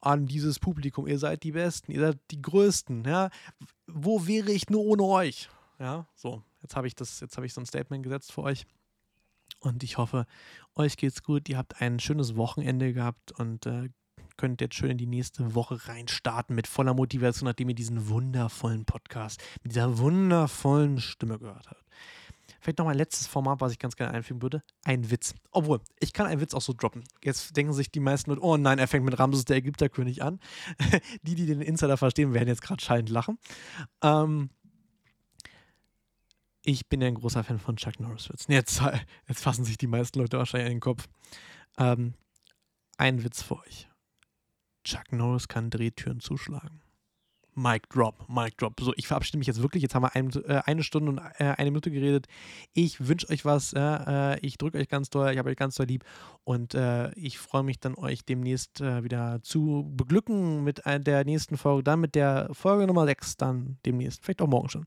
An 0.00 0.24
dieses 0.24 0.58
Publikum. 0.58 1.06
Ihr 1.06 1.18
seid 1.18 1.42
die 1.42 1.52
Besten, 1.52 1.92
ihr 1.92 2.00
seid 2.00 2.18
die 2.30 2.40
Größten. 2.40 3.04
Ja? 3.04 3.28
Wo 3.86 4.26
wäre 4.26 4.50
ich 4.50 4.70
nur 4.70 4.80
ohne 4.80 5.02
euch? 5.02 5.50
Ja, 5.78 6.06
so. 6.14 6.42
Jetzt 6.62 6.76
habe 6.76 6.86
ich 6.86 6.94
das, 6.94 7.20
jetzt 7.20 7.36
habe 7.36 7.46
ich 7.46 7.54
so 7.54 7.60
ein 7.60 7.66
Statement 7.66 8.02
gesetzt 8.02 8.32
für 8.32 8.42
euch. 8.42 8.66
Und 9.60 9.82
ich 9.82 9.98
hoffe, 9.98 10.26
euch 10.74 10.96
geht's 10.96 11.22
gut. 11.22 11.48
Ihr 11.48 11.58
habt 11.58 11.80
ein 11.80 11.98
schönes 12.00 12.36
Wochenende 12.36 12.92
gehabt 12.92 13.32
und 13.32 13.66
äh, 13.66 13.88
könnt 14.36 14.60
jetzt 14.60 14.76
schön 14.76 14.90
in 14.90 14.98
die 14.98 15.06
nächste 15.06 15.54
Woche 15.54 15.88
reinstarten 15.88 16.54
mit 16.54 16.66
voller 16.66 16.94
Motivation, 16.94 17.48
nachdem 17.48 17.68
ihr 17.68 17.74
diesen 17.74 18.08
wundervollen 18.08 18.84
Podcast 18.84 19.42
mit 19.62 19.72
dieser 19.72 19.98
wundervollen 19.98 21.00
Stimme 21.00 21.38
gehört 21.38 21.68
habt. 21.68 21.84
Vielleicht 22.60 22.78
noch 22.78 22.86
mal 22.86 22.92
ein 22.92 22.98
letztes 22.98 23.26
Format, 23.26 23.60
was 23.60 23.72
ich 23.72 23.78
ganz 23.78 23.94
gerne 23.94 24.14
einfügen 24.14 24.42
würde. 24.42 24.62
Ein 24.84 25.10
Witz. 25.10 25.34
Obwohl, 25.52 25.80
ich 26.00 26.12
kann 26.12 26.26
einen 26.26 26.40
Witz 26.40 26.54
auch 26.54 26.60
so 26.60 26.72
droppen. 26.72 27.04
Jetzt 27.22 27.56
denken 27.56 27.72
sich 27.72 27.90
die 27.90 28.00
meisten 28.00 28.30
Leute, 28.30 28.42
oh 28.42 28.56
nein, 28.56 28.78
er 28.78 28.88
fängt 28.88 29.04
mit 29.04 29.18
Ramses 29.18 29.44
der 29.44 29.58
Ägypterkönig 29.58 30.22
an. 30.22 30.40
die, 31.22 31.34
die 31.34 31.46
den 31.46 31.60
Insider 31.60 31.96
verstehen, 31.96 32.34
werden 32.34 32.48
jetzt 32.48 32.62
gerade 32.62 32.82
schallend 32.82 33.10
lachen. 33.10 33.38
Ähm, 34.02 34.50
ich 36.62 36.88
bin 36.88 37.00
ja 37.00 37.08
ein 37.08 37.14
großer 37.14 37.44
Fan 37.44 37.58
von 37.58 37.76
Chuck 37.76 38.00
Norris-Witzen. 38.00 38.52
Jetzt, 38.52 38.82
jetzt 39.28 39.42
fassen 39.42 39.64
sich 39.64 39.78
die 39.78 39.86
meisten 39.86 40.18
Leute 40.18 40.38
wahrscheinlich 40.38 40.66
an 40.66 40.74
den 40.74 40.80
Kopf. 40.80 41.08
Ähm, 41.78 42.14
ein 42.96 43.22
Witz 43.24 43.42
für 43.42 43.58
euch. 43.58 43.88
Chuck 44.84 45.12
Norris 45.12 45.48
kann 45.48 45.70
Drehtüren 45.70 46.20
zuschlagen. 46.20 46.82
Mic 47.58 47.88
drop, 47.90 48.28
Mic 48.28 48.56
drop. 48.56 48.80
So, 48.80 48.92
ich 48.96 49.08
verabschiede 49.08 49.38
mich 49.38 49.48
jetzt 49.48 49.60
wirklich. 49.60 49.82
Jetzt 49.82 49.94
haben 49.94 50.04
wir 50.04 50.14
ein, 50.14 50.30
äh, 50.44 50.62
eine 50.64 50.84
Stunde 50.84 51.10
und 51.10 51.18
äh, 51.18 51.54
eine 51.56 51.70
Minute 51.70 51.90
geredet. 51.90 52.26
Ich 52.72 53.08
wünsche 53.08 53.28
euch 53.30 53.44
was. 53.44 53.72
Äh, 53.72 54.38
ich 54.40 54.58
drücke 54.58 54.78
euch 54.78 54.88
ganz 54.88 55.10
doll. 55.10 55.32
Ich 55.32 55.38
habe 55.38 55.50
euch 55.50 55.56
ganz 55.56 55.74
doll 55.74 55.86
lieb. 55.86 56.04
Und 56.44 56.74
äh, 56.74 57.12
ich 57.14 57.38
freue 57.38 57.64
mich 57.64 57.80
dann, 57.80 57.96
euch 57.96 58.24
demnächst 58.24 58.80
äh, 58.80 59.02
wieder 59.02 59.40
zu 59.42 59.90
beglücken 59.96 60.62
mit 60.62 60.82
der 60.86 61.24
nächsten 61.24 61.56
Folge. 61.56 61.82
Dann 61.82 62.00
mit 62.00 62.14
der 62.14 62.48
Folge 62.52 62.86
Nummer 62.86 63.04
6. 63.06 63.36
Dann 63.36 63.78
demnächst. 63.84 64.24
Vielleicht 64.24 64.40
auch 64.40 64.46
morgen 64.46 64.68
schon. 64.68 64.86